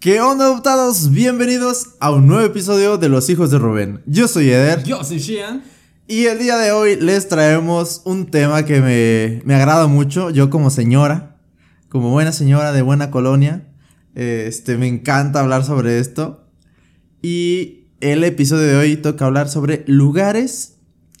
¿Qué 0.00 0.18
onda, 0.22 0.46
adoptados? 0.46 1.10
Bienvenidos 1.10 1.88
a 2.00 2.10
un 2.10 2.26
nuevo 2.26 2.42
episodio 2.42 2.96
de 2.96 3.10
Los 3.10 3.28
Hijos 3.28 3.50
de 3.50 3.58
Rubén. 3.58 4.00
Yo 4.06 4.28
soy 4.28 4.48
Eder. 4.48 4.82
Yo 4.82 5.04
soy 5.04 5.18
Shian. 5.18 5.62
Y 6.08 6.24
el 6.24 6.38
día 6.38 6.56
de 6.56 6.72
hoy 6.72 6.96
les 6.96 7.28
traemos 7.28 8.00
un 8.06 8.30
tema 8.30 8.64
que 8.64 8.80
me, 8.80 9.42
me 9.44 9.54
agrada 9.54 9.88
mucho. 9.88 10.30
Yo 10.30 10.48
como 10.48 10.70
señora, 10.70 11.36
como 11.90 12.08
buena 12.08 12.32
señora 12.32 12.72
de 12.72 12.80
buena 12.80 13.10
colonia, 13.10 13.68
este, 14.14 14.78
me 14.78 14.88
encanta 14.88 15.40
hablar 15.40 15.64
sobre 15.64 15.98
esto. 15.98 16.46
Y 17.20 17.88
el 18.00 18.24
episodio 18.24 18.68
de 18.68 18.76
hoy 18.76 18.96
toca 18.96 19.26
hablar 19.26 19.50
sobre 19.50 19.84
lugares 19.86 20.78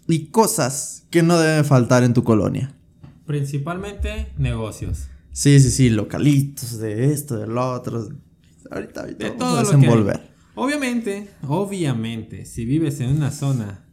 y 0.08 0.28
cosas 0.28 1.04
que 1.10 1.22
no 1.22 1.38
deben 1.38 1.66
faltar 1.66 2.02
en 2.02 2.14
tu 2.14 2.24
colonia. 2.24 2.74
Principalmente 3.26 4.32
negocios. 4.38 5.08
Sí, 5.32 5.60
sí, 5.60 5.70
sí, 5.70 5.90
localitos 5.90 6.78
de 6.78 7.12
esto, 7.12 7.36
de 7.36 7.46
lo 7.46 7.72
otro. 7.72 8.08
Ahorita, 8.70 9.00
ahorita 9.00 9.24
De 9.24 9.30
vamos 9.30 9.38
todo 9.38 9.58
a 9.58 9.62
lo 9.62 10.06
que. 10.06 10.20
Obviamente, 10.54 11.28
obviamente, 11.46 12.44
si 12.44 12.64
vives 12.64 13.00
en 13.00 13.10
una 13.16 13.30
zona, 13.30 13.84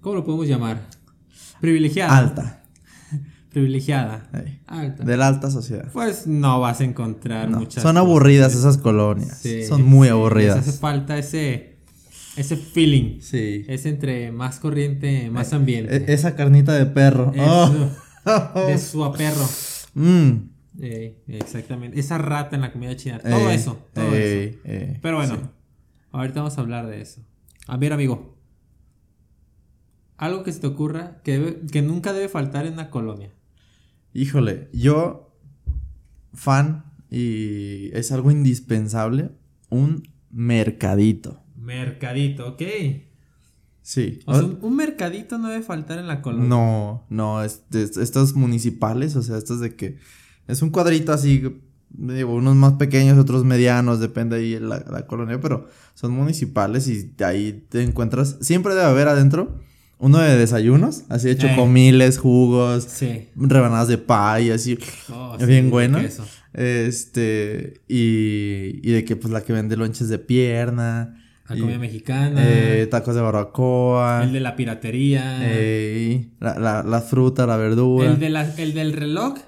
¿cómo 0.00 0.16
lo 0.16 0.24
podemos 0.24 0.46
llamar? 0.48 0.88
Privilegiada. 1.60 2.16
Alta. 2.16 2.62
Privilegiada. 3.50 4.28
Alta. 4.66 5.04
De 5.04 5.16
la 5.16 5.28
alta 5.28 5.50
sociedad. 5.50 5.88
Pues 5.92 6.26
no 6.26 6.60
vas 6.60 6.80
a 6.80 6.84
encontrar 6.84 7.48
No, 7.50 7.58
muchas 7.60 7.82
son 7.82 7.92
cosas. 7.94 8.06
aburridas 8.06 8.54
esas 8.54 8.78
colonias. 8.78 9.38
Sí, 9.38 9.64
son 9.66 9.82
muy 9.84 10.08
sí, 10.08 10.10
Les 10.10 10.10
hace 10.10 10.10
aburridas. 10.12 10.78
falta 10.80 11.18
ese, 11.18 11.76
ese 12.36 12.56
feeling. 12.56 13.20
Sí. 13.20 13.64
Es 13.68 13.86
entre 13.86 14.32
más 14.32 14.58
corriente, 14.60 15.30
más 15.30 15.52
ambiente. 15.52 15.96
E- 15.96 16.12
esa 16.14 16.34
carnita 16.36 16.72
de 16.72 16.86
perro. 16.86 17.32
Oh. 17.38 17.70
De 18.66 18.76
su 18.78 19.02
aperro. 19.04 19.48
Mm. 19.94 20.32
Exactamente. 20.78 21.98
Esa 21.98 22.18
rata 22.18 22.56
en 22.56 22.62
la 22.62 22.72
comida 22.72 22.94
china. 22.96 23.18
Todo 23.18 23.50
eso. 23.50 23.78
Todo 23.92 24.14
eso. 24.14 24.58
Pero 25.02 25.16
bueno, 25.16 25.34
sí. 25.36 25.40
ahorita 26.12 26.40
vamos 26.40 26.56
a 26.58 26.60
hablar 26.60 26.86
de 26.86 27.00
eso. 27.00 27.22
A 27.66 27.76
ver, 27.76 27.92
amigo. 27.92 28.36
Algo 30.16 30.42
que 30.42 30.52
se 30.52 30.60
te 30.60 30.66
ocurra 30.66 31.20
que, 31.22 31.38
debe- 31.40 31.66
que 31.70 31.82
nunca 31.82 32.12
debe 32.12 32.28
faltar 32.28 32.66
en 32.66 32.72
una 32.74 32.90
colonia. 32.90 33.30
Híjole, 34.12 34.68
yo, 34.72 35.32
fan, 36.34 36.84
y 37.10 37.90
es 37.96 38.10
algo 38.10 38.30
indispensable, 38.30 39.30
un 39.70 40.08
mercadito. 40.30 41.42
Mercadito, 41.56 42.48
ok. 42.48 42.62
Sí. 43.82 44.20
O 44.26 44.34
sea, 44.34 44.44
un, 44.44 44.58
un 44.60 44.76
mercadito 44.76 45.38
no 45.38 45.48
debe 45.48 45.62
faltar 45.62 45.98
en 45.98 46.08
la 46.08 46.20
colonia. 46.20 46.48
No, 46.48 47.06
no, 47.10 47.44
es, 47.44 47.62
es- 47.72 47.96
estos 47.96 48.34
municipales, 48.34 49.14
o 49.14 49.22
sea, 49.22 49.36
estos 49.38 49.60
de 49.60 49.76
que 49.76 49.98
es 50.48 50.60
un 50.62 50.70
cuadrito 50.70 51.12
así, 51.12 51.42
digo, 51.90 52.34
unos 52.34 52.56
más 52.56 52.72
pequeños, 52.74 53.16
otros 53.18 53.44
medianos, 53.44 54.00
depende 54.00 54.36
ahí 54.36 54.58
la, 54.58 54.84
la 54.90 55.06
colonia, 55.06 55.40
pero 55.40 55.68
son 55.94 56.10
municipales 56.12 56.88
y 56.88 57.12
de 57.16 57.24
ahí 57.24 57.64
te 57.68 57.82
encuentras, 57.82 58.36
siempre 58.40 58.74
debe 58.74 58.86
haber 58.86 59.06
adentro 59.08 59.60
uno 60.00 60.18
de 60.18 60.36
desayunos, 60.36 61.04
así 61.08 61.26
de 61.26 61.32
Eh. 61.32 61.36
chocomiles, 61.38 62.18
jugos, 62.18 62.84
Sí. 62.84 63.28
rebanadas 63.36 63.88
de 63.88 63.98
pay, 63.98 64.50
así, 64.50 64.78
Oh, 65.12 65.36
Es 65.38 65.46
bien 65.46 65.70
bueno. 65.70 65.98
este, 66.54 67.80
y, 67.88 68.80
y 68.82 68.92
de 68.92 69.04
que 69.04 69.16
pues 69.16 69.32
la 69.32 69.42
que 69.42 69.52
vende 69.52 69.76
lonches 69.76 70.08
de 70.08 70.18
pierna, 70.18 71.20
La 71.48 71.56
y, 71.56 71.60
comida 71.60 71.78
mexicana. 71.78 72.40
eh, 72.44 72.86
tacos 72.90 73.14
de 73.14 73.20
barbacoa. 73.22 74.22
el 74.24 74.32
de 74.32 74.40
la 74.40 74.54
piratería. 74.54 75.50
Ey, 75.50 76.32
la, 76.40 76.58
la, 76.58 76.82
la 76.82 77.00
fruta, 77.00 77.46
la 77.46 77.56
verdura. 77.56 78.10
el, 78.10 78.18
de 78.20 78.30
la- 78.30 78.54
el 78.56 78.74
del 78.74 78.92
reloj. 78.92 79.38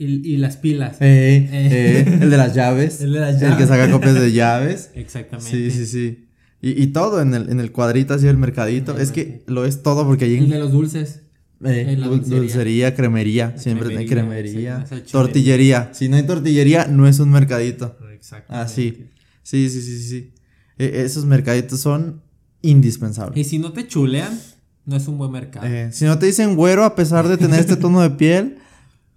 Y, 0.00 0.32
y 0.32 0.36
las 0.38 0.56
pilas. 0.56 0.96
Ey, 1.00 1.08
Eh. 1.08 1.48
eh, 1.52 2.18
el 2.22 2.30
de 2.30 2.36
las 2.36 2.54
llaves. 2.54 3.00
El 3.02 3.12
de 3.12 3.20
las 3.20 3.34
El 3.34 3.40
que 3.40 3.46
llaves. 3.50 3.68
saca 3.68 3.90
copias 3.90 4.14
de 4.14 4.32
llaves. 4.32 4.90
Exactamente. 4.94 5.50
Sí, 5.50 5.70
sí, 5.70 5.84
sí. 5.86 6.26
Y, 6.62 6.82
y 6.82 6.86
todo 6.88 7.20
en 7.20 7.34
el, 7.34 7.50
en 7.50 7.60
el 7.60 7.70
cuadrito 7.70 8.14
así 8.14 8.24
del 8.26 8.36
mercadito. 8.38 8.96
El 8.96 9.02
Es 9.02 9.12
que 9.12 9.42
lo 9.46 9.64
es 9.66 9.82
todo 9.82 10.06
porque 10.06 10.24
allí 10.24 10.38
El 10.38 10.48
de 10.50 10.58
los 10.58 10.72
dulces. 10.72 11.20
eh, 11.64 11.84
en 11.88 12.00
la 12.00 12.06
dul- 12.06 12.20
dulcería. 12.20 12.38
dulcería, 12.38 12.94
cremería. 12.94 13.58
Siempre 13.58 13.94
hay 13.96 14.06
cremería, 14.06 14.82
cremería. 14.82 14.86
sí, 15.06 15.12
tortillería. 15.12 15.90
Si 15.92 16.08
no 16.08 16.16
hay 16.16 16.22
tortillería, 16.22 16.86
no 16.86 17.06
es 17.06 17.18
un 17.20 17.30
mercadito. 17.30 17.98
Exactamente. 18.12 18.64
Así. 18.72 19.06
Sí, 19.42 19.68
sí, 19.68 19.82
sí, 19.82 19.98
sí. 19.98 20.08
sí. 20.08 20.32
E- 20.78 21.02
esos 21.04 21.26
mercaditos 21.26 21.78
son 21.80 22.22
indispensables. 22.62 23.38
Y 23.46 23.48
si 23.48 23.58
no 23.58 23.72
te 23.72 23.86
chulean, 23.86 24.38
no 24.86 24.96
es 24.96 25.06
un 25.08 25.18
buen 25.18 25.30
mercado. 25.30 25.66
Eh, 25.66 25.90
si 25.92 26.04
no 26.06 26.18
te 26.18 26.26
dicen 26.26 26.56
güero 26.56 26.84
a 26.84 26.94
pesar 26.94 27.28
de 27.28 27.36
tener 27.36 27.60
este 27.60 27.76
tono 27.84 28.00
de 28.00 28.10
piel, 28.10 28.56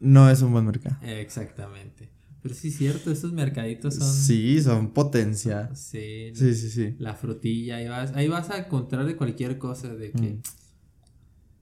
no 0.04 0.30
es 0.30 0.42
un 0.42 0.52
buen 0.52 0.66
mercado. 0.66 0.96
Exactamente. 1.02 2.10
Pero 2.42 2.56
sí 2.56 2.68
es 2.68 2.78
cierto, 2.78 3.10
esos 3.10 3.32
mercaditos 3.32 3.96
son. 3.96 4.14
Sí, 4.14 4.62
son 4.62 4.92
potencia. 4.92 5.74
Sí. 5.76 6.32
Sí, 6.36 6.54
sí, 6.56 6.70
sí. 6.70 6.96
La 7.00 7.14
frutilla, 7.16 7.78
ahí 7.78 7.88
vas, 7.88 8.12
ahí 8.16 8.28
vas 8.28 8.50
a 8.50 8.58
encontrar 8.58 9.06
de 9.06 9.16
cualquier 9.16 9.58
cosa. 9.58 9.94
De 9.96 10.12
que. 10.12 10.22
Mm. 10.34 10.42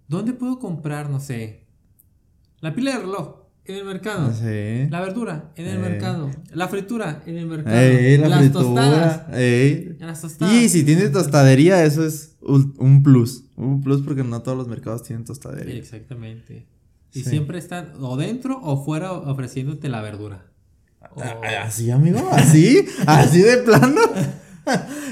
¿Dónde 0.07 0.34
puedo 0.34 0.59
comprar, 0.59 1.09
no 1.09 1.19
sé? 1.19 1.68
La 2.59 2.74
pila 2.74 2.94
de 2.94 3.00
reloj, 3.00 3.44
en 3.66 3.75
el 3.75 3.85
mercado. 3.85 4.34
Sí. 4.34 4.90
La 4.90 5.00
verdura, 5.02 5.53
en 5.56 5.68
el 5.68 5.78
Eh. 5.78 5.79
mercado. 5.79 6.31
La 6.53 6.68
fritura, 6.68 7.22
en 7.28 7.38
el 7.38 7.46
mercado. 7.46 7.78
Ey, 7.78 8.18
la 8.18 8.28
Las 8.29 8.40
fritura. 8.40 8.63
tostadas. 8.66 9.25
En 9.34 9.97
Las 10.00 10.22
tostadas. 10.22 10.53
Y 10.56 10.68
si 10.69 10.84
tiene 10.84 11.09
tostadería, 11.09 11.84
eso 11.85 12.03
es 12.06 12.38
un 12.41 13.03
plus. 13.03 13.46
Un 13.56 13.81
plus 13.81 14.02
porque 14.02 14.23
no 14.23 14.41
todos 14.41 14.58
los 14.58 14.68
mercados 14.68 15.03
tienen 15.03 15.25
tostadería. 15.25 15.75
Exactamente. 15.75 16.66
Y 17.14 17.24
Sí. 17.24 17.30
siempre 17.30 17.58
están 17.60 17.94
o 18.02 18.16
dentro 18.18 18.60
o 18.62 18.84
fuera 18.84 19.12
ofreciéndote 19.12 19.90
la 19.90 20.02
verdura. 20.02 20.46
O- 21.16 21.22
Ah, 21.22 21.64
¿Así, 21.66 21.92
amigo? 21.92 22.30
¿Así? 22.32 22.86
¿Así 23.06 23.42
de 23.42 23.58
plano? 23.58 24.00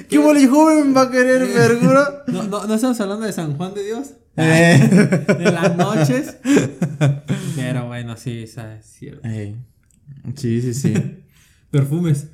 ¿Qué 0.07 0.17
boli 0.17 0.45
joven 0.47 0.95
va 0.95 1.03
a 1.03 1.11
querer 1.11 1.45
verdura? 1.53 2.23
No, 2.27 2.43
no, 2.43 2.65
no 2.67 2.73
estamos 2.75 2.99
hablando 3.01 3.25
de 3.25 3.33
San 3.33 3.57
Juan 3.57 3.73
de 3.73 3.83
Dios. 3.83 4.11
Eh. 4.37 5.25
De 5.37 5.51
las 5.51 5.75
noches. 5.75 6.37
Pero 7.55 7.87
bueno, 7.87 8.15
sí, 8.15 8.43
esa 8.43 8.75
es 8.75 8.85
cierto. 8.85 9.27
Sí, 10.35 10.61
sí, 10.61 10.73
sí. 10.73 10.93
Perfumes. 11.71 12.27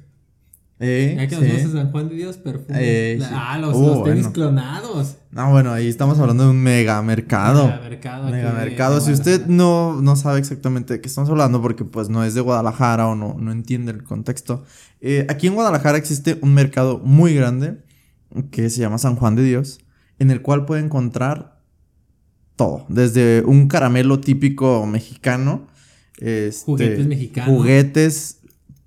Eh, 0.77 1.15
Ya 1.17 1.27
que 1.27 1.35
sí. 1.35 1.41
nos 1.41 1.49
vamos 1.53 1.65
a 1.65 1.77
San 1.77 1.91
Juan 1.91 2.09
de 2.09 2.15
Dios, 2.15 2.37
perfumes. 2.37 2.77
Eh, 2.81 3.15
La- 3.17 3.27
sí. 3.29 3.33
Ah, 3.37 3.57
los, 3.59 3.75
Uh, 3.77 3.81
los 3.81 4.03
tenis 4.03 4.23
bueno. 4.23 4.33
clonados. 4.33 5.15
No, 5.31 5.51
bueno, 5.51 5.71
ahí 5.71 5.87
estamos 5.87 6.19
hablando 6.19 6.43
de 6.43 6.49
un 6.49 6.61
mega 6.61 7.01
mercado. 7.01 7.65
Megamercado 7.67 8.23
aquí 8.23 8.31
Mega 8.33 8.53
de- 8.53 8.65
mercado. 8.65 8.95
de 8.95 9.01
Si 9.01 9.11
usted 9.13 9.45
no, 9.47 10.01
no 10.01 10.15
sabe 10.17 10.39
exactamente 10.39 10.93
de 10.95 11.01
qué 11.01 11.07
estamos 11.07 11.29
hablando, 11.29 11.61
porque 11.61 11.85
pues 11.85 12.09
no 12.09 12.25
es 12.25 12.33
de 12.33 12.41
Guadalajara 12.41 13.07
o 13.07 13.15
no, 13.15 13.35
no 13.39 13.51
entiende 13.53 13.91
el 13.93 14.03
contexto. 14.03 14.63
eh, 15.01 15.25
aquí 15.29 15.47
en 15.47 15.53
Guadalajara 15.55 15.97
existe 15.97 16.39
un 16.41 16.53
mercado 16.53 16.99
muy 16.99 17.33
grande 17.35 17.77
que 18.51 18.69
se 18.69 18.81
llama 18.81 18.97
San 18.97 19.15
Juan 19.15 19.35
de 19.35 19.43
Dios, 19.43 19.79
en 20.19 20.29
el 20.31 20.41
cual 20.41 20.65
puede 20.65 20.81
encontrar 20.83 21.61
todo. 22.55 22.85
Desde 22.89 23.43
un 23.45 23.67
caramelo 23.67 24.19
típico 24.19 24.85
mexicano. 24.85 25.67
este, 26.17 26.65
Juguetes 26.65 27.07
mexicanos. 27.07 27.49
Juguetes, 27.55 28.39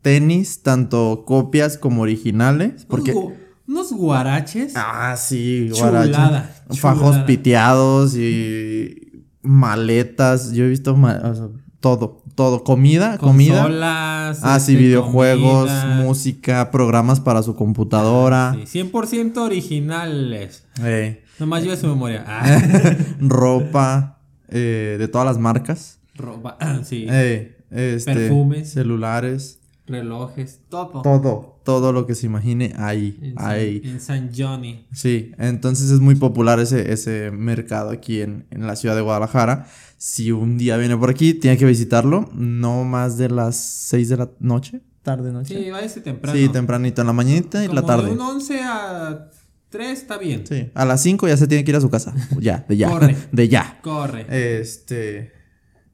tenis, 0.08 0.62
tanto 0.62 1.24
copias 1.26 1.76
como 1.76 2.02
originales. 2.02 2.84
Porque. 2.86 3.12
Unos, 3.12 3.24
gu- 3.24 3.34
unos 3.66 3.92
guaraches. 3.92 4.72
Ah, 4.76 5.14
sí, 5.18 5.68
Chulada, 5.72 6.06
guaracha. 6.06 6.50
Fajos 6.80 7.16
piteados 7.26 8.16
y 8.16 9.24
maletas. 9.42 10.52
Yo 10.52 10.64
he 10.64 10.68
visto 10.68 10.96
ma- 10.96 11.20
o 11.24 11.34
sea, 11.34 11.48
todo, 11.80 12.22
todo. 12.34 12.64
Comida, 12.64 13.18
comida. 13.18 13.62
Consolas. 13.62 14.40
Ah, 14.42 14.58
sí, 14.60 14.72
este, 14.72 14.84
videojuegos, 14.84 15.70
comida. 15.70 15.94
música, 16.02 16.70
programas 16.70 17.20
para 17.20 17.42
su 17.42 17.54
computadora. 17.54 18.56
Sí, 18.64 18.78
100% 18.90 19.36
originales. 19.38 20.64
eh, 20.82 21.22
Nomás 21.38 21.62
lleva 21.62 21.76
su 21.76 21.86
memoria. 21.86 22.24
Ah, 22.26 22.60
ropa 23.20 24.18
eh, 24.48 24.96
de 24.98 25.08
todas 25.08 25.26
las 25.26 25.38
marcas. 25.38 25.98
ropa. 26.16 26.56
Sí. 26.84 27.06
eh, 27.08 27.56
este, 27.70 28.14
Perfumes. 28.14 28.70
Celulares. 28.72 29.57
Relojes. 29.88 30.60
Todo. 30.68 31.02
Todo, 31.02 31.60
todo 31.64 31.92
lo 31.92 32.06
que 32.06 32.14
se 32.14 32.26
imagine 32.26 32.72
ahí. 32.76 33.18
En 33.22 33.34
San, 33.36 33.58
en 33.58 34.00
San 34.00 34.30
Johnny. 34.36 34.86
Sí, 34.92 35.32
entonces 35.38 35.90
es 35.90 36.00
muy 36.00 36.14
popular 36.14 36.60
ese, 36.60 36.92
ese 36.92 37.30
mercado 37.30 37.90
aquí 37.90 38.20
en, 38.20 38.46
en 38.50 38.66
la 38.66 38.76
ciudad 38.76 38.94
de 38.94 39.02
Guadalajara. 39.02 39.66
Si 39.96 40.30
un 40.30 40.58
día 40.58 40.76
viene 40.76 40.96
por 40.96 41.10
aquí, 41.10 41.34
tiene 41.34 41.56
que 41.56 41.64
visitarlo. 41.64 42.30
No 42.32 42.84
más 42.84 43.18
de 43.18 43.28
las 43.30 43.56
6 43.56 44.08
de 44.10 44.16
la 44.16 44.30
noche, 44.38 44.80
tarde 45.02 45.32
noche. 45.32 45.56
Sí, 45.56 45.70
váyase 45.70 46.00
temprano. 46.00 46.38
Sí, 46.38 46.48
tempranito, 46.48 47.00
en 47.00 47.06
la 47.06 47.12
mañanita 47.12 47.64
y 47.64 47.66
Como 47.66 47.80
la 47.80 47.86
tarde. 47.86 48.06
De 48.06 48.12
un 48.12 48.20
11 48.20 48.60
a 48.62 49.30
3 49.70 49.98
está 49.98 50.18
bien. 50.18 50.46
Sí, 50.46 50.70
a 50.74 50.84
las 50.84 51.02
5 51.02 51.26
ya 51.28 51.36
se 51.36 51.48
tiene 51.48 51.64
que 51.64 51.70
ir 51.70 51.76
a 51.76 51.80
su 51.80 51.90
casa. 51.90 52.14
Ya, 52.40 52.64
de 52.68 52.76
ya. 52.76 52.90
Corre. 52.90 53.16
De 53.32 53.48
ya. 53.48 53.80
Corre. 53.82 54.26
Este. 54.60 55.32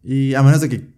Y 0.03 0.35
a 0.35 0.43
menos 0.43 0.61
de 0.61 0.69
que 0.69 0.95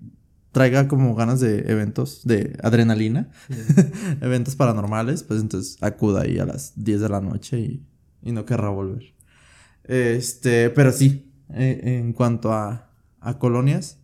traiga 0.56 0.88
como 0.88 1.14
ganas 1.14 1.38
de 1.41 1.70
eventos 1.70 2.23
de 2.25 2.56
adrenalina, 2.62 3.29
eventos 4.23 4.56
paranormales, 4.56 5.23
pues 5.23 5.43
entonces 5.43 5.76
acuda 5.82 6.23
ahí 6.23 6.38
a 6.38 6.47
las 6.47 6.73
10 6.82 7.03
de 7.03 7.11
la 7.11 7.20
noche 7.20 7.61
y, 7.61 7.87
y 8.23 8.32
no 8.32 8.47
querrá 8.47 8.70
volver. 8.70 9.12
Este, 9.85 10.70
pero 10.70 10.93
sí, 10.93 11.31
eh, 11.50 11.99
en 12.00 12.14
cuanto 12.14 12.55
a, 12.55 12.91
a 13.20 13.38
colonias, 13.38 13.99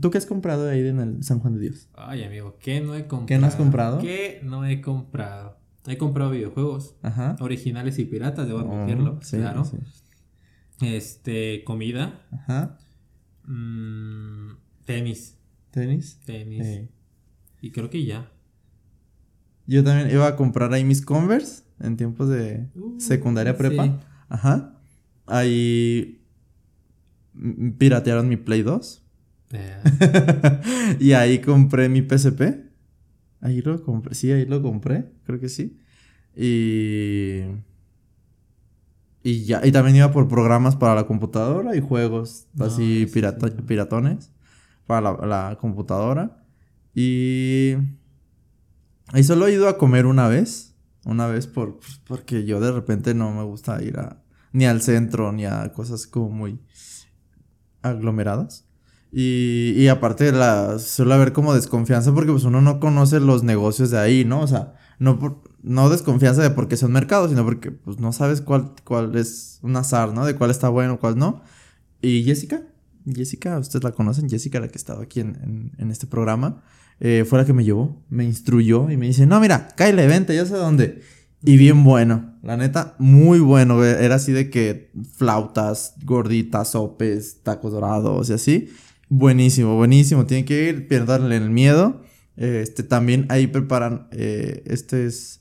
¿Tú 0.00 0.10
qué 0.10 0.18
has 0.18 0.24
comprado 0.26 0.70
ahí 0.70 0.86
en 0.86 1.00
el 1.00 1.22
San 1.24 1.40
Juan 1.40 1.54
de 1.54 1.60
Dios? 1.62 1.88
Ay, 1.94 2.22
amigo, 2.22 2.56
¿qué 2.60 2.80
no 2.80 2.94
he 2.94 3.06
comprado? 3.08 3.26
¿Qué 3.26 3.38
no 3.38 3.46
has 3.48 3.56
comprado? 3.56 3.98
¿Qué 3.98 4.40
no 4.44 4.64
he 4.64 4.80
comprado? 4.80 5.58
He 5.86 5.98
comprado 5.98 6.30
videojuegos 6.30 6.94
Ajá. 7.02 7.36
originales 7.40 7.98
y 7.98 8.04
piratas, 8.04 8.46
debo 8.46 8.60
Oh, 8.60 8.72
admitirlo, 8.72 9.18
sí, 9.20 9.36
claro. 9.38 9.64
sí. 9.64 9.78
Este, 10.80 11.62
comida, 11.64 12.22
Ajá. 12.30 12.78
mm, 13.44 14.52
tenis, 14.86 15.36
¿Tenis? 15.72 16.20
tenis. 16.24 16.64
Sí. 16.66 16.88
Y 17.60 17.70
creo 17.72 17.90
que 17.90 18.04
ya. 18.04 18.30
Yo 19.66 19.82
también 19.82 20.10
iba 20.10 20.26
a 20.28 20.36
comprar 20.36 20.72
ahí 20.72 20.84
mis 20.84 21.02
Converse 21.02 21.64
en 21.80 21.96
tiempos 21.96 22.28
de 22.28 22.68
Uh, 22.76 23.00
secundaria 23.00 23.56
prepa. 23.56 23.84
sí. 23.86 23.92
Ajá. 24.28 24.78
Ahí 25.26 26.20
piratearon 27.78 28.28
mi 28.28 28.36
Play 28.36 28.62
2. 28.62 29.02
Eh, 29.52 29.76
y 31.00 31.12
ahí 31.12 31.40
compré 31.40 31.88
mi 31.88 32.02
PSP. 32.02 32.42
Ahí 33.40 33.60
lo 33.62 33.82
compré. 33.82 34.14
Sí, 34.14 34.30
ahí 34.32 34.46
lo 34.46 34.62
compré. 34.62 35.10
Creo 35.24 35.40
que 35.40 35.48
sí. 35.48 35.78
Y. 36.36 37.42
Y 39.22 39.44
ya. 39.44 39.64
Y 39.64 39.70
también 39.72 39.96
iba 39.96 40.10
por 40.10 40.28
programas 40.28 40.74
para 40.76 40.94
la 40.94 41.06
computadora 41.06 41.76
y 41.76 41.80
juegos 41.80 42.46
así 42.58 43.06
pirata- 43.12 43.48
sí. 43.48 43.62
piratones 43.66 44.31
para 44.86 45.26
la, 45.26 45.58
computadora. 45.60 46.44
Y. 46.94 47.74
Ahí 49.08 49.24
solo 49.24 49.46
he 49.46 49.52
ido 49.52 49.68
a 49.68 49.78
comer 49.78 50.06
una 50.06 50.28
vez. 50.28 50.74
Una 51.04 51.26
vez 51.26 51.46
por, 51.46 51.78
pues, 51.78 52.00
porque 52.06 52.44
yo 52.44 52.60
de 52.60 52.70
repente 52.72 53.14
no 53.14 53.32
me 53.32 53.42
gusta 53.42 53.82
ir 53.82 53.98
a. 53.98 54.22
Ni 54.52 54.66
al 54.66 54.82
centro, 54.82 55.32
ni 55.32 55.46
a 55.46 55.72
cosas 55.72 56.06
como 56.06 56.28
muy 56.30 56.60
aglomeradas. 57.82 58.68
Y, 59.10 59.74
y 59.76 59.88
aparte 59.88 60.32
la, 60.32 60.78
suele 60.78 61.14
haber 61.14 61.32
como 61.32 61.54
desconfianza 61.54 62.14
porque 62.14 62.32
pues 62.32 62.44
uno 62.44 62.62
no 62.62 62.80
conoce 62.80 63.20
los 63.20 63.42
negocios 63.42 63.90
de 63.90 63.98
ahí, 63.98 64.24
¿no? 64.24 64.40
O 64.40 64.46
sea, 64.46 64.74
no, 64.98 65.18
por- 65.18 65.42
no 65.62 65.90
desconfianza 65.90 66.42
de 66.42 66.50
porque 66.50 66.76
son 66.78 66.92
mercados, 66.92 67.30
sino 67.30 67.44
porque 67.44 67.70
pues 67.70 67.98
no 67.98 68.12
sabes 68.12 68.40
cuál, 68.40 68.72
cuál 68.84 69.14
es 69.16 69.58
un 69.62 69.76
azar, 69.76 70.12
¿no? 70.14 70.24
De 70.24 70.34
cuál 70.34 70.50
está 70.50 70.68
bueno, 70.70 70.98
cuál 70.98 71.18
no. 71.18 71.42
Y 72.00 72.24
Jessica, 72.24 72.62
Jessica, 73.06 73.58
ustedes 73.58 73.82
la 73.84 73.92
conocen, 73.92 74.28
Jessica, 74.28 74.60
la 74.60 74.68
que 74.68 74.78
estaba 74.78 75.02
aquí 75.02 75.20
en, 75.20 75.72
en- 75.78 75.90
este 75.90 76.06
programa, 76.06 76.62
eh, 77.00 77.24
fue 77.28 77.38
la 77.38 77.44
que 77.44 77.52
me 77.52 77.64
llevó, 77.64 78.02
me 78.08 78.24
instruyó 78.24 78.90
y 78.90 78.96
me 78.96 79.06
dice, 79.06 79.26
no, 79.26 79.40
mira, 79.40 79.68
cállate, 79.76 80.06
vente, 80.06 80.34
ya 80.34 80.46
sé 80.46 80.54
dónde. 80.54 81.00
Y 81.44 81.56
bien 81.56 81.82
bueno, 81.82 82.36
la 82.42 82.56
neta, 82.56 82.94
muy 83.00 83.40
bueno. 83.40 83.76
güey. 83.76 83.90
Era 83.90 84.14
así 84.14 84.30
de 84.30 84.48
que 84.50 84.92
flautas, 85.16 85.94
gorditas, 86.04 86.70
sopes, 86.70 87.42
tacos 87.42 87.72
dorados 87.72 88.30
y 88.30 88.32
así. 88.34 88.68
Buenísimo, 89.08 89.76
buenísimo. 89.76 90.24
Tienen 90.26 90.44
que 90.44 90.68
ir, 90.68 90.86
perderle 90.86 91.36
el 91.36 91.50
miedo. 91.50 92.02
Este, 92.36 92.84
también 92.84 93.26
ahí 93.28 93.48
preparan, 93.48 94.06
eh, 94.12 94.62
este 94.66 95.04
es 95.06 95.40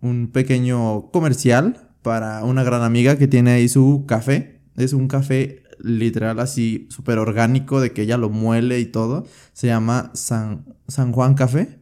un 0.00 0.28
pequeño 0.32 1.10
comercial 1.10 1.90
para 2.02 2.44
una 2.44 2.62
gran 2.62 2.82
amiga 2.82 3.18
que 3.18 3.26
tiene 3.26 3.50
ahí 3.50 3.68
su 3.68 4.04
café. 4.06 4.60
Es 4.76 4.92
un 4.92 5.08
café 5.08 5.62
literal 5.80 6.38
así 6.40 6.86
súper 6.90 7.18
orgánico 7.18 7.80
de 7.80 7.92
que 7.92 8.02
ella 8.02 8.16
lo 8.16 8.30
muele 8.30 8.80
y 8.80 8.86
todo. 8.86 9.26
Se 9.52 9.66
llama 9.66 10.10
San, 10.14 10.64
San 10.88 11.12
Juan 11.12 11.34
Café. 11.34 11.78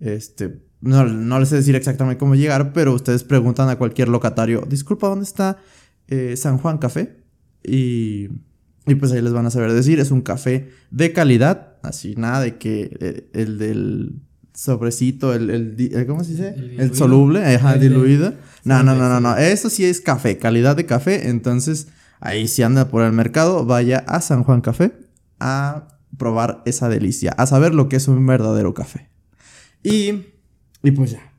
Este, 0.00 0.60
no, 0.80 1.04
no 1.06 1.38
les 1.38 1.48
sé 1.48 1.56
decir 1.56 1.76
exactamente 1.76 2.18
cómo 2.18 2.34
llegar, 2.34 2.72
pero 2.72 2.92
ustedes 2.92 3.22
preguntan 3.24 3.68
a 3.68 3.76
cualquier 3.76 4.08
locatario, 4.08 4.66
disculpa, 4.68 5.08
¿dónde 5.08 5.24
está 5.24 5.58
eh, 6.08 6.36
San 6.36 6.58
Juan 6.58 6.78
Café? 6.78 7.16
Y, 7.64 8.28
y 8.86 8.94
pues 8.96 9.12
ahí 9.12 9.22
les 9.22 9.32
van 9.32 9.46
a 9.46 9.50
saber 9.50 9.72
decir, 9.72 10.00
es 10.00 10.10
un 10.10 10.22
café 10.22 10.70
de 10.90 11.12
calidad, 11.12 11.76
así 11.82 12.14
nada 12.16 12.40
de 12.40 12.56
que 12.58 12.96
eh, 13.00 13.30
el 13.32 13.58
del 13.58 14.14
sobrecito, 14.54 15.32
el, 15.34 15.50
el 15.50 15.76
eh, 15.78 16.04
¿cómo 16.06 16.24
se 16.24 16.32
dice? 16.32 16.54
El 16.78 16.94
soluble, 16.94 17.44
ajá, 17.54 17.74
de- 17.74 17.88
diluido. 17.88 18.34
No, 18.64 18.82
no, 18.82 18.94
no, 18.96 19.08
no, 19.08 19.20
no, 19.20 19.36
eso 19.36 19.70
sí 19.70 19.84
es 19.84 20.00
café, 20.00 20.36
calidad 20.38 20.74
de 20.76 20.84
café, 20.86 21.28
entonces 21.28 21.88
ahí 22.22 22.48
si 22.48 22.62
anda 22.62 22.88
por 22.88 23.02
el 23.02 23.12
mercado, 23.12 23.66
vaya 23.66 23.98
a 24.06 24.20
San 24.20 24.42
Juan 24.44 24.60
Café 24.62 24.92
a 25.40 25.88
probar 26.16 26.62
esa 26.66 26.88
delicia, 26.88 27.32
a 27.32 27.46
saber 27.46 27.74
lo 27.74 27.88
que 27.88 27.96
es 27.96 28.08
un 28.08 28.24
verdadero 28.26 28.72
café. 28.74 29.10
Y, 29.82 30.26
y 30.82 30.90
pues 30.92 31.10
ya, 31.12 31.32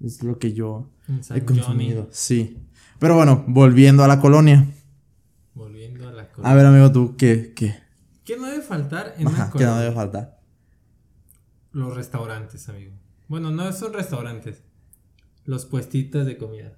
es 0.00 0.22
lo 0.22 0.38
que 0.38 0.52
yo 0.52 0.90
he 1.34 1.44
consumido. 1.44 2.08
Sí. 2.12 2.58
Pero 2.98 3.14
bueno, 3.16 3.44
volviendo 3.48 4.04
a 4.04 4.08
la 4.08 4.20
colonia. 4.20 4.66
Volviendo 5.54 6.08
a 6.08 6.12
la 6.12 6.22
A 6.22 6.28
colonia. 6.30 6.54
ver, 6.56 6.66
amigo, 6.66 6.92
tú, 6.92 7.16
¿qué? 7.16 7.52
¿Qué? 7.54 7.76
¿Qué 8.24 8.36
no 8.36 8.46
debe 8.46 8.62
faltar 8.62 9.14
en 9.16 9.26
una 9.28 9.36
Ajá, 9.44 9.44
¿qué 9.56 9.64
no 9.64 9.70
colonia? 9.70 9.80
debe 9.80 9.94
faltar? 9.94 10.40
Los 11.72 11.94
restaurantes, 11.94 12.68
amigo. 12.68 12.92
Bueno, 13.28 13.50
no 13.50 13.72
son 13.72 13.92
restaurantes. 13.92 14.62
Los 15.44 15.64
puestitos 15.64 16.26
de 16.26 16.36
comida. 16.36 16.76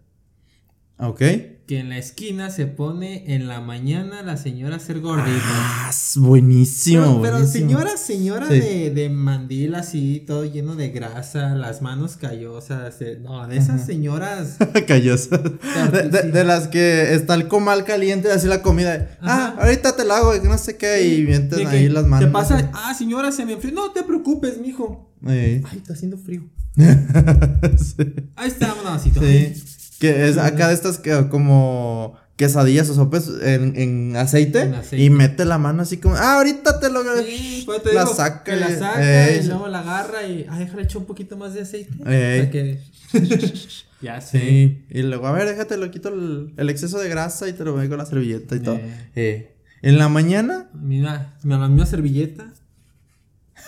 ¿Ok? 1.00 1.18
Que 1.66 1.78
en 1.78 1.88
la 1.88 1.98
esquina 1.98 2.50
se 2.50 2.66
pone 2.66 3.32
en 3.32 3.46
la 3.46 3.60
mañana 3.60 4.22
la 4.22 4.36
señora 4.36 4.74
a 4.74 4.78
hacer 4.78 4.98
gordita. 5.00 5.40
Ah, 5.46 5.90
buenísimo. 6.16 7.02
pero, 7.02 7.22
pero 7.22 7.32
buenísimo. 7.36 7.68
señora, 7.70 7.96
señora 7.96 8.48
Sí. 8.48 8.58
de, 8.58 8.90
de 8.90 9.08
mandil 9.08 9.76
así, 9.76 10.24
todo 10.26 10.44
lleno 10.44 10.74
de 10.74 10.88
grasa, 10.90 11.54
las 11.54 11.80
manos 11.80 12.16
callosas. 12.16 13.00
eh, 13.00 13.20
no, 13.22 13.46
de 13.46 13.56
esas 13.58 13.76
Ajá. 13.76 13.86
señoras. 13.86 14.56
Callosa. 14.88 15.38
De, 15.38 16.08
de- 16.08 16.32
de 16.32 16.44
las 16.44 16.66
que 16.66 17.14
está 17.14 17.34
el 17.34 17.46
comal 17.46 17.84
caliente, 17.84 18.32
así 18.32 18.48
la 18.48 18.62
comida. 18.62 19.16
Ah, 19.22 19.54
ahorita 19.60 19.94
te 19.94 20.04
la 20.04 20.16
hago, 20.16 20.34
no 20.42 20.58
sé 20.58 20.76
qué, 20.76 21.06
y 21.06 21.22
mienten 21.22 21.60
De 21.60 21.66
ahí 21.68 21.88
las 21.88 22.04
manos. 22.04 22.26
Te 22.28 22.32
pasa, 22.32 22.68
ah, 22.74 22.92
señora, 22.94 23.30
se 23.30 23.46
me 23.46 23.52
enfrió. 23.52 23.72
No 23.72 23.92
te 23.92 24.02
preocupes, 24.02 24.58
mijo. 24.60 25.14
Sí. 25.24 25.28
Ay, 25.30 25.62
está 25.76 25.92
haciendo 25.92 26.18
frío. 26.18 26.42
sí. 26.76 27.96
Ahí 28.36 28.48
está, 28.48 28.74
vasito. 28.82 29.20
Sí. 29.20 29.54
Que 30.00 30.28
es 30.28 30.36
acá 30.38 30.66
de 30.68 30.74
estas 30.74 30.98
que 30.98 31.28
como 31.28 32.16
quesadillas 32.36 32.88
o 32.88 32.94
sopes 32.94 33.30
en, 33.42 33.76
en 33.76 34.16
aceite, 34.16 34.62
En 34.62 34.74
aceite. 34.74 35.04
y 35.04 35.10
mete 35.10 35.44
la 35.44 35.58
mano 35.58 35.82
así 35.82 35.98
como, 35.98 36.14
ah, 36.16 36.38
ahorita 36.38 36.80
te 36.80 36.88
lo 36.90 37.02
Sí, 37.22 37.62
pues 37.66 37.82
te 37.82 37.92
la 37.92 38.04
digo, 38.04 38.14
saca, 38.16 38.42
que 38.44 38.56
la 38.56 38.70
y- 38.70 38.76
saca 38.78 39.28
Ey, 39.28 39.40
y 39.44 39.46
luego 39.46 39.68
la 39.68 39.80
agarra 39.80 40.26
y 40.26 40.46
ah, 40.48 40.58
déjale 40.58 40.84
echar 40.84 40.96
un 40.98 41.04
poquito 41.04 41.36
más 41.36 41.52
de 41.52 41.60
aceite. 41.60 41.92
Ey. 42.06 42.40
Para 42.40 42.50
que... 42.50 42.80
ya 44.00 44.20
sé. 44.22 44.40
Sí, 44.40 44.84
y 44.88 45.02
luego, 45.02 45.26
a 45.26 45.32
ver, 45.32 45.46
déjate, 45.48 45.76
lo 45.76 45.90
quito 45.90 46.08
el, 46.08 46.54
el 46.56 46.70
exceso 46.70 46.98
de 46.98 47.10
grasa 47.10 47.46
y 47.46 47.52
te 47.52 47.62
lo 47.62 47.74
voy 47.74 47.88
con 47.90 47.98
la 47.98 48.06
servilleta 48.06 48.56
y 48.56 48.60
todo. 48.60 48.76
Eh. 48.76 49.10
Eh, 49.16 49.56
En 49.82 49.98
la 49.98 50.08
mañana, 50.08 50.70
Mira, 50.72 51.36
me 51.42 51.58
la 51.58 51.68
misma 51.68 51.84
servilleta. 51.84 52.54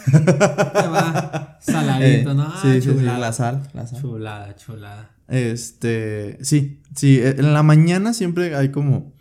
Te 0.11 0.19
va 0.88 1.58
saladito, 1.61 2.31
eh, 2.31 2.34
¿no? 2.34 2.43
Ah, 2.44 2.58
sí, 2.62 2.81
chulada. 2.81 3.19
la 3.19 3.32
sal, 3.34 3.69
la 3.75 3.87
sal. 3.87 4.00
Chulada, 4.00 4.56
chulada. 4.56 5.11
Este, 5.32 6.36
sí, 6.43 6.82
sí, 6.94 7.19
eh, 7.19 7.36
en 7.39 7.55
la 7.55 7.62
mañana 7.62 8.12
siempre 8.12 8.55
hay 8.55 8.70
como 8.70 9.15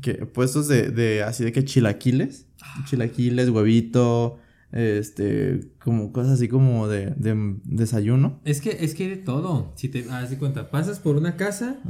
que 0.00 0.26
puestos 0.26 0.66
de, 0.66 0.90
de 0.90 1.22
así 1.22 1.44
de 1.44 1.52
que 1.52 1.64
chilaquiles, 1.64 2.46
chilaquiles, 2.86 3.48
huevito, 3.48 4.40
este, 4.72 5.60
como 5.78 6.12
cosas 6.12 6.32
así 6.32 6.48
como 6.48 6.88
de, 6.88 7.10
de 7.16 7.60
desayuno. 7.62 8.40
Es 8.44 8.60
que, 8.60 8.78
es 8.80 8.96
que 8.96 9.04
hay 9.04 9.10
de 9.10 9.16
todo. 9.18 9.72
Si 9.76 9.88
te 9.88 10.02
das 10.02 10.34
cuenta, 10.34 10.68
pasas 10.68 10.98
por 10.98 11.14
una 11.14 11.36
casa 11.36 11.80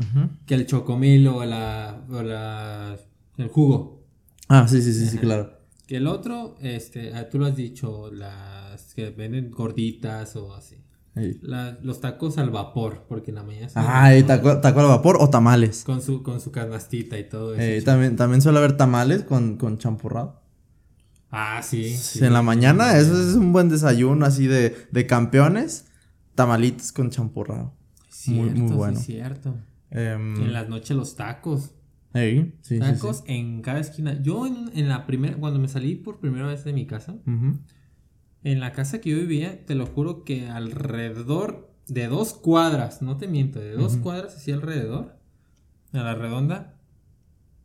que 0.44 0.54
el 0.54 0.66
chocomil 0.66 1.26
o 1.28 1.42
la, 1.46 2.04
o 2.10 2.22
la 2.22 2.98
el 3.38 3.48
jugo. 3.48 4.04
Ah, 4.48 4.68
sí, 4.68 4.82
sí, 4.82 4.92
sí, 4.92 5.06
sí, 5.06 5.16
claro. 5.16 5.50
Que 5.86 5.96
el 5.96 6.08
otro, 6.08 6.56
este, 6.60 7.14
ah, 7.14 7.26
tú 7.30 7.38
lo 7.38 7.46
has 7.46 7.56
dicho, 7.56 8.10
las 8.12 8.92
que 8.92 9.08
venden 9.08 9.50
gorditas 9.50 10.36
o 10.36 10.52
así. 10.54 10.76
Sí. 11.14 11.38
La- 11.42 11.78
los 11.82 12.00
tacos 12.00 12.38
al 12.38 12.48
vapor, 12.50 13.04
porque 13.08 13.30
en 13.32 13.34
la 13.34 13.42
mañana 13.42 13.68
se- 13.68 13.78
Ay, 13.78 14.22
taco, 14.22 14.60
taco 14.60 14.80
al 14.80 14.86
vapor 14.86 15.18
o 15.20 15.28
tamales. 15.28 15.84
con 15.84 16.00
su 16.00 16.22
con 16.22 16.40
su 16.40 16.50
canastita 16.52 17.18
y 17.18 17.28
todo 17.28 17.52
eso. 17.54 17.62
Eh, 17.62 17.82
también, 17.82 18.16
también 18.16 18.40
suele 18.40 18.58
haber 18.58 18.76
tamales 18.78 19.22
con, 19.24 19.56
con 19.58 19.76
champurrado. 19.78 20.40
Ah, 21.30 21.60
sí. 21.62 21.96
Sí, 21.96 22.24
en 22.24 22.32
la 22.32 22.42
mañana, 22.42 22.96
eso 22.98 23.12
es 23.20 23.34
un 23.34 23.52
buen 23.52 23.68
desayuno 23.68 24.24
así 24.26 24.46
de, 24.46 24.74
de 24.90 25.06
campeones. 25.06 25.86
Tamalitos 26.34 26.92
con 26.92 27.10
champurrado. 27.10 27.74
muy- 28.26 28.44
Cierto, 28.48 28.60
muy 28.60 28.68
sí, 28.68 28.74
bueno. 28.74 28.98
cierto. 29.00 29.54
Em, 29.90 30.36
En 30.36 30.52
las 30.54 30.68
noches 30.68 30.96
los 30.96 31.14
tacos. 31.16 31.70
ey, 32.14 32.54
sí, 32.62 32.74
sí, 32.76 32.78
tacos 32.80 33.22
en 33.26 33.60
cada 33.62 33.80
esquina. 33.80 34.18
Yo 34.22 34.46
en, 34.46 34.70
en 34.74 34.88
la 34.88 35.06
primera, 35.06 35.36
cuando 35.36 35.58
me 35.58 35.68
salí 35.68 35.94
por 35.94 36.20
primera 36.20 36.46
vez 36.46 36.64
de 36.64 36.72
mi 36.72 36.86
casa, 36.86 37.12
Ujú. 37.26 37.58
En 38.44 38.60
la 38.60 38.72
casa 38.72 39.00
que 39.00 39.10
yo 39.10 39.16
vivía, 39.16 39.64
te 39.66 39.74
lo 39.74 39.86
juro 39.86 40.24
que 40.24 40.48
alrededor 40.48 41.70
de 41.88 42.08
dos 42.08 42.34
cuadras, 42.34 43.02
no 43.02 43.16
te 43.16 43.28
miento, 43.28 43.58
de 43.58 43.72
dos 43.72 43.96
cuadras 43.96 44.36
así 44.36 44.52
alrededor, 44.52 45.16
a 45.92 45.98
la 45.98 46.14
redonda, 46.14 46.78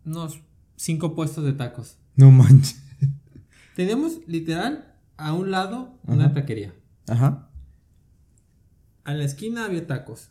unos 0.05 0.41
cinco 0.75 1.15
puestos 1.15 1.43
de 1.45 1.53
tacos. 1.53 1.97
No 2.15 2.31
manches. 2.31 2.81
Teníamos 3.75 4.19
literal 4.27 4.95
a 5.17 5.33
un 5.33 5.51
lado 5.51 5.99
una 6.03 6.33
taquería. 6.33 6.73
Ajá. 7.07 7.49
A 9.03 9.13
la 9.13 9.23
esquina 9.23 9.65
había 9.65 9.85
tacos. 9.87 10.29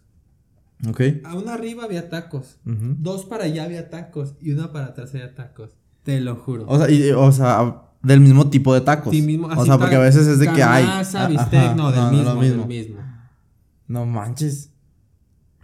Ok. 0.89 1.01
A 1.25 1.35
una 1.35 1.55
arriba 1.55 1.85
había 1.85 2.11
tacos. 2.11 2.59
Dos 2.65 3.25
para 3.25 3.45
allá 3.45 3.65
había 3.65 3.89
tacos. 3.89 4.35
Y 4.41 4.51
una 4.51 4.73
para 4.73 4.87
atrás 4.87 5.15
había 5.15 5.35
tacos. 5.35 5.71
Te 6.03 6.21
lo 6.21 6.37
juro. 6.37 6.67
O 6.69 6.79
sea, 6.79 6.91
y, 6.91 7.11
o 7.11 7.33
sea, 7.33 7.83
del 8.07 8.21
mismo 8.21 8.49
tipo 8.49 8.73
de 8.75 8.81
tacos. 8.81 9.13
Sí, 9.13 9.23
mismo- 9.23 9.49
o 9.49 9.65
sea, 9.65 9.79
porque 9.79 9.97
a 9.97 10.01
veces 10.01 10.27
es 10.27 10.39
de 10.39 10.53
que 10.53 10.63
hay. 10.63 10.85
bistec, 11.29 11.75
no, 11.77 11.91
del 11.91 12.01
no, 12.01 12.11
mismo, 12.11 12.35
lo 12.35 12.41
del 12.41 12.51
mismo. 12.51 12.67
mismo. 12.67 12.97
No 13.89 14.07
manches. 14.07 14.71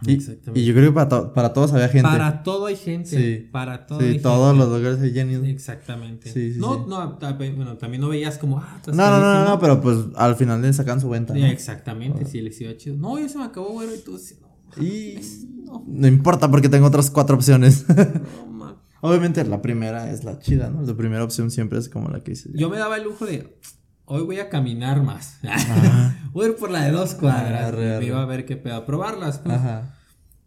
Y, 0.05 0.15
Exactamente. 0.15 0.59
y 0.59 0.65
yo 0.65 0.73
creo 0.73 0.89
que 0.89 0.95
para, 0.95 1.07
to- 1.07 1.33
para 1.33 1.53
todos 1.53 1.71
había 1.71 1.87
gente. 1.87 2.09
Para 2.09 2.43
todo 2.43 2.65
hay 2.65 2.75
gente. 2.75 3.09
Sí. 3.09 3.47
Para 3.49 3.85
todo 3.87 3.99
hay 3.99 4.15
sí, 4.15 4.19
todos 4.21 4.51
gente. 4.53 4.65
los 4.69 4.77
lugares 4.77 5.01
hay 5.01 5.11
llenos. 5.11 5.47
Exactamente. 5.47 6.29
Sí, 6.29 6.53
sí, 6.55 6.59
no, 6.59 6.85
no, 6.85 7.17
bueno, 7.37 7.77
también 7.77 8.01
no 8.01 8.09
veías 8.09 8.37
como, 8.37 8.57
ah, 8.59 8.81
No, 8.87 8.93
no, 8.93 9.19
no, 9.21 9.33
no, 9.33 9.45
no, 9.51 9.59
pero 9.59 9.79
pues 9.79 9.97
al 10.17 10.35
final 10.35 10.61
le 10.61 10.73
sacan 10.73 10.99
su 10.99 11.07
venta. 11.09 11.33
¿no? 11.33 11.45
exactamente, 11.45 12.25
sí, 12.25 12.41
les 12.41 12.59
iba 12.59 12.75
chido. 12.75 12.97
No, 12.97 13.17
ya 13.17 13.29
se 13.29 13.37
me 13.37 13.45
acabó, 13.45 13.69
güero, 13.71 13.95
y 13.95 13.99
tú 13.99 14.17
sí, 14.17 14.35
no. 14.41 14.83
Y 14.83 15.19
No, 15.63 15.83
no 15.87 16.07
importa 16.07 16.51
porque 16.51 16.67
tengo 16.67 16.87
otras 16.87 17.09
cuatro 17.09 17.37
opciones. 17.37 17.85
no, 17.87 17.95
Obviamente 19.05 19.43
la 19.43 19.61
primera 19.61 20.09
es 20.11 20.23
la 20.23 20.39
chida, 20.39 20.69
¿no? 20.69 20.81
La 20.81 20.95
primera 20.95 21.23
opción 21.23 21.51
siempre 21.51 21.77
es 21.77 21.89
como 21.89 22.07
la 22.09 22.21
que 22.21 22.31
dice. 22.31 22.49
Yo 22.53 22.69
me 22.69 22.77
daba 22.77 22.95
el 22.97 23.03
lujo 23.03 23.25
de, 23.25 23.57
hoy 24.05 24.23
voy 24.23 24.39
a 24.39 24.47
caminar 24.49 25.03
más. 25.03 25.39
Voy 26.31 26.45
a 26.45 26.49
ir 26.49 26.55
por 26.55 26.71
la 26.71 26.85
de 26.85 26.91
dos 26.91 27.13
cuadras. 27.15 27.65
Arre, 27.65 27.83
y 27.83 27.89
arre. 27.89 27.99
me 27.99 28.05
iba 28.07 28.21
a 28.21 28.25
ver 28.25 28.45
qué 28.45 28.55
pedo, 28.57 28.75
a 28.77 28.85
probarlas. 28.85 29.39
pues. 29.39 29.55
Ajá. 29.55 29.97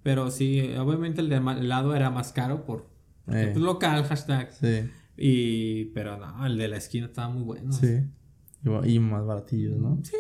Pero 0.02 0.30
sí, 0.30 0.72
obviamente 0.78 1.20
el 1.20 1.28
de 1.28 1.40
lado 1.40 1.94
era 1.94 2.10
más 2.10 2.32
caro 2.32 2.64
por 2.64 2.88
Eh, 3.28 3.50
pues, 3.52 3.56
local, 3.64 4.04
hashtag. 4.04 4.50
sí, 4.52 4.88
Y, 5.16 5.84
pero 5.94 6.16
no, 6.16 6.46
el 6.46 6.56
de 6.58 6.68
la 6.68 6.76
esquina 6.78 7.06
estaba 7.06 7.28
muy 7.28 7.42
bueno. 7.42 7.72
sí. 7.72 8.00
Y, 8.64 8.94
y 8.94 8.98
más 8.98 9.24
baratillos, 9.26 9.76
¿no? 9.78 10.00
Sí. 10.02 10.16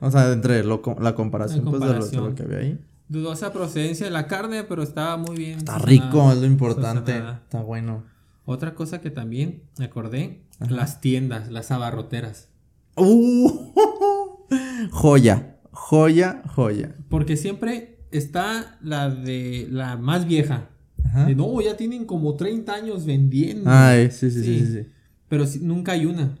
O 0.00 0.10
sea, 0.10 0.30
entre 0.32 0.62
lo, 0.64 0.82
la 1.00 1.14
comparación, 1.14 1.64
La 1.64 1.70
pues, 1.70 1.80
de 1.82 1.86
lo- 1.98 2.06
de, 2.06 2.16
lo, 2.16 2.34
que 2.34 2.42
había 2.42 2.58
ahí. 2.58 2.78
Dudosa 3.08 3.52
procedencia 3.52 4.06
de 4.06 4.12
la 4.12 4.26
carne, 4.26 4.64
pero 4.64 4.82
estaba 4.82 5.16
muy 5.16 5.36
bien. 5.36 5.58
Está 5.58 5.74
sazonada, 5.74 6.06
rico, 6.06 6.32
es 6.32 6.38
lo 6.38 6.46
importante. 6.46 7.12
sazonada. 7.12 7.40
Está 7.44 7.62
bueno. 7.62 8.04
Otra 8.44 8.74
cosa 8.74 9.00
que 9.00 9.10
también 9.10 9.62
me 9.78 9.84
acordé, 9.86 10.42
las 10.68 11.00
tiendas, 11.00 11.50
las 11.50 11.70
abarroteras. 11.70 12.48
¡Uh! 12.96 13.72
joya, 14.90 15.56
joya, 15.72 16.42
joya. 16.54 16.94
Porque 17.08 17.36
siempre 17.36 17.98
está 18.10 18.78
la 18.82 19.10
de 19.10 19.68
la 19.70 19.96
más 19.96 20.26
vieja. 20.26 20.70
Ajá. 21.04 21.26
De, 21.26 21.34
no, 21.34 21.60
ya 21.60 21.76
tienen 21.76 22.04
como 22.04 22.34
30 22.34 22.72
años 22.74 23.04
vendiendo. 23.06 23.70
Ay, 23.70 24.10
sí, 24.10 24.30
sí, 24.30 24.42
sí, 24.42 24.58
Sí. 24.60 24.66
sí. 24.66 24.72
sí. 24.82 24.88
Pero 25.28 25.44
nunca 25.60 25.92
hay 25.92 26.06
una. 26.06 26.38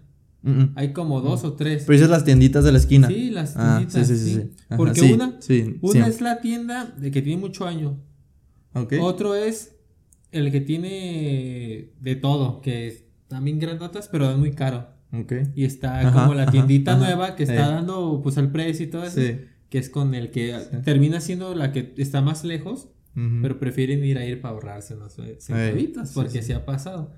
Hay 0.76 0.92
como 0.92 1.20
dos 1.20 1.44
o 1.44 1.54
tres. 1.54 1.84
Pero 1.86 1.94
dices 1.96 2.08
las 2.10 2.24
tienditas 2.24 2.64
de 2.64 2.72
la 2.72 2.78
esquina. 2.78 3.08
Sí, 3.08 3.30
las 3.30 3.54
Ah, 3.56 3.76
tienditas. 3.78 4.06
sí, 4.06 4.16
sí, 4.16 4.24
sí, 4.24 4.30
sí. 4.34 4.40
sí. 4.42 4.50
Ajá, 4.68 4.76
Porque 4.76 5.00
sí, 5.00 5.12
una, 5.12 5.36
sí, 5.40 5.78
una 5.80 6.06
es 6.06 6.20
la 6.20 6.40
tienda 6.40 6.84
de 6.96 7.10
que 7.10 7.22
tiene 7.22 7.40
mucho 7.40 7.66
año. 7.66 7.98
Otro 9.00 9.34
es 9.34 9.74
el 10.32 10.52
que 10.52 10.60
tiene 10.60 11.92
de 12.00 12.16
todo, 12.16 12.60
que 12.60 12.88
es 12.88 13.04
también 13.28 13.58
grandotas, 13.58 14.08
pero 14.08 14.30
es 14.30 14.36
muy 14.36 14.52
caro. 14.52 14.88
Y 15.54 15.64
está 15.64 16.00
Ajá, 16.00 16.12
como 16.22 16.34
la 16.34 16.50
tiendita 16.50 16.92
ajá. 16.92 17.00
nueva 17.00 17.36
que 17.36 17.44
está 17.44 17.54
Eh. 17.54 17.74
dando 17.74 18.20
pues 18.22 18.36
el 18.36 18.50
precio 18.50 18.84
y 18.86 18.88
todo 18.90 19.04
eso. 19.04 19.20
Sí. 19.20 19.38
Que 19.70 19.78
es 19.78 19.88
con 19.90 20.14
el 20.14 20.30
que 20.30 20.54
termina 20.84 21.20
siendo 21.20 21.54
la 21.54 21.72
que 21.72 21.94
está 21.96 22.20
más 22.20 22.44
lejos, 22.44 22.88
pero 23.42 23.58
prefieren 23.58 24.04
ir 24.04 24.18
a 24.18 24.26
ir 24.26 24.40
para 24.42 24.54
ahorrarse 24.54 24.94
unos 24.94 25.14
centavitos, 25.38 26.10
porque 26.12 26.42
se 26.42 26.54
ha 26.54 26.64
pasado. 26.66 27.12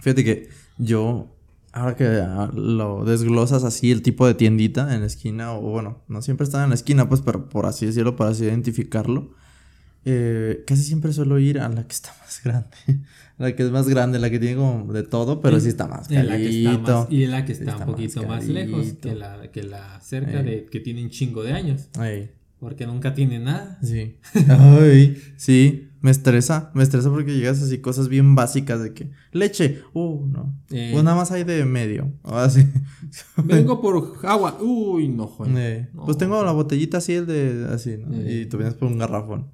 Fíjate 0.00 0.22
que 0.24 0.48
yo, 0.76 1.34
ahora 1.72 1.96
que 1.96 2.04
ah, 2.06 2.50
lo 2.54 3.04
desglosas 3.04 3.64
así, 3.64 3.90
el 3.90 4.02
tipo 4.02 4.26
de 4.26 4.34
tiendita 4.34 4.94
en 4.94 5.00
la 5.00 5.06
esquina, 5.06 5.52
o 5.52 5.60
bueno, 5.60 6.02
no 6.08 6.22
siempre 6.22 6.44
están 6.44 6.64
en 6.64 6.68
la 6.70 6.74
esquina, 6.74 7.08
pues, 7.08 7.20
pero 7.20 7.48
por 7.48 7.66
así 7.66 7.86
decirlo, 7.86 8.16
para 8.16 8.30
así 8.30 8.44
identificarlo, 8.44 9.30
eh, 10.04 10.64
casi 10.66 10.82
siempre 10.84 11.12
suelo 11.12 11.38
ir 11.38 11.58
a 11.60 11.68
la 11.68 11.86
que 11.86 11.92
está 11.92 12.14
más 12.20 12.40
grande. 12.44 12.76
la 13.36 13.54
que 13.54 13.62
es 13.64 13.70
más 13.70 13.88
grande, 13.88 14.18
la 14.18 14.30
que 14.30 14.38
tiene 14.38 14.56
como 14.56 14.92
de 14.92 15.02
todo, 15.02 15.40
pero 15.40 15.60
sí 15.60 15.68
está 15.68 15.86
más 15.86 16.10
En 16.10 16.26
la 16.26 16.36
que 16.36 16.48
está 16.48 16.70
carito. 16.72 17.00
más- 17.00 17.06
y 17.12 17.26
la 17.26 17.44
que 17.44 17.52
está, 17.52 17.64
Está 17.64 17.74
un 17.74 17.80
más 17.80 17.88
poquito 17.90 18.22
más, 18.26 18.46
lejos 18.46 18.80
carito. 18.80 19.08
que 19.08 19.14
la, 19.14 19.50
que 19.52 19.62
la 19.64 20.00
cerca 20.00 20.40
Eh. 20.40 20.44
de 20.44 20.66
que 20.66 20.80
tiene 20.80 21.02
un 21.02 21.10
chingo 21.10 21.42
de 21.42 21.52
años. 21.52 21.88
Ay, 21.98 22.30
Porque 22.58 22.86
nunca 22.86 23.14
tiene 23.14 23.38
nada. 23.38 23.78
sí. 23.82 24.16
Ay, 24.48 25.16
sí, 25.36 25.87
me 26.00 26.10
estresa, 26.10 26.70
me 26.74 26.82
estresa 26.82 27.10
porque 27.10 27.34
llegas 27.34 27.62
así 27.62 27.78
cosas 27.78 28.08
bien 28.08 28.34
básicas 28.34 28.82
de 28.82 28.94
que 28.94 29.10
leche, 29.32 29.82
uh, 29.94 30.26
no. 30.26 30.54
Eh. 30.70 30.90
Pues 30.92 31.04
nada 31.04 31.16
más 31.16 31.32
hay 31.32 31.44
de 31.44 31.64
medio, 31.64 32.12
o 32.22 32.36
así. 32.36 32.66
Vengo 33.44 33.80
por 33.80 34.18
agua. 34.24 34.58
Uy, 34.60 35.08
no, 35.08 35.26
joder. 35.26 35.54
Eh, 35.56 35.88
No. 35.92 36.04
Pues 36.04 36.16
tengo 36.18 36.42
la 36.44 36.52
botellita 36.52 36.98
así, 36.98 37.14
el 37.14 37.26
de 37.26 37.68
así, 37.72 37.96
¿no? 37.96 38.14
Eh. 38.14 38.42
Y 38.42 38.46
tú 38.46 38.58
vienes 38.58 38.74
por 38.74 38.88
un 38.88 38.98
garrafón. 38.98 39.50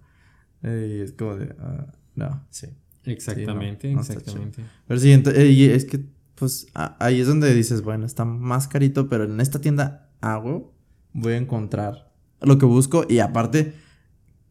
Eh, 0.62 0.98
y 0.98 1.00
es 1.02 1.12
como 1.12 1.36
de, 1.36 1.54
ah, 1.58 1.86
no, 2.14 2.46
sí. 2.50 2.68
Exactamente, 3.04 3.88
Sí, 3.88 3.94
no, 3.94 4.00
exactamente. 4.00 4.64
Pero 4.86 5.00
sí, 5.00 5.10
y 5.10 5.64
es 5.64 5.84
que, 5.84 6.06
pues, 6.34 6.68
ahí 6.72 7.20
es 7.20 7.26
donde 7.26 7.54
dices, 7.54 7.82
bueno, 7.82 8.06
está 8.06 8.24
más 8.24 8.66
carito, 8.66 9.08
pero 9.08 9.24
en 9.24 9.40
esta 9.40 9.60
tienda 9.60 10.08
hago, 10.20 10.72
voy 11.12 11.34
a 11.34 11.36
encontrar 11.36 12.12
lo 12.40 12.58
que 12.58 12.64
busco. 12.64 13.04
Y 13.08 13.18
aparte, 13.18 13.74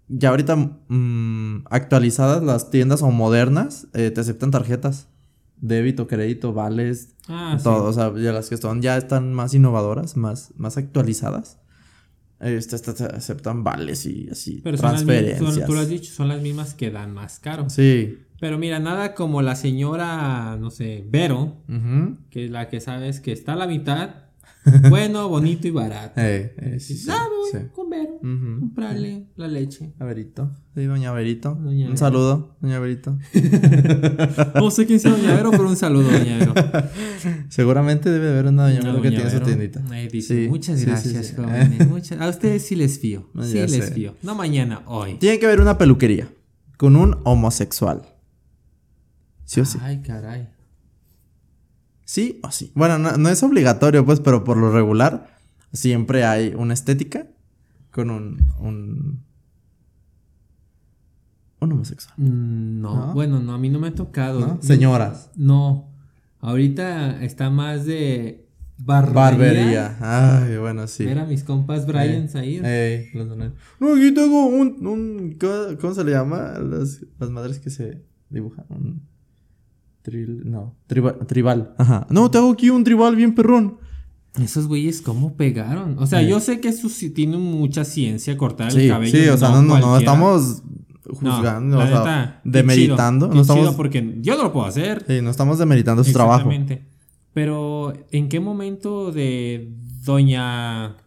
ya 0.07 0.29
ahorita 0.29 0.55
mm, 0.55 1.65
actualizadas 1.69 2.43
las 2.43 2.69
tiendas 2.69 3.01
o 3.01 3.11
modernas, 3.11 3.87
eh, 3.93 4.11
te 4.11 4.21
aceptan 4.21 4.51
tarjetas. 4.51 5.07
Débito, 5.57 6.07
crédito, 6.07 6.51
vales, 6.53 7.15
Ah, 7.29 7.55
sí. 7.57 7.63
todo. 7.63 7.85
O 7.85 7.93
sea, 7.93 8.13
ya 8.17 8.33
las 8.33 8.49
que 8.49 8.57
son 8.57 8.81
ya 8.81 8.97
están 8.97 9.33
más 9.33 9.53
innovadoras, 9.53 10.17
más, 10.17 10.51
más 10.57 10.75
actualizadas. 10.77 11.59
Este, 12.41 12.75
estas 12.75 12.95
te 12.95 13.05
aceptan 13.05 13.63
vales 13.63 14.05
y 14.05 14.27
así, 14.29 14.59
Pero 14.61 14.75
son 14.77 14.91
las, 14.91 15.05
mismas, 15.05 15.15
transferencias. 15.15 15.55
son- 15.55 15.65
tú 15.65 15.73
lo 15.73 15.79
has 15.79 15.87
dicho, 15.87 16.11
son 16.13 16.27
las 16.27 16.41
mismas 16.41 16.73
que 16.73 16.91
dan 16.91 17.13
más 17.13 17.39
caro. 17.39 17.69
Sí. 17.69 18.17
Pero 18.41 18.57
mira, 18.57 18.79
nada 18.79 19.15
como 19.15 19.41
la 19.41 19.55
señora, 19.55 20.57
no 20.59 20.69
sé, 20.69 21.05
Vero, 21.09 21.55
que 22.29 22.45
es 22.45 22.51
la 22.51 22.67
que 22.67 22.81
sabes 22.81 23.21
que 23.21 23.31
está 23.31 23.53
a 23.53 23.55
la 23.55 23.67
mitad, 23.67 24.22
bueno, 24.89 25.27
bonito 25.29 25.67
y 25.67 25.71
barato. 25.71 26.19
Eh, 26.21 26.55
eh, 26.57 26.79
sí, 26.79 27.03
ah, 27.09 27.25
sí. 27.51 27.57
Ujú. 27.57 28.59
comprarle 28.61 29.27
la 29.35 29.47
leche. 29.47 29.93
Averito. 29.99 30.49
Sí, 30.75 30.85
doña 30.85 31.09
Averito. 31.09 31.55
Doña 31.55 31.85
un 31.85 31.91
Vero. 31.93 31.97
saludo, 31.97 32.55
doña 32.61 32.77
Averito. 32.77 33.17
No 34.55 34.71
sé 34.71 34.85
quién 34.85 34.99
sea 34.99 35.11
Doña 35.11 35.35
Vero, 35.35 35.51
pero 35.51 35.67
un 35.67 35.75
saludo, 35.75 36.09
Doña 36.09 36.37
Vero. 36.37 36.53
Seguramente 37.49 38.09
debe 38.09 38.29
haber 38.29 38.45
una 38.47 38.63
doña 38.63 38.79
Vero 38.79 39.01
que 39.01 39.09
Doña 39.09 39.21
tiene 39.23 39.29
su 39.31 39.39
tiendita. 39.41 39.79
Dice, 40.11 40.43
Sí, 40.43 40.49
muchas 40.49 40.83
gracias, 40.85 41.33
jóvenes. 41.35 41.87
muchas- 41.89 42.21
A 42.21 42.29
ustedes 42.29 42.65
sí 42.65 42.75
les 42.75 42.97
fío. 42.99 43.29
No, 43.33 43.43
Sí 43.43 43.53
les 43.55 43.71
sé. 43.71 43.81
fío. 43.91 44.15
No 44.23 44.33
mañana, 44.35 44.81
hoy. 44.87 45.15
Tiene 45.15 45.39
que 45.39 45.45
haber 45.45 45.59
una 45.61 45.77
peluquería 45.77 46.29
con 46.77 46.95
un 46.95 47.17
homosexual. 47.25 48.03
¿Sí 49.45 49.59
o 49.59 49.65
sí? 49.65 49.77
Ay, 49.81 50.01
caray. 50.01 50.47
Sí 52.05 52.39
o 52.43 52.51
sí. 52.51 52.71
Bueno, 52.75 52.97
no, 52.99 53.17
no 53.17 53.29
es 53.29 53.41
obligatorio, 53.43 54.05
pues, 54.05 54.19
pero 54.19 54.43
por 54.43 54.57
lo 54.57 54.71
regular 54.71 55.37
siempre 55.71 56.25
hay 56.25 56.53
una 56.55 56.73
estética 56.73 57.27
con 57.91 58.09
un. 58.09 58.51
un. 58.59 59.23
un 61.59 61.71
homosexual. 61.71 62.13
Mm, 62.17 62.81
No, 62.81 63.07
¿No? 63.07 63.13
bueno, 63.13 63.39
no, 63.39 63.53
a 63.53 63.57
mí 63.57 63.69
no 63.69 63.79
me 63.79 63.87
ha 63.89 63.95
tocado. 63.95 64.39
¿No? 64.39 64.59
Señoras. 64.61 65.31
No. 65.35 65.89
Ahorita 66.39 67.23
está 67.23 67.49
más 67.49 67.85
de 67.85 68.49
barbería. 68.77 69.13
Barbería. 69.13 69.97
Ay, 70.01 70.57
bueno, 70.57 70.87
sí. 70.87 71.05
Ver 71.05 71.19
a 71.19 71.25
mis 71.25 71.43
compas 71.43 71.85
Bryans 71.87 72.35
ahí. 72.35 72.59
Ey, 72.63 73.09
los. 73.13 73.27
No, 73.27 73.95
aquí 73.95 74.11
tengo 74.13 74.47
un. 74.47 74.85
un 74.85 75.37
¿cómo, 75.39 75.77
cómo 75.79 75.93
se 75.93 76.03
le 76.03 76.11
llama? 76.11 76.59
Las, 76.59 77.05
las 77.17 77.29
madres 77.29 77.59
que 77.59 77.69
se 77.69 78.03
dibujan. 78.29 78.65
Un. 78.69 79.12
Tril, 80.03 80.43
no. 80.49 80.75
Tribal, 80.87 81.17
tribal. 81.27 81.73
Ajá. 81.79 82.05
No, 82.11 82.29
tengo 82.29 82.51
aquí 82.51 82.69
un 82.69 82.83
tribal 82.83 83.15
bien 83.15 83.33
perrón. 83.33 83.77
Esos 84.41 84.67
güeyes, 84.67 85.01
¿cómo 85.01 85.35
pegaron? 85.35 85.97
O 85.99 86.05
sea, 86.07 86.19
Sí. 86.21 86.27
yo 86.27 86.39
sé 86.39 86.59
que 86.59 86.67
eso 86.69 86.89
sí 86.89 87.09
tiene 87.09 87.37
mucha 87.37 87.85
ciencia 87.85 88.37
cortar 88.37 88.71
el 88.71 88.81
Sí, 88.81 88.87
cabello. 88.89 89.11
sí, 89.17 89.27
o 89.29 89.37
sea, 89.37 89.49
no, 89.49 89.61
no, 89.61 89.79
no, 89.79 89.97
estamos 89.97 90.63
No, 91.05 91.13
juzgando, 91.35 91.77
la 91.77 91.83
o 91.85 92.03
sea, 92.03 92.41
demeritando. 92.43 93.27
chido, 93.27 93.35
no 93.37 93.43
chido 93.43 93.55
estamos, 93.55 93.75
porque 93.75 94.17
yo 94.21 94.35
no 94.37 94.43
lo 94.43 94.53
puedo 94.53 94.65
hacer. 94.65 95.03
sí, 95.07 95.21
no 95.21 95.29
estamos 95.29 95.57
demeritando 95.59 96.03
su 96.03 96.11
trabajo. 96.13 96.49
Exactamente. 96.51 96.87
Pero, 97.33 97.93
¿en 98.11 98.29
qué 98.29 98.39
momento 98.39 99.11
de 99.11 99.71
Doña. 100.03 100.97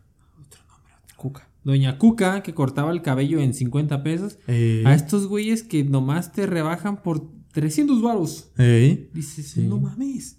Cuca. 1.16 1.48
Doña 1.64 1.98
Cuca, 1.98 2.42
que 2.42 2.54
cortaba 2.54 2.92
el 2.92 3.02
cabello 3.02 3.40
en 3.40 3.52
50 3.54 4.02
pesos, 4.02 4.38
Ey, 4.46 4.84
a 4.84 4.94
estos 4.94 5.26
güeyes 5.26 5.62
que 5.62 5.82
nomás 5.84 6.32
te 6.32 6.46
rebajan 6.46 7.02
por 7.02 7.24
300 7.60 8.02
varos? 8.02 8.50
ey. 8.58 9.08
Dices, 9.14 9.48
Sí. 9.50 9.62
no 9.62 9.78
mames. 9.78 10.36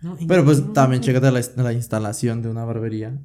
No, 0.00 0.16
¿en 0.18 0.26
Pero 0.26 0.44
pues 0.44 0.58
momento? 0.58 0.72
también 0.72 1.02
chécate 1.02 1.30
la, 1.30 1.42
la 1.62 1.72
instalación 1.74 2.40
de 2.42 2.48
una 2.48 2.64
barbería 2.64 3.20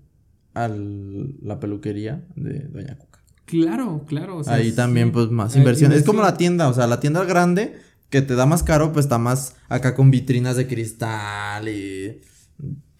a 0.53 0.67
la 0.67 1.59
peluquería 1.59 2.25
de 2.35 2.59
Doña 2.67 2.97
Cuca. 2.97 3.23
Claro, 3.45 4.03
claro. 4.05 4.37
o 4.37 4.43
sea, 4.43 4.55
Ahí 4.55 4.73
también, 4.73 5.11
pues, 5.13 5.31
más 5.31 5.55
inversión. 5.55 5.93
Es 5.93 6.03
como 6.03 6.21
la 6.21 6.35
tienda, 6.35 6.67
o 6.67 6.73
sea, 6.73 6.85
la 6.85 6.99
tienda 6.99 7.23
grande 7.23 7.77
que 8.09 8.21
te 8.21 8.35
da 8.35 8.45
más 8.45 8.61
caro, 8.63 8.91
pues 8.91 9.05
está 9.05 9.17
más 9.17 9.55
acá 9.69 9.95
con 9.95 10.11
vitrinas 10.11 10.57
de 10.57 10.67
cristal 10.67 11.67
y 11.69 12.19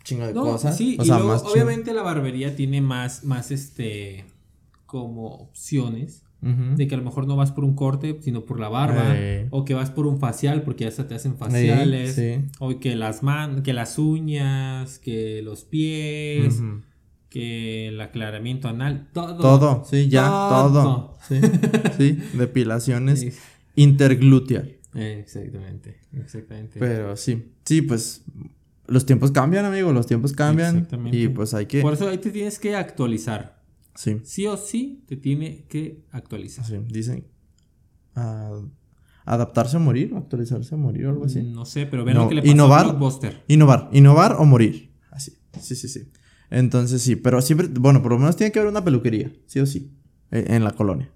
chingo 0.06 0.26
de 0.26 0.34
No, 0.34 0.44
cosas. 0.44 0.78
sí, 0.78 0.96
o 1.00 1.04
y 1.04 1.08
luego, 1.08 1.28
más 1.28 1.44
obviamente 1.44 1.94
la 1.94 2.02
barbería 2.02 2.56
tiene 2.56 2.80
más, 2.80 3.26
más 3.26 3.52
este, 3.52 4.24
como 4.86 5.28
opciones. 5.36 6.24
De 6.42 6.88
que 6.88 6.94
a 6.96 6.98
lo 7.00 7.04
mejor 7.04 7.26
no 7.28 7.36
vas 7.36 7.52
por 7.52 7.64
un 7.66 7.74
corte, 7.76 8.20
sino 8.22 8.46
por 8.46 8.60
la 8.60 8.70
barba. 8.70 9.16
O 9.50 9.66
que 9.66 9.74
vas 9.74 9.90
por 9.92 10.06
un 10.08 10.20
facial 10.20 10.62
porque 10.62 10.84
ya 10.86 10.92
se 10.92 11.04
te 11.04 11.16
hacen 11.16 11.36
faciales. 11.38 12.14
Sí. 12.16 12.46
O 12.60 12.80
que 12.80 12.96
las 12.96 13.24
man 13.24 13.64
que 13.64 13.74
las 13.74 13.98
uñas, 13.98 15.00
que 15.00 15.42
los 15.42 15.64
pies, 15.66 16.62
que 17.30 17.88
el 17.90 18.00
aclaramiento 18.00 18.68
anal, 18.68 19.10
todo. 19.14 19.38
Todo, 19.38 19.84
sí, 19.90 20.08
ya, 20.10 20.26
todo. 20.28 21.18
Sí, 21.28 21.42
sí, 21.98 22.18
depilaciones 22.38 23.20
Sí. 23.20 23.30
intergluteal. 23.76 24.76
Eh, 24.96 25.20
exactamente, 25.20 25.98
exactamente. 26.14 26.80
Pero 26.80 27.16
sí, 27.18 27.52
sí, 27.66 27.82
pues 27.82 28.24
los 28.88 29.06
tiempos 29.06 29.32
cambian, 29.32 29.66
amigo, 29.66 29.92
los 29.92 30.08
tiempos 30.08 30.34
cambian. 30.34 30.78
Exactamente. 30.78 31.18
Y 31.18 31.28
pues 31.28 31.54
hay 31.54 31.66
que... 31.66 31.82
Por 31.82 31.94
eso 31.94 32.08
ahí 32.08 32.18
te 32.18 32.32
tienes 32.32 32.58
que 32.60 32.76
actualizar. 32.76 33.57
Sí, 33.98 34.22
Sí 34.24 34.48
o 34.48 34.56
sí 34.58 35.04
te 35.08 35.18
tiene 35.18 35.66
que 35.68 36.06
actualizar. 36.12 36.64
sí, 36.66 36.76
dicen... 36.90 37.26
ah, 38.16 38.62
adaptarse 39.26 39.76
o 39.76 39.80
morir, 39.82 40.14
actualizarse 40.16 40.74
o 40.76 40.78
morir 40.78 41.08
o 41.08 41.10
algo 41.10 41.26
así. 41.26 41.42
No 41.44 41.66
sé, 41.66 41.86
pero 41.86 42.06
ven 42.06 42.16
No, 42.16 42.24
lo 42.24 42.30
que 42.30 42.36
le 42.36 42.42
pasó 42.42 42.52
innovar. 42.54 42.86
a 42.86 42.90
Blockbuster. 42.90 43.44
Innovar, 43.50 43.90
innovar 43.92 44.36
o 44.40 44.46
morir. 44.46 44.92
Así, 45.12 45.34
sí, 45.60 45.76
sí, 45.76 45.88
sí. 45.90 46.10
Entonces 46.50 47.02
sí, 47.02 47.16
pero 47.18 47.42
siempre, 47.42 47.68
bueno, 47.68 48.02
por 48.02 48.14
lo 48.14 48.20
menos 48.20 48.38
tiene 48.38 48.52
que 48.54 48.60
haber 48.60 48.72
una 48.72 48.84
peluquería, 48.86 49.34
sí 49.48 49.60
o 49.60 49.66
sí, 49.66 49.92
eh, 50.32 50.46
en 50.48 50.64
la 50.64 50.72
colonia, 50.72 51.12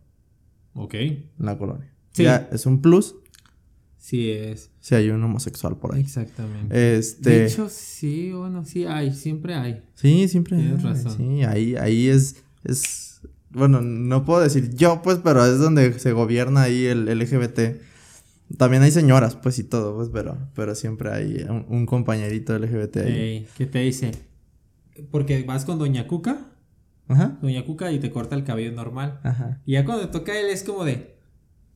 Ok. 0.73 0.93
en 0.95 1.29
la 1.37 1.57
colonia. 1.57 1.89
Sí. 2.11 2.23
Ya 2.23 2.49
es 2.51 2.65
un 2.65 2.81
plus 2.81 3.15
Sí 3.97 4.29
es. 4.31 4.71
si 4.81 4.95
hay 4.95 5.09
un 5.09 5.23
homosexual 5.23 5.77
por 5.77 5.93
ahí. 5.95 6.01
Exactamente. 6.01 6.97
Este, 6.97 7.29
De 7.29 7.45
hecho, 7.45 7.69
sí, 7.69 8.31
bueno, 8.33 8.65
sí 8.65 8.83
hay, 8.85 9.13
siempre 9.13 9.53
hay. 9.53 9.83
sí, 9.93 10.27
siempre. 10.27 10.57
tienes 10.57 10.79
hay, 10.83 10.91
razón. 10.91 11.15
Sí, 11.17 11.43
ahí, 11.43 11.75
ahí 11.75 12.07
es, 12.09 12.43
es, 12.63 13.21
bueno, 13.49 13.81
no 13.81 14.25
puedo 14.25 14.41
decir 14.41 14.73
yo, 14.75 15.01
pues, 15.01 15.19
pero 15.23 15.45
es 15.45 15.59
donde 15.59 15.97
se 15.99 16.11
gobierna 16.13 16.63
ahí 16.63 16.85
el 16.85 17.05
LGBT. 17.05 17.81
También 18.57 18.83
hay 18.83 18.91
señoras, 18.91 19.35
pues, 19.35 19.59
y 19.59 19.63
todo, 19.63 19.95
pues, 19.95 20.09
pero, 20.11 20.37
pero 20.55 20.75
siempre 20.75 21.11
hay 21.11 21.45
un, 21.49 21.65
un 21.69 21.85
compañerito 21.85 22.57
LGBT 22.57 22.97
ahí. 22.97 23.11
Ey, 23.13 23.47
¿Qué 23.57 23.65
te 23.65 23.79
dice? 23.79 24.11
Porque 25.09 25.43
vas 25.43 25.65
con 25.65 25.79
Doña 25.79 26.07
Cuca, 26.07 26.47
Ajá, 27.07 27.37
Doña 27.41 27.65
Cuca 27.65 27.91
y 27.91 27.99
te 27.99 28.11
corta 28.11 28.35
el 28.35 28.43
cabello 28.43 28.71
normal. 28.71 29.19
ajá. 29.23 29.61
Y 29.65 29.73
ya 29.73 29.85
cuando 29.85 30.05
te 30.05 30.11
toca 30.11 30.37
él 30.37 30.47
es 30.47 30.63
como 30.63 30.83
de, 30.85 31.15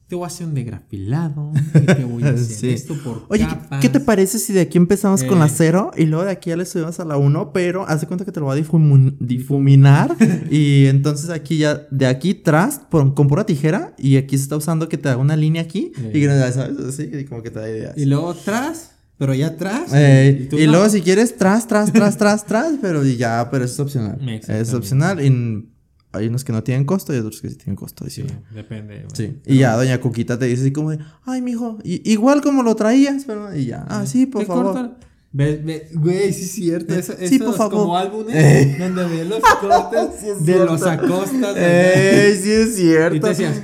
te 0.08 0.16
voy 0.16 0.24
a 0.26 0.28
hacer 0.28 0.46
un 0.46 0.54
degrafilado, 0.54 1.52
y 1.74 1.80
te 1.80 2.06
voy 2.06 2.24
a 2.24 2.30
hacer 2.30 2.46
Sí. 2.46 2.70
esto 2.70 2.94
por 3.04 3.24
Oye, 3.30 3.44
¿qué- 3.48 3.50
capas. 3.56 3.82
¿qué 3.82 3.90
te 3.90 4.00
parece 4.00 4.38
si 4.38 4.54
de 4.54 4.62
aquí 4.62 4.78
empezamos 4.78 5.24
con 5.24 5.40
la 5.40 5.48
Eh. 5.48 5.52
0 5.54 5.92
y 5.98 6.06
luego 6.06 6.26
de 6.26 6.32
aquí 6.32 6.52
ya 6.52 6.58
le 6.58 6.66
subimos 6.66 7.00
a 7.00 7.06
la 7.06 7.18
1? 7.18 7.52
Pero 7.54 7.88
haz 7.88 8.02
de 8.02 8.08
cuenta 8.08 8.24
que 8.24 8.32
te 8.32 8.40
lo 8.40 8.46
va 8.46 8.54
a 8.54 8.58
difumu- 8.58 9.18
difuminar 9.20 10.16
y 10.52 10.86
entonces 10.86 11.30
aquí 11.32 11.58
ya, 11.58 11.88
de 11.90 12.06
aquí 12.06 12.36
tras, 12.36 12.78
por- 12.80 13.14
con 13.16 13.28
pura 13.28 13.46
tijera 13.48 13.96
y 13.98 14.18
aquí 14.18 14.38
se 14.38 14.44
está 14.44 14.58
usando 14.58 14.88
que 14.90 14.98
te 15.00 15.10
haga 15.10 15.18
una 15.18 15.36
línea 15.36 15.64
aquí 15.64 15.92
Eh. 15.98 16.12
y 16.14 16.20
que 16.22 16.28
no 16.28 16.34
sabes, 16.38 16.58
así 16.58 17.10
y 17.12 17.26
como 17.26 17.42
que 17.42 17.50
te 17.50 17.60
da 17.60 17.70
ideas. 17.70 17.98
Y 17.98 18.06
luego 18.06 18.30
atrás, 18.30 18.92
pero 19.18 19.34
ya 19.34 19.48
atrás. 19.48 19.90
Eh, 19.94 20.50
y 20.52 20.66
no. 20.68 20.72
luego 20.74 20.90
si 20.90 21.02
quieres 21.02 21.36
tras, 21.36 21.68
tras, 21.68 21.92
tras, 21.92 22.16
tras, 22.20 22.46
tras, 22.46 22.74
pero 22.80 23.04
ya, 23.04 23.48
pero 23.50 23.66
eso 23.66 23.74
es 23.74 23.80
opcional. 23.80 24.20
Es 24.30 24.72
opcional 24.74 25.20
y 25.26 25.68
hay 26.16 26.28
unos 26.28 26.44
que 26.44 26.52
no 26.54 26.64
tienen 26.64 26.86
costo 26.86 27.14
y 27.14 27.18
otros 27.18 27.42
que 27.42 27.50
sí 27.50 27.56
tienen 27.56 27.76
costo. 27.76 28.06
Sí, 28.10 28.24
depende. 28.54 28.96
güey. 29.04 29.08
Sí, 29.14 29.38
y 29.46 29.58
ya 29.60 29.76
doña 29.76 30.00
Cuquita 30.02 30.38
te 30.40 30.46
dice 30.46 30.62
así 30.64 30.72
como 30.72 30.92
de, 30.92 31.00
ay, 31.26 31.42
mijo, 31.42 31.78
y- 31.84 32.10
igual 32.12 32.42
como 32.42 32.64
lo 32.64 32.76
traías, 32.76 33.26
pero 33.26 33.56
y 33.56 33.66
ya, 33.66 33.86
ah, 33.90 34.06
sí, 34.06 34.26
por 34.26 34.46
favor. 34.46 34.98
Ve, 35.32 35.62
ve, 35.64 35.90
güey, 35.94 36.32
sí 36.32 36.44
es 36.44 36.52
cierto. 36.54 36.94
Eh, 36.94 37.00
Eso, 37.00 37.14
sí, 37.28 37.40
por 37.40 37.56
favor. 37.56 37.74
como 37.82 37.98
álbumes 37.98 38.34
Eh. 38.36 38.78
donde 38.80 39.04
ve 39.06 39.26
los 39.26 39.42
cortes 39.60 40.10
Sí 40.22 40.28
de 40.28 40.36
cierto. 40.54 40.66
los 40.66 40.84
acostas. 40.84 41.58
Ey, 41.58 42.38
sí 42.42 42.52
es 42.52 42.76
cierto. 42.78 43.16
Y 43.18 43.20
te 43.20 43.28
decías, 43.28 43.64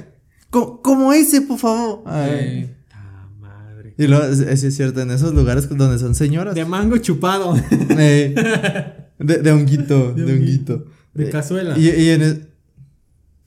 Co- 0.49 0.81
como 0.81 1.13
ese, 1.13 1.39
por 1.41 1.57
favor. 1.59 2.03
Ay. 2.05 2.29
eh, 2.33 2.75
ta 2.89 3.29
madre. 3.39 3.95
Y 3.97 4.05
luego, 4.07 4.25
es- 4.25 4.59
sí 4.59 4.67
es 4.67 4.75
cierto, 4.75 4.99
en 4.99 5.11
esos 5.11 5.33
lugares 5.33 5.69
donde 5.69 5.97
son 5.97 6.13
señoras. 6.13 6.55
De 6.55 6.65
mango 6.65 6.97
chupado. 6.97 7.53
De, 7.53 9.37
de 9.41 9.51
honguito, 9.51 10.13
de, 10.13 10.25
De 10.25 10.33
honguito. 10.33 10.85
De 11.13 11.29
cazuela. 11.29 11.77
Y, 11.77 11.89
y 11.89 12.09
en 12.09 12.21
el- 12.21 12.47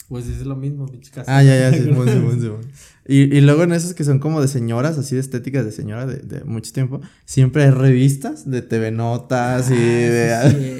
Pues 0.08 0.26
es 0.28 0.44
lo 0.44 0.54
mismo, 0.56 0.86
pinche 0.86 1.10
casa. 1.10 1.36
Ah, 1.36 1.42
ya, 1.42 1.58
ya, 1.58 1.72
Simón, 1.76 2.08
Simón, 2.12 2.40
Simón. 2.40 2.60
Y, 3.06 3.36
y 3.36 3.40
luego 3.40 3.62
en 3.64 3.72
esos 3.72 3.94
que 3.94 4.04
son 4.04 4.18
como 4.18 4.40
de 4.40 4.48
señoras, 4.48 4.96
así 4.98 5.14
de 5.14 5.20
estéticas 5.20 5.64
de 5.64 5.72
señora 5.72 6.06
de, 6.06 6.16
de 6.18 6.44
mucho 6.44 6.72
tiempo, 6.72 7.00
siempre 7.24 7.64
hay 7.64 7.70
revistas 7.70 8.48
de 8.50 8.62
TV 8.62 8.90
Notas 8.92 9.70
y 9.70 9.74
de 9.74 10.32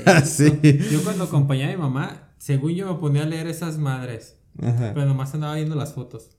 Ah, 0.06 0.22
sí, 0.22 0.50
así. 0.60 0.78
Yo 0.90 1.02
cuando 1.02 1.24
acompañaba 1.24 1.72
a 1.72 1.76
mi 1.76 1.82
mamá, 1.82 2.32
según 2.38 2.72
yo 2.74 2.92
me 2.92 2.98
ponía 3.00 3.22
a 3.22 3.26
leer 3.26 3.46
esas 3.46 3.78
madres. 3.78 4.36
Ajá. 4.62 4.92
Pero 4.94 5.06
nomás 5.06 5.34
andaba 5.34 5.54
viendo 5.56 5.74
las 5.74 5.92
fotos. 5.94 6.30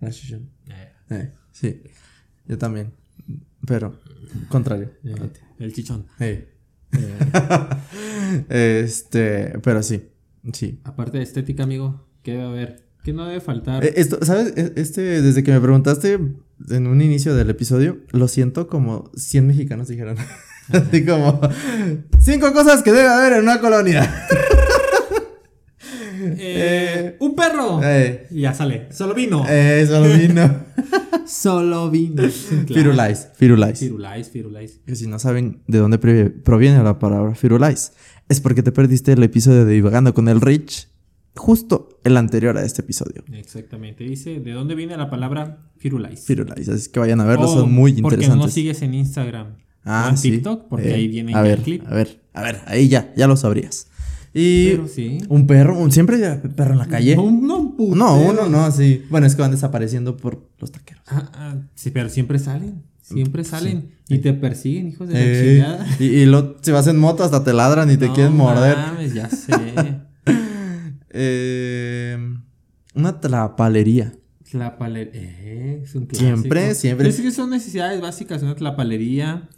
Ah, 0.00 0.10
sí, 0.12 0.26
sí. 0.28 0.36
Eh, 1.10 1.32
sí, 1.52 1.82
yo 2.46 2.58
también. 2.58 2.92
Pero, 3.66 3.98
contrario. 4.48 4.92
eh, 5.04 5.30
el 5.58 5.72
chichón. 5.72 6.06
Hey. 6.18 6.48
Este, 8.48 9.58
pero 9.62 9.82
sí, 9.82 10.08
sí. 10.52 10.80
aparte 10.84 11.18
de 11.18 11.24
estética, 11.24 11.62
amigo, 11.62 12.06
¿qué 12.22 12.32
debe 12.32 12.44
haber? 12.44 12.86
¿Qué 13.04 13.12
no 13.12 13.24
debe 13.26 13.40
faltar? 13.40 13.84
Eh, 13.84 13.94
Esto, 13.96 14.18
¿sabes? 14.22 14.52
E- 14.56 14.72
Este, 14.76 15.22
desde 15.22 15.42
que 15.44 15.52
me 15.52 15.60
preguntaste 15.60 16.18
en 16.70 16.86
un 16.86 17.00
inicio 17.00 17.34
del 17.34 17.50
episodio, 17.50 17.98
lo 18.10 18.26
siento 18.28 18.66
como 18.66 19.10
100 19.16 19.46
mexicanos 19.46 19.88
dijeron. 19.88 20.16
Así 20.72 21.04
como, 21.04 21.40
cinco 22.18 22.52
cosas 22.52 22.82
que 22.82 22.90
debe 22.92 23.08
haber 23.08 23.34
en 23.34 23.42
una 23.44 23.60
colonia. 23.60 24.26
Eh, 26.38 27.16
un 27.20 27.34
perro. 27.34 27.80
Eh, 27.82 28.26
Y 28.30 28.40
ya 28.42 28.54
sale. 28.54 28.86
Solo 28.90 29.14
vino. 29.14 29.44
eh, 29.48 29.84
solo 29.88 30.08
vino. 30.16 30.64
Solo 31.26 31.90
vino. 31.90 32.14
Claro. 32.16 32.30
Firulais, 32.66 33.28
Firulais. 33.34 33.78
Firulais, 33.78 34.30
Firulais. 34.30 34.80
Que 34.86 34.94
si 34.96 35.06
no 35.06 35.18
saben 35.18 35.62
de 35.66 35.78
dónde 35.78 35.98
proviene 35.98 36.82
la 36.82 36.98
palabra 36.98 37.34
Firulais, 37.34 37.92
es 38.28 38.40
porque 38.40 38.62
te 38.62 38.70
perdiste 38.72 39.12
el 39.12 39.22
episodio 39.22 39.64
de 39.64 39.74
Divagando 39.74 40.14
con 40.14 40.28
el 40.28 40.40
Rich, 40.40 40.88
justo 41.34 41.88
el 42.04 42.16
anterior 42.16 42.56
a 42.56 42.64
este 42.64 42.82
episodio. 42.82 43.24
Exactamente. 43.32 44.04
Dice, 44.04 44.38
¿de 44.40 44.52
dónde 44.52 44.74
viene 44.74 44.96
la 44.96 45.10
palabra 45.10 45.58
Firulais? 45.78 46.24
Firulais, 46.24 46.68
así 46.68 46.90
que 46.90 47.00
vayan 47.00 47.20
a 47.20 47.24
verlo, 47.24 47.46
O 47.50 47.54
son 47.60 47.72
muy 47.72 47.92
Porque 47.94 48.02
no 48.02 48.08
interesantes. 48.22 48.44
nos 48.46 48.52
sigues 48.54 48.82
en 48.82 48.94
Instagram. 48.94 49.46
o 49.48 49.56
Ah, 49.84 50.06
en 50.10 50.16
sí. 50.18 50.30
TikTok, 50.32 50.68
porque 50.68 50.90
Eh, 50.90 50.94
ahí 50.94 51.08
viene 51.08 51.34
a 51.34 51.42
ver, 51.42 51.58
el 51.58 51.64
clip. 51.64 51.82
A 51.86 51.94
ver, 51.94 52.20
a 52.34 52.42
ver, 52.42 52.60
ahí 52.66 52.88
ya, 52.88 53.12
ya 53.16 53.26
lo 53.26 53.36
sabrías. 53.36 53.88
Y 54.34 54.70
Pero 54.70 54.88
sí. 54.88 55.18
un 55.28 55.46
perro, 55.46 55.78
un, 55.78 55.90
siempre 55.92 56.24
hay 56.24 56.38
perro 56.54 56.72
en 56.72 56.78
la 56.78 56.86
calle. 56.86 57.16
No, 57.16 57.30
no, 57.30 57.58
un 57.58 57.76
putero. 57.76 57.96
No, 57.96 58.20
uno 58.20 58.48
no, 58.48 58.70
sí. 58.70 59.02
Bueno, 59.10 59.26
es 59.26 59.34
que 59.34 59.42
van 59.42 59.50
desapareciendo 59.50 60.16
por 60.16 60.48
los 60.58 60.70
taqueros. 60.72 61.02
Ah, 61.06 61.30
ah, 61.34 61.56
sí, 61.74 61.90
pero 61.90 62.08
siempre 62.08 62.38
salen. 62.38 62.82
Siempre 63.00 63.44
salen. 63.44 63.90
Y 64.08 64.18
te 64.18 64.32
persiguen, 64.34 64.88
hijos 64.88 65.08
de 65.08 65.14
la 65.14 65.20
Eh, 65.22 65.54
chingada. 65.54 65.86
y, 66.00 66.04
y 66.04 66.26
lo, 66.26 66.56
si 66.60 66.70
vas 66.72 66.86
en 66.88 66.98
moto 66.98 67.22
hasta 67.24 67.44
te 67.44 67.52
ladran 67.52 67.90
y 67.90 67.96
te 67.96 68.08
No 68.08 68.14
quieren 68.14 68.36
morder. 68.36 68.76
mames, 68.76 69.14
ya 69.14 69.28
sé. 69.30 69.52
Eh, 71.18 72.18
una 72.94 73.20
tlapalería. 73.20 74.12
Tlapalería. 74.50 75.12
Eh, 75.14 75.80
es 75.82 75.94
un 75.94 76.06
clásico. 76.06 76.26
Siempre, 76.36 76.74
siempre. 76.74 77.08
Es 77.08 77.20
que 77.20 77.30
son 77.30 77.50
necesidades 77.50 78.00
básicas. 78.00 78.42
Una 78.42 78.54
tlapalería, 78.54 79.48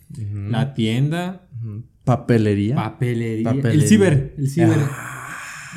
la 0.51 0.75
tienda, 0.75 1.49
Ujú. 1.61 1.83
Papelería. 2.09 2.75
papelería. 2.75 3.45
Papelería. 3.45 3.73
El 3.83 3.89
ciber. 3.89 4.35
El 4.39 4.49
ciber. 4.49 4.79
Ah. 4.81 5.15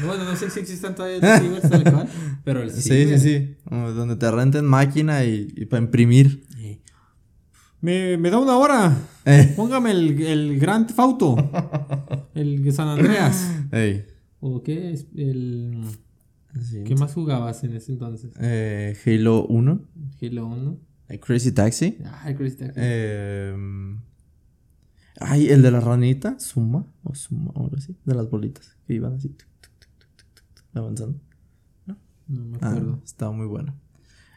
Bueno, 0.05 0.23
no 0.23 0.35
sé 0.35 0.49
si 0.49 0.59
existan 0.59 0.95
todavía 0.95 1.19
los 1.19 1.41
cibers 1.41 1.69
tal 1.69 1.83
cual. 1.83 2.09
Pero 2.43 2.63
el 2.63 2.71
sí, 2.71 2.81
ciber. 2.81 3.19
sí, 3.19 3.29
sí. 3.39 3.55
Como 3.65 3.91
Donde 3.91 4.15
te 4.15 4.31
renten 4.31 4.65
máquina 4.65 5.23
y, 5.25 5.65
para 5.69 5.83
imprimir. 5.83 6.45
Me, 7.81 8.15
me 8.17 8.29
da 8.29 8.37
una 8.39 8.57
hora. 8.57 8.95
Eh. 9.25 9.53
Póngame 9.55 9.91
el, 9.91 10.21
el 10.21 10.59
Grand 10.59 10.89
Fauto. 10.91 11.35
El 12.35 12.63
de 12.63 12.71
San 12.71 12.87
Andreas. 12.87 13.51
Ey. 13.71 14.05
¿O 14.39 14.61
qué 14.63 14.91
es? 14.93 15.07
El... 15.15 15.83
Sí. 16.61 16.83
¿Qué 16.85 16.95
más 16.95 17.13
jugabas 17.13 17.63
en 17.63 17.75
ese 17.75 17.91
entonces? 17.93 18.31
Eh, 18.39 18.95
Halo 19.05 19.45
1. 19.45 19.81
Halo 20.21 20.45
1. 20.47 20.77
eh, 21.09 21.19
Crazy 21.19 21.51
Taxi. 21.53 21.97
Ah, 22.05 22.29
el 22.29 22.35
Crazy 22.35 22.55
Taxi. 22.57 22.73
Eh, 22.77 23.53
ay, 25.21 25.49
el 25.49 25.62
de 25.62 25.71
la 25.71 25.79
ranita. 25.79 26.39
Suma. 26.39 26.86
O 27.03 27.15
Suma 27.15 27.51
o 27.55 27.63
algo 27.65 27.77
así. 27.77 27.95
De 28.05 28.13
las 28.15 28.29
bolitas. 28.29 28.75
Que 28.88 28.93
iban 28.95 29.13
así. 29.15 29.29
tuc, 29.29 29.47
tuc, 29.62 30.25
tuc, 30.53 30.63
avanzando. 30.73 31.19
No 32.27 32.45
me 32.45 32.57
Ah, 32.62 32.69
acuerdo. 32.69 33.01
estaba 33.03 33.31
muy 33.34 33.45
bueno. 33.47 33.75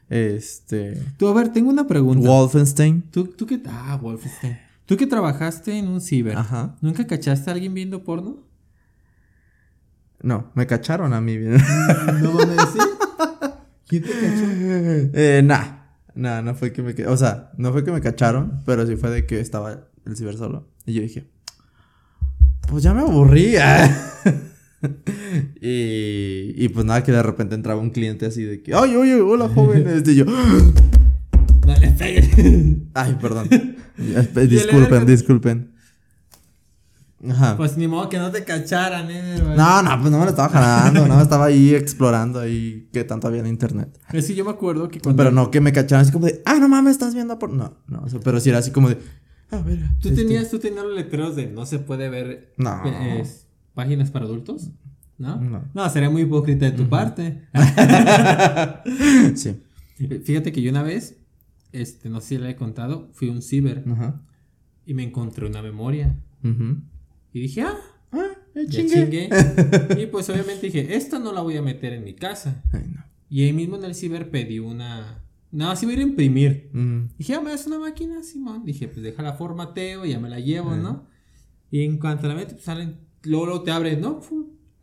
Este. 0.09 1.01
Tú, 1.17 1.29
a 1.29 1.35
ver, 1.35 1.51
tengo 1.53 1.71
una 1.71 1.87
pregunta. 1.87 2.29
Wolfenstein. 2.29 3.03
¿Tú, 3.11 3.27
tú 3.29 3.47
que... 3.47 3.63
Ah, 3.67 3.99
Wolfenstein. 4.03 4.59
¿Tú 4.87 4.97
que 4.97 5.07
trabajaste 5.07 5.79
en 5.79 5.89
un 5.89 6.01
ciber? 6.01 6.37
Ajá. 6.37 6.77
¿Nunca 6.81 7.07
cachaste 7.07 7.51
a 7.51 7.55
alguien 7.55 7.73
viendo 7.73 8.03
porno? 8.05 8.39
No, 10.23 10.51
me 10.55 10.67
cacharon 10.67 11.13
a 11.13 11.21
mí. 11.21 11.37
No 12.23 12.33
mames, 12.33 12.57
¿sí? 12.73 12.79
¿Quién 13.87 14.03
te 14.03 14.09
cachó? 14.11 15.11
eh, 15.15 15.43
nah. 15.45 15.85
Nah, 16.15 16.43
no 16.43 16.55
fue 16.55 16.73
que 16.73 16.83
me. 16.83 16.95
O 17.07 17.17
sea, 17.17 17.51
no 17.59 17.73
fue 17.73 17.85
que 17.85 17.91
me 17.93 18.01
cacharon, 18.01 18.61
pero 18.65 18.87
sí 18.87 18.97
fue 18.97 19.11
de 19.11 19.27
que 19.27 19.41
estaba 19.41 19.89
el 20.07 20.17
ciber 20.17 20.37
solo. 20.37 20.69
Y 20.87 20.95
yo 20.95 21.03
dije, 21.03 21.29
pues 22.69 22.83
ya 22.83 22.95
me 22.95 23.01
aburrí. 23.01 23.57
y, 25.61 26.65
y 26.65 26.69
pues 26.69 26.85
nada, 26.85 27.03
que 27.03 27.13
de 27.13 27.23
repente 27.23 27.55
entraba 27.55 27.81
un 27.81 27.91
cliente 27.91 28.27
así 28.27 28.43
de 28.43 28.63
que, 28.63 28.75
ay, 28.75 28.97
oye, 28.97 29.21
hola 29.21 29.49
joven. 29.49 29.87
Este, 29.95 30.13
y 30.13 30.17
yo, 30.17 30.25
Dale, 31.67 31.93
pegue. 31.93 32.83
ay, 32.95 33.17
perdón. 33.21 33.49
disculpen, 34.49 35.07
disculpen. 35.07 35.75
Ajá. 37.31 37.57
Pues 37.57 37.79
ni 37.79 37.89
modo 37.89 38.11
que 38.11 38.19
no 38.19 38.31
te 38.31 38.45
cacharan, 38.45 39.11
eh. 39.11 39.43
No, 39.57 39.83
no, 39.83 39.99
pues 39.99 40.11
no 40.11 40.19
me 40.19 40.25
lo 40.25 40.31
estaba 40.31 40.51
jalando, 40.51 41.09
no, 41.09 41.23
estaba 41.23 41.47
ahí 41.47 41.75
explorando 41.75 42.39
ahí 42.39 42.91
que 42.93 43.03
tanto 43.05 43.29
había 43.29 43.41
en 43.41 43.47
internet. 43.47 43.99
Es 44.13 44.27
que 44.27 44.35
yo 44.35 44.45
me 44.45 44.51
acuerdo 44.51 44.91
que 44.91 45.01
cuando. 45.01 45.23
Pero 45.23 45.35
no 45.35 45.51
que 45.51 45.63
me 45.63 45.73
cacharan 45.73 46.03
así 46.03 46.13
como 46.13 46.27
de, 46.27 46.43
ah, 46.45 46.59
no 46.61 46.69
mames, 46.69 46.93
estás 46.93 47.15
viendo 47.15 47.39
por. 47.39 47.51
No, 47.51 47.79
no, 47.89 48.03
o 48.05 48.09
sea, 48.11 48.21
pero 48.23 48.41
sí 48.41 48.51
era 48.51 48.59
así 48.59 48.73
como 48.73 48.91
de, 48.91 48.99
a 49.55 49.63
ver. 49.63 49.79
¿Tú 50.01 50.09
este, 50.09 50.23
tenías, 50.23 50.51
tú 50.51 50.59
tenías 50.59 50.85
los 50.85 50.95
letreros 50.95 51.37
de 51.37 51.47
no 51.49 51.67
se 51.67 51.79
puede 51.79 52.09
ver 52.11 52.53
No. 52.57 52.83
eh, 52.85 53.23
páginas 53.75 54.11
para 54.11 54.25
adultos? 54.27 54.71
¿No? 55.17 55.41
No. 55.75 55.89
sería 55.91 56.11
muy 56.11 56.23
hipócrita 56.23 56.67
de 56.67 56.73
tu 56.73 56.89
parte. 56.89 57.43
Sí. 59.37 59.63
Fíjate 60.25 60.53
que 60.53 60.61
yo 60.61 60.71
una 60.71 60.83
vez, 60.83 61.19
este, 61.73 62.09
no 62.09 62.21
sé 62.21 62.29
si 62.29 62.39
le 62.39 62.51
he 62.51 62.57
contado, 62.57 63.11
fui 63.13 63.29
a 63.29 63.33
un 63.33 63.43
ciber 63.43 63.85
y 64.87 64.95
me 64.95 65.03
encontré 65.05 65.47
una 65.47 65.63
memoria. 65.63 66.17
Y 67.33 67.41
dije, 67.41 67.63
ah, 67.63 67.77
Ah, 68.13 68.29
ya 68.55 68.63
ya 68.63 68.71
chingué. 68.71 69.29
chingué. 69.29 69.29
y 70.03 70.07
pues 70.07 70.29
obviamente 70.31 70.67
dije, 70.67 70.95
esta 70.95 71.19
no 71.19 71.33
la 71.33 71.41
voy 71.41 71.57
a 71.57 71.63
meter 71.63 71.93
en 71.95 72.05
mi 72.05 72.15
casa. 72.15 72.63
Ay, 72.73 72.85
no. 72.95 73.03
Y 73.29 73.43
ahí 73.45 73.53
mismo 73.53 73.77
en 73.77 73.85
el 73.85 73.95
ciber 73.97 74.31
pedí 74.31 74.61
una. 74.61 75.24
No, 75.55 75.75
sí 75.77 75.87
voy 75.87 75.95
a 75.95 75.99
ir 75.99 76.05
a 76.05 76.09
imprimir. 76.09 76.71
Mm. 76.73 77.01
Dije, 77.17 77.35
ah, 77.35 77.41
me 77.41 77.51
das 77.51 77.67
una 77.67 77.79
máquina, 77.79 78.23
Simón. 78.23 78.65
Dije, 78.65 78.89
pues 78.89 79.03
déjala 79.03 79.35
formateo, 79.35 80.05
ya 80.05 80.19
me 80.19 80.29
la 80.29 80.41
llevo, 80.41 80.75
¿no? 80.77 81.05
Y 81.71 81.83
en 81.85 81.99
cuanto 81.99 82.27
la 82.29 82.35
meto, 82.35 82.53
pues 82.55 82.65
salen. 82.65 82.97
Luego, 83.23 83.47
luego 83.47 83.63
te 83.63 83.71
abre, 83.71 83.97
¿no? 83.97 84.21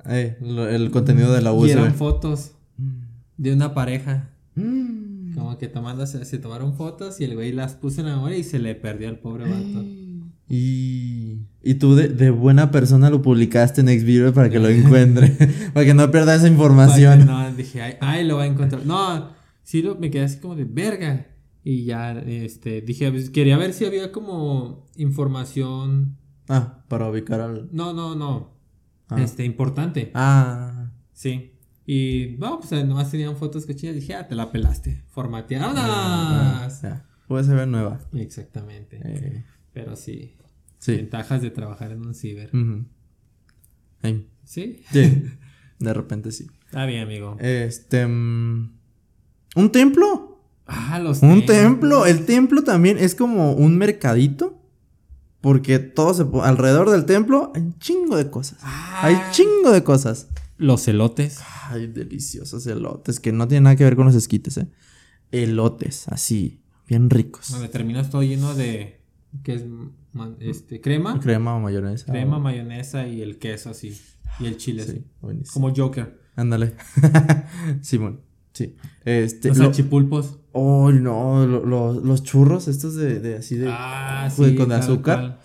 Eh, 0.08 0.38
lo- 0.42 0.68
el 0.68 0.90
contenido 0.90 1.32
de 1.34 1.42
la 1.42 1.54
Y 1.54 1.70
eran 1.72 1.90
USB. 1.90 1.94
fotos 1.98 2.52
de 3.38 3.54
una 3.54 3.74
pareja. 3.74 4.30
Mm. 4.56 5.34
Como 5.36 5.58
que 5.58 5.68
tomando, 5.68 6.06
se, 6.08 6.26
se 6.26 6.38
tomaron 6.40 6.74
fotos 6.76 7.22
y 7.22 7.24
el 7.26 7.36
güey 7.36 7.52
las 7.54 7.76
puso 7.76 8.02
en 8.02 8.08
la 8.08 8.16
memoria 8.16 8.38
y 8.38 8.44
se 8.44 8.60
le 8.60 8.74
perdió 8.76 9.10
al 9.10 9.20
pobre 9.20 9.44
vato. 9.50 9.86
Y, 10.54 11.38
y 11.64 11.76
tú 11.76 11.96
de, 11.96 12.10
de 12.10 12.30
buena 12.30 12.72
persona 12.72 13.10
lo 13.10 13.22
publicaste 13.22 13.80
en 13.80 13.88
Xvideo 13.88 14.34
para 14.34 14.50
que 14.50 14.60
lo 14.60 14.68
encuentre. 14.70 15.30
para 15.74 15.86
que 15.86 15.94
no 15.94 16.12
pierda 16.12 16.36
esa 16.36 16.50
información. 16.50 17.26
No, 17.26 17.54
dije, 17.54 17.82
ay, 17.82 17.94
ay, 18.02 18.28
lo 18.28 18.36
va 18.36 18.44
a 18.44 18.48
encontrar. 18.48 18.86
No, 18.86 19.30
sí, 19.72 19.82
lo, 19.82 19.96
me 19.96 20.12
quedé 20.12 20.26
así 20.26 20.40
como 20.40 20.58
de 20.58 20.66
verga. 20.66 21.28
Y 21.64 21.86
ya, 21.86 22.12
este, 22.20 22.82
dije, 22.82 23.10
pues, 23.10 23.30
quería 23.30 23.58
ver 23.58 23.72
si 23.72 23.86
había 23.86 24.12
como 24.12 24.86
información. 24.98 26.18
Ah, 26.50 26.84
para 26.90 27.10
ubicar 27.10 27.40
al. 27.40 27.70
No, 27.72 27.94
no, 27.94 28.14
no. 28.14 28.58
Ah. 29.08 29.22
Este, 29.22 29.46
importante. 29.46 30.12
Ah. 30.14 30.92
Sí. 31.14 31.54
Y, 31.86 32.36
no, 32.38 32.60
pues 32.60 32.86
nomás 32.86 33.12
tenían 33.12 33.38
fotos 33.38 33.66
cochinas. 33.66 33.96
Dije, 33.96 34.14
ah, 34.14 34.28
te 34.28 34.36
la 34.36 34.52
pelaste. 34.52 35.04
Formateadas. 35.08 35.74
Ah, 35.78 36.68
ya. 36.84 37.06
USB 37.30 37.66
nueva. 37.66 38.02
Exactamente. 38.14 39.00
Eh, 39.06 39.46
Pero 39.72 39.96
sí. 39.96 40.36
sí. 40.80 40.98
Ventajas 40.98 41.42
de 41.42 41.50
trabajar 41.50 41.94
en 41.94 42.06
un 42.06 42.14
ciber. 42.14 42.52
Sí. 44.44 44.84
sí. 44.92 45.24
De 45.80 45.94
repente 45.94 46.32
sí. 46.32 46.48
Está 46.66 46.86
bien, 46.86 47.04
amigo. 47.04 47.38
Este. 47.40 48.06
mm, 48.06 48.81
¿Un 49.56 49.72
templo? 49.72 50.40
Ah, 50.66 51.00
los 51.00 51.22
Un 51.22 51.46
templos. 51.46 51.58
templo. 51.58 52.06
El 52.06 52.26
templo 52.26 52.64
también 52.64 52.98
es 52.98 53.16
como 53.16 53.54
un 53.54 53.78
mercadito. 53.78 54.58
Porque 55.42 55.80
todo 55.80 56.14
se 56.14 56.24
alrededor 56.44 56.92
del 56.92 57.06
templo 57.06 57.52
hay 57.56 57.62
un 57.64 57.80
chingo 57.80 58.16
de 58.16 58.30
cosas. 58.30 58.60
Ah. 58.62 59.00
Hay 59.04 59.18
chingo 59.32 59.72
de 59.72 59.84
cosas. 59.84 60.28
Los 60.58 60.88
elotes. 60.88 61.40
Ay, 61.70 61.88
deliciosos 61.88 62.68
elotes. 62.68 63.20
Que 63.20 63.32
no 63.32 63.48
tienen 63.48 63.64
nada 63.64 63.76
que 63.76 63.84
ver 63.84 63.96
con 63.96 64.06
los 64.06 64.14
esquites, 64.14 64.58
eh. 64.58 64.68
Elotes, 65.32 66.08
así. 66.10 66.62
Bien 66.88 67.10
ricos. 67.10 67.50
Donde 67.52 67.70
terminas 67.70 68.12
todo 68.12 68.22
lleno 68.22 68.54
de. 68.54 69.02
¿Qué 69.44 69.56
es? 69.56 69.64
Este, 70.42 70.80
crema. 70.80 71.20
Crema 71.20 71.56
o 71.56 71.60
mayonesa. 71.60 72.06
Crema, 72.12 72.38
o- 72.38 72.40
mayonesa 72.42 73.08
y 73.08 73.22
el 73.24 73.40
queso 73.40 73.72
así. 73.72 74.00
Y 74.40 74.46
el 74.46 74.58
chile 74.58 74.84
Sí, 74.84 75.06
así. 75.24 75.52
Como 75.54 75.74
Joker. 75.76 76.22
Ándale. 76.36 76.76
Simón. 77.82 78.22
Sí. 78.54 78.76
Este. 79.06 79.50
Los 79.50 79.58
lo- 79.58 79.64
salchipulpos. 79.66 80.38
Oh, 80.52 80.92
no. 80.92 81.46
lo- 81.48 81.66
lo- 81.66 81.94
los 81.94 82.24
churros, 82.24 82.68
estos 82.68 82.96
de, 82.96 83.20
de 83.20 83.38
así 83.38 83.56
de. 83.56 83.68
Ah, 83.72 84.30
pues, 84.36 84.50
sí. 84.52 84.56
con 84.56 84.72
azúcar. 84.72 85.40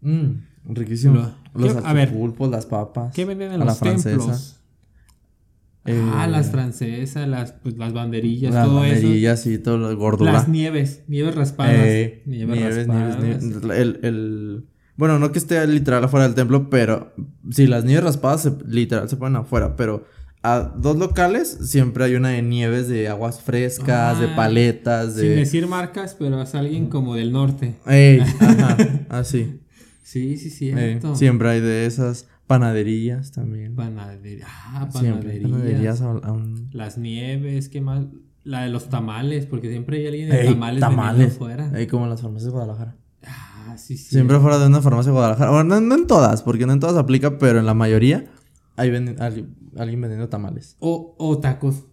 Mm, 0.00 0.74
riquísimo. 0.74 1.14
Lo- 1.14 1.32
los 1.54 1.74
¿Qué- 1.74 1.82
a 1.86 1.92
ver, 1.92 2.12
pulpos, 2.12 2.50
las 2.50 2.66
papas. 2.66 3.12
¿Qué 3.14 3.24
venden 3.24 3.50
a 3.50 3.54
en 3.54 3.60
la 3.60 3.66
los 3.66 3.78
francesa. 3.78 4.10
templos? 4.16 4.54
Ah, 5.84 6.26
Eh, 6.26 6.30
las 6.30 6.50
francesas, 6.50 7.26
las, 7.26 7.52
pues, 7.52 7.78
las 7.78 7.92
banderillas, 7.94 8.52
Las 8.52 8.66
todo 8.66 8.84
eso. 8.84 8.94
banderillas 8.94 9.46
y 9.46 9.58
todo 9.58 9.78
lo 9.78 9.96
gordura. 9.96 10.32
Las 10.32 10.46
nieves, 10.48 11.02
nieves 11.08 11.34
raspadas. 11.34 11.74
Eh, 11.78 12.22
nieves, 12.26 12.56
nieves, 12.56 12.76
raspadas. 12.76 13.18
nieves, 13.22 13.42
nieves. 13.42 13.64
El, 13.78 14.00
el- 14.02 14.64
Bueno, 14.96 15.18
no 15.18 15.32
que 15.32 15.38
esté 15.38 15.64
literal 15.66 16.04
afuera 16.04 16.26
del 16.26 16.34
templo, 16.34 16.68
pero 16.68 17.14
sí, 17.50 17.66
las 17.66 17.84
nieves 17.84 18.04
raspadas 18.04 18.42
se- 18.42 18.56
literal 18.66 19.08
se 19.08 19.16
ponen 19.16 19.36
afuera, 19.36 19.76
pero 19.76 20.04
a 20.42 20.60
dos 20.76 20.96
locales 20.96 21.48
siempre 21.62 22.04
hay 22.04 22.14
una 22.14 22.28
de 22.30 22.42
nieves 22.42 22.88
de 22.88 23.08
aguas 23.08 23.40
frescas, 23.40 24.20
de 24.20 24.26
Ah, 24.26 24.36
paletas, 24.36 25.14
Sin 25.14 25.22
de... 25.22 25.36
decir 25.36 25.66
marcas, 25.66 26.14
pero 26.18 26.40
es 26.42 26.54
alguien 26.54 26.86
como 26.88 27.14
del 27.14 27.32
norte. 27.32 27.74
Ey, 27.86 28.20
ajá, 28.40 28.76
así. 29.08 29.60
Sí, 30.02 30.36
sí, 30.38 30.48
Eh, 30.48 30.50
cierto. 30.98 31.14
siempre 31.16 31.50
hay 31.50 31.60
de 31.60 31.86
esas 31.86 32.26
panaderías 32.46 33.32
también. 33.32 33.74
Panadería. 33.74 34.46
Ah, 34.48 34.88
panaderías. 34.92 35.50
panaderías 35.50 36.00
a- 36.00 36.10
a 36.10 36.32
un- 36.32 36.68
Las 36.72 36.96
nieves, 36.98 37.68
¿qué 37.68 37.80
más? 37.80 38.04
La 38.44 38.62
de 38.62 38.70
los 38.70 38.88
tamales, 38.88 39.44
porque 39.44 39.68
siempre 39.68 39.98
hay 39.98 40.06
alguien 40.06 40.30
de 40.30 40.40
Ey, 40.40 40.48
tamales, 40.48 40.80
tamales. 40.80 41.34
afuera. 41.34 41.70
Ey, 41.74 41.86
como 41.86 42.04
en 42.04 42.10
las 42.10 42.22
farmacias 42.22 42.46
de 42.46 42.50
Guadalajara. 42.52 42.96
Ah, 43.26 43.76
sí, 43.76 43.98
sí. 43.98 44.10
Siempre 44.10 44.38
fuera 44.38 44.58
de 44.58 44.66
una 44.68 44.80
farmacia 44.80 45.10
de 45.10 45.18
Guadalajara. 45.18 45.50
Bueno, 45.50 45.64
no, 45.74 45.80
no 45.82 45.94
en 45.96 46.06
todas, 46.06 46.42
porque 46.42 46.64
no 46.64 46.72
en 46.72 46.80
todas 46.80 46.96
aplica, 46.96 47.38
pero 47.38 47.58
en 47.58 47.66
la 47.66 47.74
mayoría 47.74 48.24
hay 48.78 48.90
vendi- 48.90 49.18
alguien, 49.20 49.54
alguien 49.76 50.00
vendiendo 50.00 50.28
tamales. 50.28 50.76
O, 50.80 51.14
o 51.18 51.38
tacos 51.38 51.84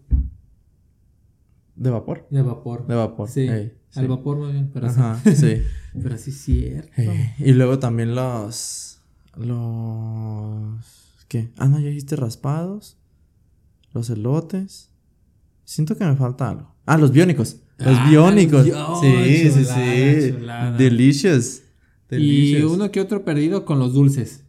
¿De 1.74 1.90
vapor? 1.90 2.26
de 2.30 2.40
vapor. 2.42 2.86
De 2.86 2.94
vapor. 2.94 3.28
Sí, 3.28 3.46
sí. 3.90 3.98
al 3.98 4.08
vapor 4.08 4.38
más 4.38 4.52
bien, 4.52 4.70
pero 4.72 4.86
Ajá, 4.86 5.20
sí. 5.24 5.34
sí. 5.36 5.62
Pero 6.02 6.16
sí 6.18 6.30
es 6.30 6.40
cierto. 6.42 7.02
Y 7.38 7.52
luego 7.52 7.78
también 7.78 8.14
los. 8.14 8.98
Los. 9.34 11.24
¿Qué? 11.28 11.50
Ah, 11.58 11.68
no, 11.68 11.78
ya 11.80 11.88
dijiste 11.88 12.16
raspados. 12.16 12.96
Los 13.92 14.10
elotes. 14.10 14.90
Siento 15.64 15.96
que 15.96 16.04
me 16.04 16.16
falta 16.16 16.48
algo. 16.50 16.74
Ah, 16.86 16.96
los 16.98 17.12
biónicos. 17.12 17.56
Los 17.78 17.96
Ah, 17.98 18.06
biónicos. 18.08 18.64
bio- 18.64 19.00
sí, 19.00 19.50
sí, 19.50 19.64
sí. 19.64 20.32
chulada. 20.32 20.76
Delicious. 20.76 21.62
Y 22.10 22.62
uno 22.62 22.90
que 22.90 23.00
otro 23.00 23.24
perdido 23.24 23.64
con 23.64 23.78
los 23.78 23.92
dulces. 23.94 24.44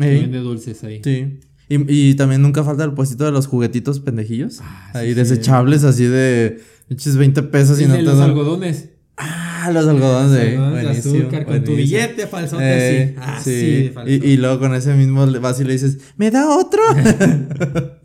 Que 0.00 0.12
Ey, 0.16 0.20
Vende 0.22 0.38
dulces 0.38 0.82
ahí. 0.84 1.00
Sí. 1.04 1.40
Y, 1.68 2.10
y 2.10 2.14
también 2.14 2.42
nunca 2.42 2.64
falta 2.64 2.82
el 2.84 2.92
puestito 2.94 3.24
de 3.24 3.30
los 3.32 3.46
juguetitos 3.46 4.00
pendejillos. 4.00 4.58
Ah, 4.62 4.90
sí, 4.92 4.98
ahí 4.98 5.08
sí. 5.10 5.14
desechables, 5.14 5.84
así 5.84 6.04
de. 6.04 6.60
Eches 6.88 7.16
20 7.16 7.42
pesos 7.44 7.80
y 7.80 7.84
Y 7.84 7.86
no 7.86 7.92
de 7.92 7.98
te 8.00 8.04
los 8.04 8.18
dan- 8.18 8.30
algodones. 8.30 8.88
Ah, 9.16 9.70
los 9.72 9.86
algodones 9.86 10.32
de. 10.32 10.58
Buenísimo, 10.58 11.18
azúcar 11.18 11.44
con 11.46 11.62
tu 11.62 11.76
billete 11.76 12.26
falsote 12.26 12.64
Eh, 12.64 13.14
así. 13.18 13.30
Ah, 13.30 13.40
sí. 13.44 13.50
sí, 13.52 13.82
de 13.84 13.90
falso. 13.90 14.10
y, 14.10 14.14
y 14.30 14.36
luego 14.38 14.58
con 14.58 14.74
ese 14.74 14.94
mismo 14.94 15.24
vas 15.40 15.60
y 15.60 15.64
le 15.64 15.74
dices, 15.74 15.98
¿me 16.16 16.30
da 16.32 16.48
otro? 16.48 16.80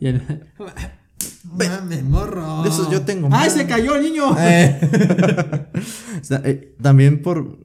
Mames, 1.56 2.04
morro. 2.04 2.62
De 2.62 2.68
esos 2.68 2.90
yo 2.90 3.02
tengo 3.02 3.28
¡Ay, 3.32 3.50
se 3.50 3.66
cayó 3.66 3.96
el 3.96 4.02
niño! 4.02 4.36
Eh. 4.38 4.78
O 6.20 6.24
sea, 6.24 6.42
eh, 6.44 6.74
también 6.82 7.22
por, 7.22 7.58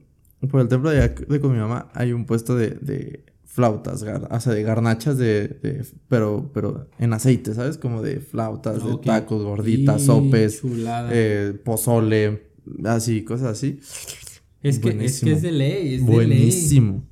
por 0.50 0.60
el 0.60 0.68
templo 0.68 0.90
de, 0.90 1.08
de 1.08 1.40
con 1.40 1.52
mi 1.52 1.58
mamá 1.58 1.90
hay 1.94 2.12
un 2.12 2.24
puesto 2.24 2.56
de, 2.56 2.70
de 2.80 3.24
flautas, 3.54 4.02
gar- 4.02 4.28
o 4.30 4.40
sea, 4.40 4.54
de 4.54 4.62
garnachas 4.62 5.18
de, 5.18 5.46
de- 5.48 5.86
pero, 6.08 6.50
pero 6.54 6.88
en 6.98 7.12
aceite, 7.12 7.52
¿sabes? 7.52 7.76
Como 7.76 8.00
de 8.00 8.18
flautas, 8.20 8.82
de 8.82 8.96
tacos, 9.04 9.42
gorditas, 9.44 10.02
Y 10.02 10.06
sopes, 10.06 10.62
eh, 11.10 11.60
pozole, 11.62 12.48
así, 12.84 13.22
cosas 13.24 13.48
así. 13.48 13.78
es, 13.82 14.20
que, 14.62 14.68
es 14.68 14.80
buenísimo. 14.80 15.28
que 15.30 15.36
es 15.36 15.42
de 15.42 15.52
ley, 15.52 15.94
es 15.96 16.00
de 16.00 16.06
ley. 16.06 16.14
Buenísimo. 16.14 17.04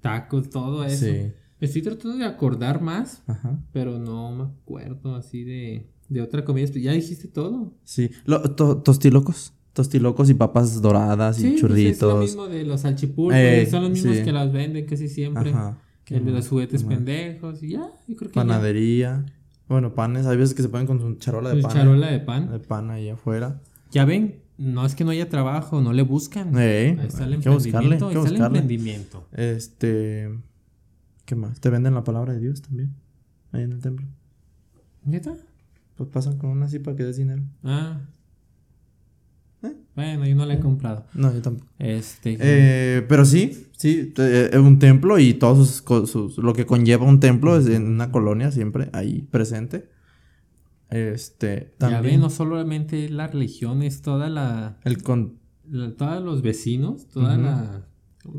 Tacos, 0.00 0.50
todo 0.50 0.84
eso. 0.84 1.04
Sí. 1.06 1.32
Estoy 1.60 1.82
tratando 1.82 2.16
de 2.18 2.26
acordar 2.26 2.80
más, 2.80 3.22
Ajá. 3.26 3.58
pero 3.72 3.98
no 3.98 4.30
me 4.36 4.44
acuerdo 4.44 5.16
así 5.16 5.42
de, 5.44 5.88
de 6.08 6.20
otra 6.22 6.44
comida. 6.44 6.66
Ya 6.74 6.92
dijiste 6.92 7.26
todo. 7.28 7.72
Sí. 7.84 8.10
Lo- 8.24 8.42
to- 8.54 8.78
tostilocos. 8.82 9.52
Tostilocos 9.72 10.28
y 10.30 10.34
papas 10.34 10.82
doradas 10.82 11.38
y 11.38 11.52
Sí, 11.52 11.56
churritos. 11.60 11.94
es 11.94 12.02
lo 12.02 12.18
mismo 12.44 12.46
de 12.48 12.64
los 12.64 12.82
salchipulpos. 12.82 13.34
Eh, 13.36 13.66
son 13.70 13.82
los 13.82 13.90
mismos 13.92 14.16
sí. 14.18 14.22
que 14.24 14.32
las 14.32 14.52
venden 14.52 14.84
casi 14.86 15.08
siempre. 15.08 15.50
Ajá. 15.50 15.78
Que 16.04 16.16
el 16.16 16.24
de 16.26 16.32
los 16.32 16.48
juguetes 16.48 16.84
pendejos 16.84 17.62
y 17.62 17.70
ya. 17.70 17.90
Yo 18.08 18.16
creo 18.16 18.30
que 18.30 18.34
ya. 18.36 18.42
Panadería. 18.42 19.24
Bueno, 19.68 19.94
panes. 19.94 20.26
Hay 20.26 20.36
veces 20.36 20.54
que 20.54 20.62
se 20.62 20.68
ponen 20.68 20.86
con 20.86 21.00
su 21.00 21.14
charola 21.14 21.48
de 21.50 21.54
Pues 21.54 21.66
pan. 21.66 21.74
charola 21.74 22.10
de 22.10 22.20
pan. 22.20 22.50
De 22.52 22.58
pan 22.58 22.90
ahí 22.90 23.08
afuera. 23.08 23.60
Ya 23.92 24.04
ven, 24.04 24.40
no 24.58 24.84
es 24.84 24.94
que 24.94 25.04
no 25.04 25.10
haya 25.10 25.28
trabajo, 25.30 25.80
no 25.80 25.92
le 25.92 26.02
buscan. 26.02 26.52
Eh, 26.58 26.96
Ahí 27.00 27.06
está 27.06 27.24
el 27.24 27.36
buscarle, 27.36 27.36
emprendimiento. 27.36 27.80
hay 27.80 27.86
Ahí 27.86 27.92
está 27.94 28.06
el 28.10 28.18
buscarle. 28.18 28.46
emprendimiento. 28.58 29.26
Este. 29.32 30.30
¿Qué 31.24 31.34
más? 31.34 31.60
¿Te 31.60 31.70
venden 31.70 31.94
la 31.94 32.04
palabra 32.04 32.34
de 32.34 32.40
Dios 32.40 32.60
también? 32.60 32.94
Ahí 33.52 33.62
en 33.62 33.72
el 33.72 33.80
templo. 33.80 34.06
¿Neta? 35.04 35.34
Pues 35.96 36.10
pasan 36.10 36.36
con 36.36 36.50
una 36.50 36.66
así 36.66 36.78
para 36.78 36.96
que 36.96 37.04
des 37.04 37.16
dinero. 37.16 37.42
Ah. 37.62 38.00
¿Eh? 39.64 39.72
Bueno, 39.94 40.26
yo 40.26 40.34
no 40.34 40.46
la 40.46 40.54
he 40.54 40.58
comprado. 40.60 41.06
No, 41.14 41.32
yo 41.32 41.40
tampoco. 41.42 41.70
Este. 41.78 42.36
Eh, 42.40 43.04
pero 43.08 43.24
sí, 43.24 43.66
sí, 43.76 44.12
eh, 44.18 44.50
es 44.52 44.58
un 44.58 44.78
templo 44.78 45.18
y 45.18 45.34
todos 45.34 45.68
sus, 45.84 46.10
sus- 46.10 46.38
lo 46.38 46.52
que 46.52 46.66
conlleva 46.66 47.04
un 47.06 47.20
templo 47.20 47.56
es 47.56 47.66
en 47.68 47.86
una 47.86 48.10
colonia 48.10 48.50
siempre 48.50 48.88
ahí 48.92 49.22
presente. 49.30 49.88
Este, 50.90 51.72
ya 51.78 51.86
ve, 51.88 51.94
también 51.94 52.20
no 52.20 52.28
solamente 52.28 53.08
la 53.08 53.26
religión, 53.28 53.82
es 53.82 54.02
toda 54.02 54.28
la. 54.28 54.78
el 54.84 55.02
con 55.02 55.38
la- 55.70 55.94
todos 55.96 56.22
los 56.22 56.42
vecinos, 56.42 57.08
toda 57.08 57.36
la, 57.38 57.86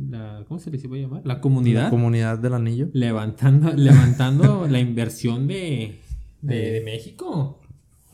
la- 0.10 0.46
¿Cómo 0.48 0.60
se 0.60 0.70
les 0.72 0.84
iba 0.84 0.96
a 0.96 1.00
llamar? 1.00 1.22
La 1.26 1.36
la 1.36 1.42
comunidad. 1.42 1.90
comunidad 1.90 2.38
del 2.38 2.54
anillo. 2.54 2.90
levantando 2.94 3.74
levantando 3.76 4.68
la 4.70 4.80
inversión 4.80 5.48
de, 5.48 6.00
de, 6.42 6.56
de 6.74 6.82
México. 6.86 7.60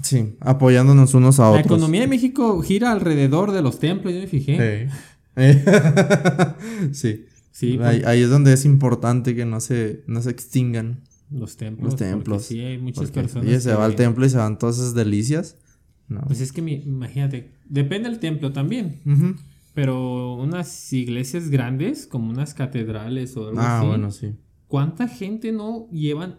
Sí, 0.02 0.36
apoyándonos 0.40 1.14
unos 1.14 1.40
a 1.40 1.44
La 1.44 1.50
otros. 1.50 1.66
economía 1.66 2.02
de 2.02 2.08
México 2.08 2.62
gira 2.62 2.92
alrededor 2.92 3.52
de 3.52 3.62
los 3.62 3.80
templos, 3.80 4.14
yo 4.14 4.20
me 4.22 4.28
fijé. 4.28 4.90
Sí. 4.90 4.96
Sí. 7.52 7.76
Pues, 7.78 8.06
ahí 8.06 8.22
es 8.22 8.30
donde 8.30 8.54
es 8.54 8.64
importante 8.66 9.36
que 9.36 9.46
no 9.46 9.60
se, 9.60 10.04
no 10.08 10.22
se 10.22 10.30
extingan 10.30 11.02
los 11.30 11.58
templos. 11.58 11.92
los 11.92 12.00
templos. 12.00 12.44
Sí, 12.46 12.60
hay 12.62 12.78
muchas 12.78 13.06
Porque, 13.06 13.20
personas. 13.22 13.48
oye, 13.48 13.60
se 13.60 13.70
que- 13.70 13.76
va 13.76 13.86
al 13.86 13.96
templo 13.96 14.26
y 14.26 14.30
se 14.30 14.38
van 14.38 14.58
todas 14.58 14.78
esas 14.78 14.94
delicias. 14.94 15.58
No. 16.08 16.22
Pues 16.22 16.40
es 16.42 16.52
que 16.54 16.62
mi- 16.62 16.82
imagínate, 16.86 17.52
depende 17.68 18.10
del 18.10 18.20
templo 18.20 18.54
también. 18.54 19.02
Pero 19.74 20.34
unas 20.36 20.92
iglesias 20.94 21.50
grandes, 21.50 22.08
como 22.08 22.30
unas 22.30 22.54
catedrales 22.54 23.36
o 23.38 23.50
algo 23.50 23.60
Ah, 23.62 23.80
así, 23.80 23.88
bueno, 23.88 24.12
sí. 24.12 24.32
¿cuánta 24.68 25.08
gente 25.08 25.52
no 25.52 25.88
llevan 25.92 26.38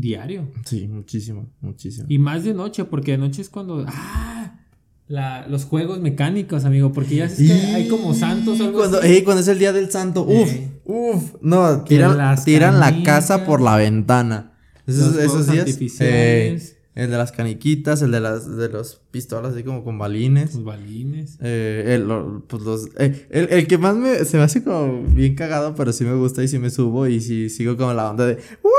diario? 0.00 0.48
Sí, 0.64 0.86
muchísimo, 0.88 1.48
muchísimo. 1.60 2.06
Y 2.08 2.18
más 2.18 2.44
de 2.44 2.54
noche, 2.54 2.84
porque 2.84 3.12
de 3.12 3.18
noche 3.18 3.42
es 3.42 3.48
cuando. 3.50 3.84
¡Ah! 3.88 4.60
La- 5.08 5.46
los 5.46 5.64
juegos 5.66 6.00
mecánicos, 6.00 6.64
amigo, 6.64 6.92
porque 6.92 7.14
ya 7.16 7.26
es 7.26 7.34
que 7.36 7.52
hay 7.52 7.86
como 7.86 8.12
santos 8.12 8.58
o 8.60 8.64
algo 8.64 8.78
cuando, 8.78 8.98
así. 8.98 9.06
ey, 9.08 9.22
cuando 9.22 9.40
es 9.40 9.46
el 9.48 9.58
día 9.60 9.72
del 9.72 9.88
santo, 9.88 10.22
uf, 10.24 10.48
Eh. 10.50 10.80
uf, 10.84 11.34
no, 11.42 11.82
tiran, 11.84 12.36
tiran 12.44 12.80
la 12.80 13.04
casa 13.04 13.46
por 13.46 13.60
la 13.60 13.76
ventana. 13.76 14.52
Esos, 14.84 15.16
esos 15.16 15.46
días. 15.50 16.00
ey, 16.00 16.60
el 16.96 17.10
de 17.10 17.16
las 17.18 17.30
caniquitas, 17.30 18.02
el 18.02 18.10
de 18.10 18.18
las 18.20 18.56
de 18.56 18.68
los 18.68 19.00
pistolas 19.12 19.52
así 19.54 19.62
como 19.62 19.84
con 19.84 19.96
balines. 19.96 20.54
Los 20.56 20.64
balines. 20.64 21.38
Eh, 21.40 21.84
el, 21.94 22.08
pues 22.48 22.62
los, 22.64 22.88
eh, 22.98 23.28
el, 23.30 23.48
el 23.50 23.66
que 23.68 23.78
más 23.78 23.94
me, 23.94 24.24
se 24.24 24.38
me 24.38 24.42
hace 24.42 24.64
como 24.64 25.02
bien 25.04 25.36
cagado, 25.36 25.76
pero 25.76 25.92
sí 25.92 26.02
me 26.04 26.14
gusta 26.14 26.42
y 26.42 26.48
sí 26.48 26.58
me 26.58 26.70
subo 26.70 27.06
y 27.06 27.20
sí 27.20 27.48
sigo 27.48 27.76
como 27.76 27.92
la 27.92 28.10
onda 28.10 28.26
de 28.26 28.34
¡Woo! 28.64 28.70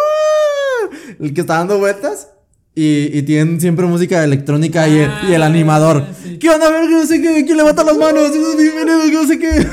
El 1.20 1.34
que 1.34 1.42
está 1.42 1.56
dando 1.58 1.78
vueltas 1.80 2.30
y, 2.76 3.10
y 3.18 3.22
tienen 3.24 3.60
siempre 3.60 3.86
música 3.88 4.24
electrónica 4.24 4.88
y, 4.88 5.00
el, 5.00 5.12
y 5.30 5.34
el 5.34 5.42
Ah, 5.44 5.48
animador. 5.48 6.06
sí. 6.24 6.38
¿Qué 6.38 6.50
onda? 6.50 6.68
A 6.68 6.72
ver, 6.72 6.84
que 6.88 6.96
no 6.96 7.06
sé 7.06 7.22
qué, 7.22 7.44
¿quién 7.46 7.58
levanta 7.58 7.84
las 7.84 7.98
manos? 7.98 8.32
Bienvenido, 8.32 9.02
que 9.06 9.12
no 9.12 9.28
sé 9.28 9.40
qué. 9.40 9.68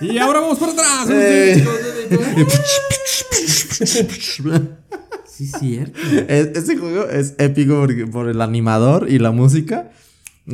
Y 0.00 0.18
ahora 0.18 0.40
vamos 0.40 0.58
para 0.58 0.72
atrás. 0.72 1.08
Eh. 1.10 1.64
Sí, 5.26 5.44
es 5.44 5.52
cierto. 5.60 6.00
Es- 6.26 6.48
ese 6.56 6.76
juego 6.76 7.04
es 7.08 7.34
épico 7.38 7.78
porque, 7.80 8.06
por 8.08 8.28
el 8.28 8.40
animador 8.40 9.06
y 9.08 9.18
la 9.20 9.30
música. 9.30 9.92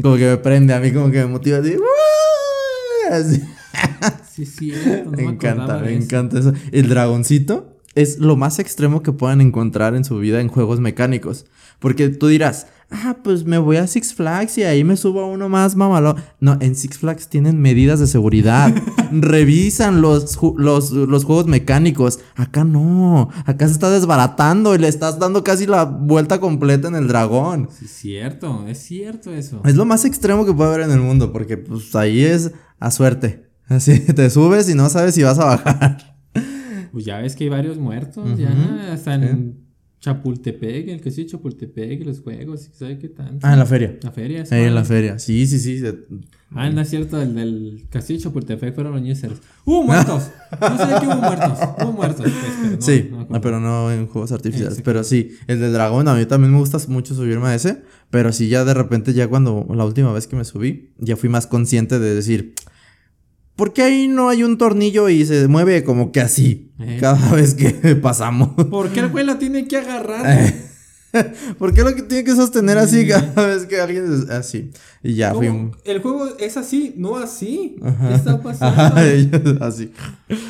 Como 0.03 0.17
que 0.17 0.27
me 0.27 0.37
prende 0.37 0.75
a 0.75 0.81
mí, 0.81 0.93
como 0.93 1.11
que 1.11 1.19
me 1.21 1.27
motiva 1.27 1.59
así. 1.59 1.77
Así. 3.11 3.43
Sí, 4.31 4.43
es 4.43 4.57
cierto. 4.57 5.11
No 5.11 5.13
Me 5.13 5.17
me, 5.25 5.31
encanta, 5.31 5.79
me 5.79 5.95
eso. 5.95 6.05
encanta 6.05 6.39
eso. 6.39 6.53
El 6.73 6.89
dragoncito 6.89 7.74
es 7.95 8.19
lo 8.19 8.37
más 8.37 8.59
extremo 8.59 9.03
que 9.03 9.13
puedan 9.13 9.41
encontrar 9.41 9.95
en 9.95 10.05
su 10.05 10.19
vida 10.19 10.41
en 10.41 10.49
juegos 10.49 10.81
mecánicos. 10.81 11.47
Porque 11.79 12.09
tú 12.09 12.29
dirás, 12.29 12.67
ah, 12.91 13.17
pues 13.23 13.45
me 13.45 13.59
voy 13.59 13.77
a 13.77 13.87
Six 13.87 14.15
Flags 14.15 14.59
y 14.59 14.63
ahí 14.63 14.85
me 14.85 14.97
subo 14.97 15.21
a 15.21 15.27
uno 15.27 15.49
más 15.49 15.77
mamalón. 15.77 16.17
No, 16.41 16.57
en 16.61 16.75
Six 16.75 16.99
Flags 16.99 17.29
tienen 17.29 17.61
medidas 17.61 18.01
de 18.01 18.07
seguridad. 18.07 18.75
Revisan 19.13 20.01
los, 20.01 20.39
los, 20.57 20.91
los 20.93 21.25
juegos 21.25 21.47
mecánicos. 21.47 22.21
Acá 22.37 22.65
no. 22.65 23.31
Acá 23.45 23.67
se 23.67 23.75
está 23.75 23.91
desbaratando 23.91 24.75
y 24.75 24.79
le 24.79 24.89
estás 24.89 25.19
dando 25.19 25.45
casi 25.45 25.67
la 25.67 25.85
vuelta 25.85 26.41
completa 26.41 26.89
en 26.89 26.95
el 26.95 27.09
dragón. 27.09 27.69
Sí, 27.77 27.85
es 27.85 27.91
cierto. 27.91 28.67
Es 28.67 28.79
cierto 28.79 29.33
eso. 29.33 29.61
Es 29.65 29.75
lo 29.75 29.85
más 29.85 30.05
extremo 30.05 30.47
que 30.47 30.53
puede 30.53 30.71
haber 30.71 30.87
en 30.87 30.93
el 30.93 31.01
mundo, 31.01 31.33
porque 31.33 31.57
pues 31.57 31.95
ahí 31.95 32.25
es 32.25 32.53
a 32.79 32.91
suerte. 32.91 33.49
Así 33.67 34.01
te 34.01 34.29
subes 34.31 34.69
y 34.69 34.75
no 34.75 34.89
sabes 34.89 35.15
si 35.15 35.23
vas 35.23 35.39
a 35.39 35.45
bajar. 35.45 36.14
Pues 36.95 37.05
ya 37.05 37.19
ves 37.19 37.35
que 37.35 37.43
hay 37.45 37.51
varios 37.51 37.77
muertos. 37.77 38.39
Ya 38.39 38.93
hasta 38.93 39.17
en 39.17 39.65
Chapultepec, 39.99 40.87
el 40.89 41.01
que 41.01 41.11
sí, 41.11 41.27
Chapultepec, 41.27 42.05
los 42.07 42.21
juegos, 42.21 42.71
¿sabe 42.73 42.99
qué 42.99 43.09
tanto? 43.09 43.45
Ah, 43.45 43.55
en 43.55 43.59
la 43.59 43.67
feria. 43.67 43.99
La 44.03 44.13
feria. 44.13 44.45
Ahí 44.49 44.63
en 44.63 44.75
la 44.77 44.85
feria. 44.85 45.19
Sí, 45.19 45.45
sí, 45.49 45.59
sí. 45.59 45.81
se- 45.81 45.99
Ah, 46.55 46.71
no 46.71 46.81
es 46.83 46.89
cierto, 46.91 47.21
el 47.21 47.35
del 47.35 47.87
castillo 47.91 48.19
de 48.19 48.23
Chapultepec 48.23 48.75
fueron 48.77 48.93
los 48.93 49.03
ñeceros. 49.03 49.39
¡Hubo 49.65 49.83
muertos! 49.83 50.31
No 50.61 50.79
sé 50.79 51.01
que 51.01 51.07
hubo 51.09 51.17
muertos. 51.17 51.59
Hubo 51.83 51.93
muertos, 51.93 52.27
pues, 52.27 52.35
pero 52.63 52.77
no, 52.77 52.81
sí, 52.81 53.09
no 53.11 53.27
ah, 53.29 53.41
pero 53.41 53.59
no 53.61 53.91
en 53.91 54.07
juegos 54.07 54.31
artificiales. 54.31 54.75
Exacto. 54.75 54.85
Pero 54.89 55.03
sí, 55.03 55.31
el 55.49 55.59
del 55.59 55.73
dragón, 55.73 56.07
a 56.07 56.15
mí 56.15 56.27
también 56.27 56.53
me 56.53 56.59
gusta 56.61 56.79
mucho 56.87 57.15
subirme 57.17 57.49
a 57.49 57.55
ese. 57.57 57.83
Pero 58.11 58.33
sí, 58.33 58.49
ya 58.49 58.65
de 58.65 58.73
repente, 58.75 59.15
ya 59.15 59.27
cuando 59.27 59.67
la 59.75 59.85
última 59.85 60.13
vez 60.13 60.29
que 60.29 60.37
me 60.37 60.45
subí, 60.45 60.93
ya 60.99 61.17
fui 61.17 61.29
más 61.29 61.49
consciente 61.49 61.99
de 61.99 62.15
decir, 62.15 62.55
¿por 63.57 63.73
qué 63.73 63.83
ahí 63.83 64.07
no 64.07 64.29
hay 64.29 64.45
un 64.45 64.59
tornillo 64.59 65.09
y 65.09 65.25
se 65.25 65.49
mueve 65.49 65.83
como 65.83 66.13
que 66.13 66.21
así? 66.21 66.64
Eh. 66.79 66.99
Cada 67.01 67.35
vez 67.35 67.55
que 67.55 67.71
pasamos. 68.03 68.51
¿Por 68.67 68.91
qué 68.91 69.01
el 69.01 69.09
güey 69.09 69.25
la 69.25 69.39
tiene 69.39 69.67
que 69.69 69.77
agarrar? 69.77 70.53
¿Por 71.59 71.73
qué 71.73 71.83
lo 71.83 71.95
que 71.95 72.03
tiene 72.03 72.25
que 72.25 72.35
sostener 72.35 72.77
así 72.79 73.07
cada 73.07 73.47
vez 73.47 73.67
que 73.67 73.81
alguien 73.81 74.05
es 74.13 74.29
así? 74.31 74.71
Y 75.03 75.15
ya 75.15 75.33
fui. 75.33 75.47
¿Cómo? 75.47 75.71
El 75.85 76.03
juego 76.03 76.27
es 76.41 76.57
así, 76.57 76.93
no 76.97 77.17
así. 77.17 77.77
Ajá. 77.83 78.09
¿Qué 78.09 78.15
está 78.17 78.43
pasando? 78.43 78.83
Ajá, 78.83 79.67
así. 79.67 79.93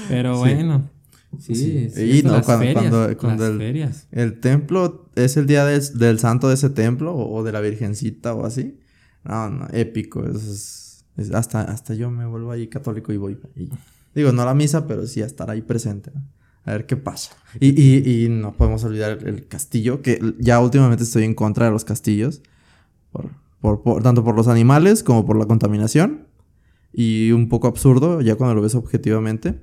Pero 0.09 0.35
Sí. 0.35 0.41
bueno. 0.41 0.91
Sí, 1.39 1.55
Sí. 1.57 1.91
sí, 1.95 2.19
Y 2.19 2.23
no, 2.23 2.33
las 2.33 2.47
cuando- 2.47 2.65
ferias, 2.65 2.89
cuando- 2.91 3.17
cuando 3.19 3.43
las 3.45 3.53
el- 3.53 3.59
ferias. 3.59 4.07
El 4.13 4.41
templo 4.41 5.11
es 5.17 5.37
el 5.37 5.47
día 5.47 5.67
del, 5.67 5.83
del 5.99 6.19
santo 6.21 6.49
de 6.49 6.55
ese 6.55 6.71
templo 6.71 7.13
o, 7.13 7.37
o 7.37 7.43
de 7.43 7.53
la 7.53 7.61
virgencita 7.61 8.35
o 8.35 8.47
así. 8.47 8.79
No, 9.25 9.51
no, 9.51 9.67
épico. 9.73 10.25
es, 10.25 11.03
es- 11.19 11.31
hasta, 11.35 11.61
hasta 11.63 11.93
yo 11.95 12.11
me 12.11 12.25
vuelvo 12.25 12.53
ahí 12.53 12.69
católico 12.69 13.13
y 13.13 13.17
voy. 13.19 13.37
y- 13.57 13.69
digo, 14.15 14.33
no 14.33 14.43
a 14.43 14.47
la 14.47 14.55
misa, 14.55 14.87
pero 14.87 15.07
sí 15.07 15.23
a 15.23 15.27
estar 15.27 15.51
ahí 15.51 15.63
presente. 15.63 16.11
¿no? 16.15 16.23
A 16.65 16.73
ver 16.73 16.87
qué 16.87 16.97
pasa. 16.97 17.37
Y, 17.61 17.81
y, 17.81 18.25
y 18.25 18.29
no 18.29 18.53
podemos 18.55 18.85
olvidar 18.85 19.19
el, 19.27 19.47
castillo, 19.49 20.01
que 20.03 20.21
ya 20.39 20.61
últimamente 20.61 21.05
estoy 21.05 21.25
en 21.25 21.35
contra 21.35 21.67
de 21.67 21.73
los 21.73 21.85
castillos. 21.85 22.43
Por, 23.13 23.31
por, 23.61 23.83
por- 23.83 24.03
tanto 24.03 24.25
por 24.25 24.35
los 24.35 24.49
animales 24.49 25.03
como 25.03 25.27
por 25.27 25.37
la 25.39 25.47
contaminación. 25.47 26.27
Y 26.93 27.33
un 27.33 27.49
poco 27.49 27.67
absurdo 27.67 28.21
ya 28.21 28.37
cuando 28.37 28.55
lo 28.55 28.63
ves 28.63 28.75
objetivamente. 28.75 29.61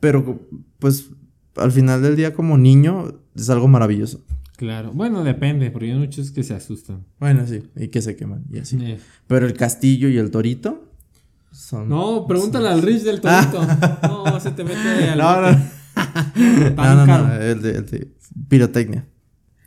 Pero 0.00 0.40
pues 0.78 1.10
al 1.56 1.70
final 1.72 2.02
del 2.02 2.16
día 2.16 2.34
como 2.34 2.58
niño 2.58 3.20
es 3.36 3.48
algo 3.50 3.68
maravilloso. 3.68 4.24
Claro. 4.56 4.92
Bueno, 4.92 5.24
depende, 5.24 5.70
porque 5.70 5.90
hay 5.92 5.98
muchos 5.98 6.30
que 6.30 6.42
se 6.42 6.54
asustan. 6.54 7.04
Bueno, 7.18 7.46
sí, 7.46 7.64
y 7.76 7.88
que 7.88 8.00
se 8.00 8.16
queman 8.16 8.44
y 8.50 8.58
así. 8.58 8.78
Eh. 8.80 8.98
Pero 9.26 9.46
el 9.46 9.54
castillo 9.54 10.08
y 10.08 10.16
el 10.16 10.30
torito 10.30 10.90
son... 11.54 11.88
No, 11.88 12.26
pregúntale 12.26 12.68
al 12.68 12.82
Rich 12.82 13.02
del 13.02 13.20
Torito. 13.20 13.64
No, 14.02 14.40
se 14.40 14.50
te 14.50 14.64
mete 14.64 14.78
al. 15.10 15.18
no, 15.18 15.40
no, 15.40 15.50
no, 16.76 17.06
no, 17.06 17.06
no, 17.06 17.34
el 17.34 17.62
de, 17.62 17.70
el 17.76 17.86
de 17.86 18.08
pirotecnia. 18.48 19.06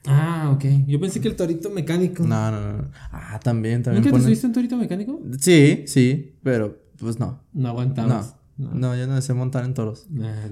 Ah, 0.05 0.51
ok. 0.55 0.63
Yo 0.87 0.99
pensé 1.01 1.19
que 1.19 1.27
el 1.27 1.35
torito 1.35 1.69
mecánico. 1.69 2.23
No, 2.23 2.49
no, 2.51 2.77
no. 2.77 2.91
Ah, 3.11 3.39
también, 3.43 3.83
también 3.83 4.03
¿Nunca 4.05 4.15
te 4.17 4.23
subiste 4.23 4.47
un 4.47 4.53
torito 4.53 4.77
mecánico? 4.77 5.19
Sí, 5.39 5.83
sí, 5.85 6.37
pero 6.43 6.81
pues 6.97 7.19
no. 7.19 7.43
No 7.53 7.63
No, 7.63 7.69
aguantabas. 7.69 8.35
no, 8.57 8.95
yo 8.95 9.05
no 9.07 9.21
sé 9.21 9.33
montar 9.33 9.65
en 9.65 9.73
toros. 9.73 10.07
Ah, 10.21 10.45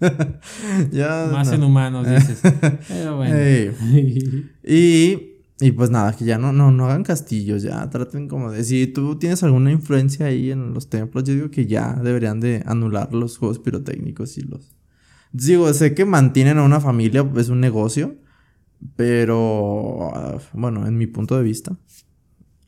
Ya, 0.92 1.28
más 1.32 1.48
no. 1.48 1.54
en 1.54 1.62
humanos, 1.64 2.06
dices. 2.06 2.40
Pero 2.88 3.16
bueno. 3.16 3.34
Y, 4.62 5.33
y 5.60 5.70
pues 5.70 5.90
nada, 5.90 6.16
que 6.16 6.24
ya 6.24 6.36
no, 6.36 6.52
no, 6.52 6.72
no 6.72 6.86
hagan 6.86 7.04
castillos, 7.04 7.62
ya 7.62 7.88
traten 7.88 8.28
como 8.28 8.50
de... 8.50 8.64
Si 8.64 8.88
tú 8.88 9.18
tienes 9.18 9.42
alguna 9.44 9.70
influencia 9.70 10.26
ahí 10.26 10.50
en 10.50 10.74
los 10.74 10.90
templos, 10.90 11.24
yo 11.24 11.34
digo 11.34 11.50
que 11.50 11.66
ya 11.66 11.94
deberían 11.94 12.40
de 12.40 12.62
anular 12.66 13.14
los 13.14 13.38
juegos 13.38 13.60
pirotécnicos 13.60 14.36
y 14.36 14.42
los... 14.42 14.74
Digo, 15.32 15.72
sé 15.72 15.94
que 15.94 16.04
mantienen 16.04 16.58
a 16.58 16.64
una 16.64 16.80
familia, 16.80 17.28
es 17.36 17.48
un 17.48 17.60
negocio, 17.60 18.16
pero 18.96 20.10
ah, 20.14 20.38
bueno, 20.52 20.86
en 20.86 20.98
mi 20.98 21.06
punto 21.06 21.36
de 21.36 21.44
vista, 21.44 21.76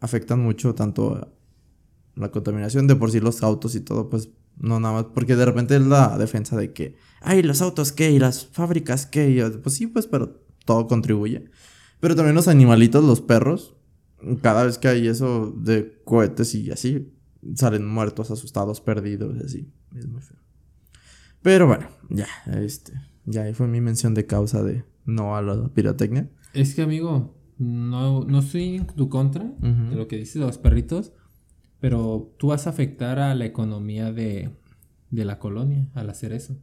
afectan 0.01 0.41
mucho 0.41 0.75
tanto 0.75 1.33
la 2.15 2.31
contaminación 2.31 2.87
de 2.87 2.97
por 2.97 3.11
sí 3.11 3.21
los 3.21 3.43
autos 3.43 3.75
y 3.75 3.81
todo, 3.81 4.09
pues 4.09 4.31
no 4.59 4.81
nada 4.81 4.95
más, 4.95 5.05
porque 5.15 5.37
de 5.37 5.45
repente 5.45 5.77
es 5.77 5.83
la 5.83 6.17
defensa 6.19 6.57
de 6.57 6.73
que, 6.73 6.97
ay, 7.21 7.43
los 7.43 7.61
autos 7.63 7.93
qué 7.93 8.11
y 8.11 8.19
las 8.19 8.47
fábricas 8.47 9.07
qué, 9.07 9.31
y 9.31 9.59
pues 9.59 9.75
sí, 9.75 9.87
pues, 9.87 10.07
pero 10.07 10.41
todo 10.65 10.87
contribuye. 10.87 11.51
Pero 12.01 12.15
también 12.15 12.35
los 12.35 12.49
animalitos, 12.49 13.05
los 13.05 13.21
perros, 13.21 13.77
cada 14.43 14.65
vez 14.65 14.79
que 14.79 14.89
hay 14.89 15.09
eso 15.09 15.53
de 15.57 16.01
cohetes 16.05 16.55
y 16.55 16.71
así, 16.71 17.13
salen 17.55 17.87
muertos, 17.87 18.31
asustados, 18.31 18.81
perdidos 18.81 19.37
y 19.37 19.45
así. 19.45 19.73
Es 19.95 20.07
muy 20.07 20.23
feo. 20.23 20.39
Pero 21.43 21.67
bueno, 21.67 21.89
ya, 22.11 22.27
este. 22.61 22.93
Ya 23.25 23.43
ahí 23.43 23.55
fue 23.55 23.67
mi 23.67 23.81
mención 23.81 24.15
de 24.15 24.27
causa 24.27 24.63
de 24.63 24.85
no 25.05 25.37
a 25.37 25.43
la 25.43 25.69
pirotecnia. 25.69 26.31
Es 26.55 26.75
que, 26.75 26.83
amigo, 26.83 27.37
no, 27.59 28.25
no 28.25 28.39
estoy 28.41 28.77
en 28.77 28.87
tu 28.87 29.09
contra 29.09 29.45
de 29.45 29.97
lo 29.97 30.09
que 30.09 30.17
dices 30.17 30.35
de 30.35 30.47
los 30.47 30.59
perritos, 30.59 31.13
pero 31.81 32.35
tú 32.39 32.49
vas 32.49 32.67
a 32.67 32.71
afectar 32.71 33.19
a 33.19 33.35
la 33.35 33.45
economía 33.45 34.13
de, 34.13 34.51
de 35.11 35.25
la 35.25 35.39
colonia 35.39 35.89
al 35.95 36.11
hacer 36.11 36.33
eso. 36.33 36.57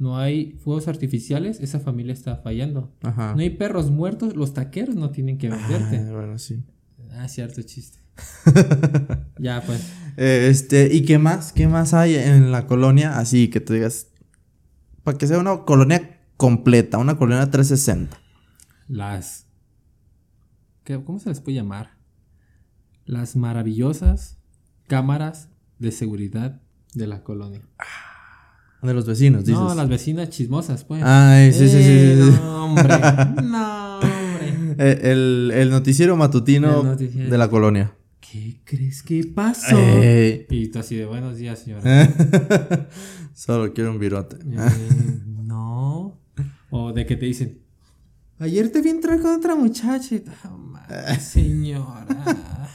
No 0.00 0.18
hay 0.18 0.58
fuegos 0.64 0.88
artificiales, 0.88 1.60
esa 1.60 1.78
familia 1.78 2.12
está 2.12 2.34
fallando. 2.36 2.92
Ajá. 3.02 3.34
No 3.34 3.40
hay 3.42 3.50
perros 3.50 3.90
muertos, 3.92 4.34
los 4.34 4.52
taqueros 4.54 4.96
no 4.96 5.10
tienen 5.10 5.38
que 5.38 5.48
venderte. 5.50 5.98
Ah, 5.98 6.10
bueno, 6.12 6.38
sí. 6.38 6.64
Ah, 7.12 7.28
cierto 7.28 7.62
chiste. 7.62 7.98
ya, 9.38 9.62
pues. 9.64 9.92
Eh, 10.16 10.48
Este, 10.50 10.92
¿y 10.92 11.04
qué 11.04 11.18
más? 11.18 11.52
¿Qué 11.52 11.68
más 11.68 11.94
hay 11.94 12.14
en 12.16 12.50
la 12.50 12.66
colonia? 12.66 13.18
Así 13.18 13.48
que 13.48 13.60
tú 13.60 13.74
digas. 13.74 14.08
Para 15.04 15.16
que 15.18 15.26
sea 15.26 15.38
una 15.38 15.64
colonia 15.64 16.18
completa, 16.36 16.98
una 16.98 17.16
colonia 17.16 17.50
360. 17.50 18.18
Las. 18.88 19.46
¿qué- 20.84 21.02
¿Cómo 21.04 21.18
se 21.18 21.28
les 21.28 21.40
puede 21.40 21.56
llamar? 21.56 21.98
Las 23.04 23.36
maravillosas 23.36 24.38
cámaras 24.86 25.48
de 25.78 25.92
seguridad 25.92 26.60
de 26.94 27.06
la 27.06 27.22
colonia. 27.22 27.62
De 28.82 28.94
los 28.94 29.06
vecinos, 29.06 29.44
dices. 29.44 29.60
No, 29.60 29.74
las 29.74 29.88
vecinas 29.88 30.30
chismosas, 30.30 30.84
pues. 30.84 31.02
Ay, 31.04 31.52
sí, 31.52 31.68
sí, 31.68 31.68
sí, 31.68 31.76
Eh, 31.82 32.16
sí, 32.24 32.30
sí. 32.32 32.38
No, 32.42 32.64
hombre. 32.64 32.84
No, 33.42 33.98
hombre. 33.98 34.74
Eh, 34.78 35.00
El, 35.10 35.52
el 35.54 35.70
noticiero 35.70 36.16
matutino 36.16 36.80
El 36.80 36.86
noticiero. 36.86 37.30
de 37.30 37.38
la 37.38 37.48
colonia. 37.48 37.92
¿Qué 38.20 38.60
crees 38.64 39.02
que 39.02 39.24
pasó? 39.24 39.76
Ey. 39.78 40.46
Y 40.50 40.68
tú 40.68 40.78
así 40.78 40.94
de 40.96 41.04
buenos 41.04 41.36
días, 41.36 41.58
señora. 41.58 41.82
Solo 43.34 43.72
quiero 43.74 43.90
un 43.90 43.98
virote. 43.98 44.36
Eh, 44.36 45.20
no. 45.42 46.18
O 46.70 46.92
de 46.92 47.04
que 47.06 47.16
te 47.16 47.26
dicen, 47.26 47.58
ayer 48.38 48.70
te 48.70 48.80
vi 48.82 48.90
entrar 48.90 49.20
con 49.20 49.34
otra 49.34 49.54
muchacha. 49.56 50.16
Ah, 50.44 50.50
madre, 50.56 51.18
señora. 51.20 52.68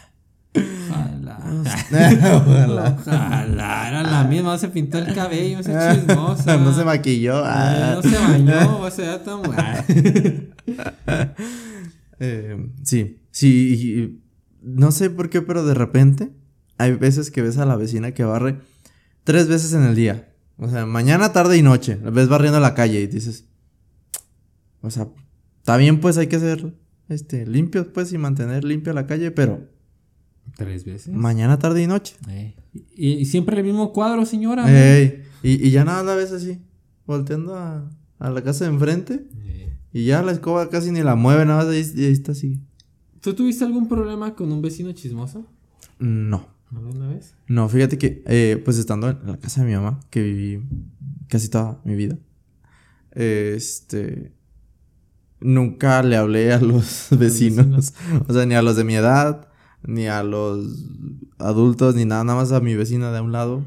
Ojalá. 2.48 3.88
Era 3.88 4.04
la 4.04 4.24
misma, 4.24 4.58
se 4.58 4.70
pintó 4.70 4.98
el 4.98 5.14
cabello, 5.14 5.62
se 5.64 5.72
chismosa. 5.72 6.58
no 6.64 6.74
se 6.74 6.84
maquilló. 6.84 7.40
Eh, 7.40 7.48
Ah. 7.48 7.94
no 7.96 8.02
se 8.10 8.18
bañó, 8.18 8.80
o 8.82 8.92
sea, 8.92 9.24
tan 9.24 9.42
Ah. 9.58 9.84
Eh, 12.20 12.70
sí, 12.84 13.22
sí. 13.32 14.22
No 14.62 14.92
sé 14.92 15.10
por 15.10 15.30
qué, 15.30 15.42
pero 15.42 15.66
de 15.66 15.74
repente 15.74 16.32
hay 16.78 16.94
veces 16.94 17.30
que 17.32 17.42
ves 17.42 17.58
a 17.58 17.66
la 17.66 17.76
vecina 17.76 18.12
que 18.12 18.24
barre 18.24 18.60
tres 19.24 19.48
veces 19.48 19.74
en 19.74 19.84
el 19.84 19.96
día. 19.96 20.30
O 20.58 20.70
sea, 20.70 20.86
mañana, 20.86 21.34
tarde 21.34 21.58
y 21.58 21.62
noche. 21.62 22.00
La 22.04 22.10
ves 22.12 22.30
barriendo 22.30 22.60
la 22.60 22.74
calle 22.74 23.02
y 23.02 23.08
dices. 23.08 23.46
O 24.82 24.90
sea, 24.90 25.08
está 25.58 25.78
bien, 25.78 26.00
pues 26.00 26.18
hay 26.18 26.28
que 26.28 26.40
ser 26.40 26.74
este, 27.10 27.46
limpios, 27.46 27.88
pues, 27.88 28.14
y 28.14 28.18
mantener 28.18 28.64
limpia 28.64 28.94
la 28.94 29.08
calle, 29.08 29.32
pero 29.32 29.68
Tres 30.56 30.86
veces. 30.86 31.14
mañana, 31.14 31.60
tarde 31.60 31.82
y 31.84 31.88
noche. 31.88 32.16
Eh, 32.30 32.56
Y, 32.96 33.14
y 33.14 33.26
siempre 33.26 33.58
el 33.58 33.64
mismo 33.64 33.92
cuadro, 33.94 34.26
señora. 34.26 34.66
Ey, 34.70 35.24
y, 35.44 35.68
y 35.68 35.72
ya 35.72 35.84
nada 35.86 36.04
la 36.04 36.16
ves 36.16 36.32
así, 36.32 36.60
volteando 37.06 37.56
a, 37.56 37.90
a 38.20 38.30
la 38.30 38.42
casa 38.44 38.66
de 38.66 38.72
enfrente. 38.72 39.28
Eh, 39.46 39.78
Y 39.94 40.06
ya 40.06 40.22
la 40.24 40.32
escoba 40.32 40.70
casi 40.70 40.92
ni 40.92 41.02
la 41.04 41.16
mueve, 41.16 41.46
nada 41.46 41.64
más 41.64 41.74
ahí, 41.74 41.86
y 41.96 42.06
ahí 42.06 42.12
está 42.14 42.32
así. 42.34 42.60
¿Tú 43.22 43.34
tuviste 43.34 43.64
algún 43.66 43.88
problema 43.88 44.36
con 44.36 44.52
un 44.52 44.62
vecino 44.62 44.92
chismoso? 44.92 45.46
No. 46.00 46.48
¿Alguna 46.76 47.08
vez? 47.10 47.34
No, 47.48 47.70
fíjate 47.70 47.98
que, 47.98 48.22
eh, 48.26 48.62
pues 48.64 48.78
estando 48.78 49.10
en 49.10 49.20
la 49.26 49.38
casa 49.38 49.62
de 49.62 49.68
mi 49.68 49.74
mamá, 49.76 50.00
que 50.10 50.22
viví 50.22 50.62
casi 51.30 51.48
toda 51.50 51.80
mi 51.86 51.96
vida, 51.96 52.18
este, 53.12 54.34
nunca 55.40 56.04
le 56.04 56.18
hablé 56.18 56.52
a 56.54 56.60
los 56.60 57.08
vecinos, 57.18 57.94
o 58.28 58.34
sea, 58.34 58.46
ni 58.46 58.56
a 58.56 58.62
los 58.62 58.76
de 58.76 58.84
mi 58.84 58.96
edad, 58.96 59.48
ni 59.88 60.08
a 60.08 60.24
los 60.24 60.86
adultos, 61.38 61.96
ni 61.96 62.06
nada, 62.06 62.24
nada 62.24 62.40
más 62.40 62.52
a 62.52 62.60
mi 62.60 62.76
vecina 62.76 63.12
de 63.12 63.20
a 63.20 63.22
un 63.22 63.32
lado, 63.32 63.64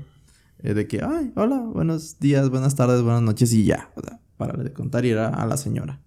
eh, 0.63 0.75
de 0.75 0.87
que, 0.87 1.03
ay, 1.03 1.33
hola, 1.37 1.59
buenos 1.61 2.19
días, 2.19 2.51
buenas 2.51 2.75
tardes, 2.75 3.03
buenas 3.03 3.23
noches, 3.23 3.53
y 3.53 3.65
ya, 3.65 3.91
o 3.97 4.01
sea, 4.01 4.21
para 4.37 4.63
de 4.63 4.73
contar 4.73 5.05
y 5.05 5.11
era 5.11 5.29
a 5.29 5.47
la 5.47 5.57
señora. 5.57 6.01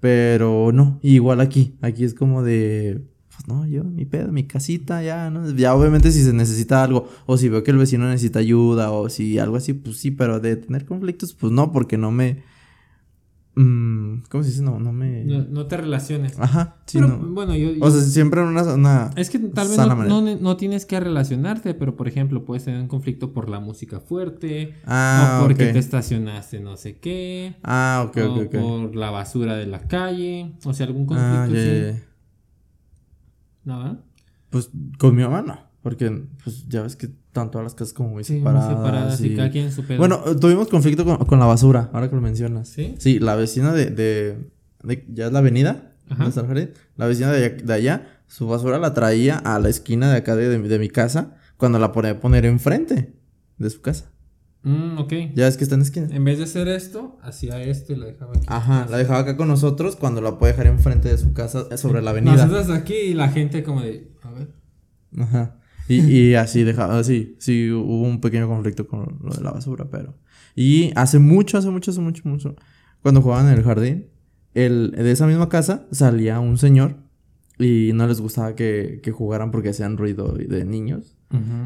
Pero 0.00 0.70
no, 0.72 0.98
igual 1.02 1.40
aquí, 1.40 1.76
aquí 1.80 2.04
es 2.04 2.14
como 2.14 2.42
de, 2.42 3.04
pues 3.34 3.48
no, 3.48 3.66
yo, 3.66 3.84
mi 3.84 4.04
pedo, 4.04 4.30
mi 4.30 4.46
casita, 4.46 5.02
ya, 5.02 5.30
¿no? 5.30 5.50
Ya 5.50 5.74
obviamente 5.74 6.12
si 6.12 6.22
se 6.22 6.32
necesita 6.32 6.84
algo, 6.84 7.08
o 7.26 7.36
si 7.36 7.48
veo 7.48 7.62
que 7.62 7.70
el 7.70 7.78
vecino 7.78 8.08
necesita 8.08 8.38
ayuda, 8.38 8.90
o 8.92 9.08
si 9.08 9.38
algo 9.38 9.56
así, 9.56 9.72
pues 9.72 9.96
sí, 9.96 10.10
pero 10.10 10.40
de 10.40 10.56
tener 10.56 10.84
conflictos, 10.84 11.34
pues 11.34 11.52
no, 11.52 11.72
porque 11.72 11.98
no 11.98 12.10
me... 12.10 12.42
mm, 13.56 14.22
¿Cómo 14.28 14.42
se 14.44 14.50
dice? 14.50 14.62
No, 14.62 14.78
no 14.80 14.92
me... 14.92 15.24
No, 15.24 15.44
no 15.44 15.66
te 15.66 15.76
relaciones. 15.76 16.38
Ajá, 16.38 16.76
sí, 16.86 16.98
Pero, 16.98 17.08
no. 17.16 17.28
bueno, 17.34 17.54
yo, 17.54 17.70
O 17.80 17.90
sea, 17.90 18.00
siempre 18.02 18.40
en 18.40 18.48
una... 18.48 18.62
una 18.74 19.10
es 19.16 19.30
que 19.30 19.38
tal 19.38 19.68
vez 19.68 19.76
no, 19.78 20.20
no, 20.20 20.36
no 20.36 20.56
tienes 20.56 20.86
que 20.86 20.98
relacionarte, 21.00 21.74
pero 21.74 21.96
por 21.96 22.08
ejemplo, 22.08 22.44
puedes 22.44 22.64
tener 22.64 22.80
un 22.80 22.88
conflicto 22.88 23.32
por 23.32 23.48
la 23.48 23.60
música 23.60 24.00
fuerte, 24.00 24.74
Ah, 24.86 25.38
o 25.40 25.46
porque 25.46 25.66
te 25.66 25.78
estacionaste 25.78 26.60
no 26.60 26.76
sé 26.76 26.98
qué, 26.98 27.56
Ah, 27.62 28.04
ok, 28.08 28.16
o 28.18 28.34
ok, 28.34 28.42
ok. 28.46 28.60
por 28.60 28.96
la 28.96 29.10
basura 29.10 29.56
de 29.56 29.66
la 29.66 29.80
calle, 29.86 30.52
o 30.64 30.72
sea, 30.74 30.86
algún 30.86 31.06
conflicto 31.06 31.34
Ah, 31.36 31.44
así. 31.44 31.54
ya, 31.54 31.92
ya. 31.92 32.02
¿Nada? 33.64 33.98
Pues 34.50 34.70
con 34.98 35.14
mi 35.16 35.22
mamá 35.22 35.42
no, 35.42 35.58
porque 35.82 36.10
pues 36.42 36.68
ya 36.68 36.82
ves 36.82 36.96
que 36.96 37.08
están 37.34 37.50
todas 37.50 37.64
las 37.64 37.74
casas 37.74 37.92
como 37.92 38.10
muy 38.10 38.22
Sí, 38.22 38.34
muy 38.34 38.40
separadas. 38.42 38.68
separadas 38.68 39.20
y 39.20 39.26
y- 39.32 39.36
cada 39.36 39.50
quien 39.50 39.64
en 39.66 39.72
su 39.72 39.84
pedo. 39.84 39.98
Bueno, 39.98 40.18
tuvimos 40.40 40.68
conflicto 40.68 41.04
con, 41.04 41.16
con 41.26 41.40
la 41.40 41.46
basura, 41.46 41.90
ahora 41.92 42.08
que 42.08 42.14
lo 42.14 42.22
mencionas. 42.22 42.68
¿Sí? 42.68 42.94
Sí, 42.98 43.18
la 43.18 43.34
vecina 43.34 43.72
de, 43.72 43.86
de, 43.86 44.38
de- 44.84 45.04
ya 45.12 45.26
es 45.26 45.32
la 45.32 45.40
avenida, 45.40 45.90
Ajá. 46.08 46.30
La 46.96 47.06
vecina 47.06 47.32
de 47.32 47.44
allá, 47.44 47.56
de 47.64 47.72
allá, 47.72 48.06
su 48.28 48.46
basura 48.46 48.78
la 48.78 48.94
traía 48.94 49.36
a 49.38 49.58
la 49.58 49.68
esquina 49.68 50.10
de 50.12 50.18
acá 50.18 50.36
de, 50.36 50.48
de 50.48 50.58
mi- 50.58 50.68
de 50.68 50.78
mi 50.78 50.88
casa 50.88 51.34
cuando 51.56 51.78
la 51.80 51.90
ponía 51.92 52.12
a 52.12 52.20
poner 52.20 52.44
enfrente 52.46 53.14
de 53.58 53.70
su 53.70 53.80
casa. 53.80 54.10
Mm, 54.62 54.98
ok. 54.98 55.12
Ya 55.34 55.44
ves 55.46 55.56
que 55.56 55.64
está 55.64 55.74
en 55.74 55.80
la 55.80 55.86
esquina. 55.86 56.08
En 56.12 56.24
vez 56.24 56.38
de 56.38 56.44
hacer 56.44 56.68
esto, 56.68 57.18
hacía 57.22 57.60
esto 57.62 57.92
y 57.94 57.96
lo 57.96 58.06
dejaba 58.06 58.32
aquí. 58.36 58.46
Ajá, 58.48 58.86
la 58.90 58.96
dejaba 58.98 59.20
acá 59.20 59.36
con 59.36 59.48
nosotros 59.48 59.96
cuando 59.96 60.20
la 60.20 60.38
puede 60.38 60.52
dejar 60.52 60.68
enfrente 60.68 61.08
de 61.08 61.18
su 61.18 61.32
casa 61.32 61.64
eh, 61.70 61.76
sobre 61.78 62.00
la 62.00 62.10
avenida. 62.10 62.46
Nosotros 62.46 62.70
aquí 62.70 62.94
y 62.94 63.14
la 63.14 63.28
gente 63.28 63.62
como 63.64 63.80
de, 63.82 64.12
a 64.22 64.30
ver. 64.30 64.48
Ajá. 65.18 65.56
Y, 65.88 66.00
y 66.00 66.34
así 66.34 66.64
dejaba, 66.64 67.02
sí, 67.04 67.36
sí, 67.38 67.70
hubo 67.70 68.02
un 68.02 68.20
pequeño 68.20 68.48
conflicto 68.48 68.86
con 68.86 69.18
lo 69.22 69.34
de 69.34 69.42
la 69.42 69.50
basura, 69.50 69.86
pero. 69.90 70.14
Y 70.56 70.92
hace 70.96 71.18
mucho, 71.18 71.58
hace 71.58 71.68
mucho, 71.68 71.90
hace 71.90 72.00
mucho, 72.00 72.22
mucho, 72.24 72.56
cuando 73.02 73.20
jugaban 73.20 73.48
en 73.48 73.54
el 73.58 73.64
jardín, 73.64 74.06
el, 74.54 74.92
de 74.92 75.10
esa 75.10 75.26
misma 75.26 75.48
casa 75.48 75.86
salía 75.90 76.40
un 76.40 76.58
señor 76.58 76.96
y 77.58 77.90
no 77.92 78.06
les 78.06 78.20
gustaba 78.20 78.54
que, 78.54 79.00
que 79.02 79.10
jugaran 79.12 79.50
porque 79.50 79.70
hacían 79.70 79.96
ruido 79.96 80.32
de 80.32 80.64
niños. 80.64 81.16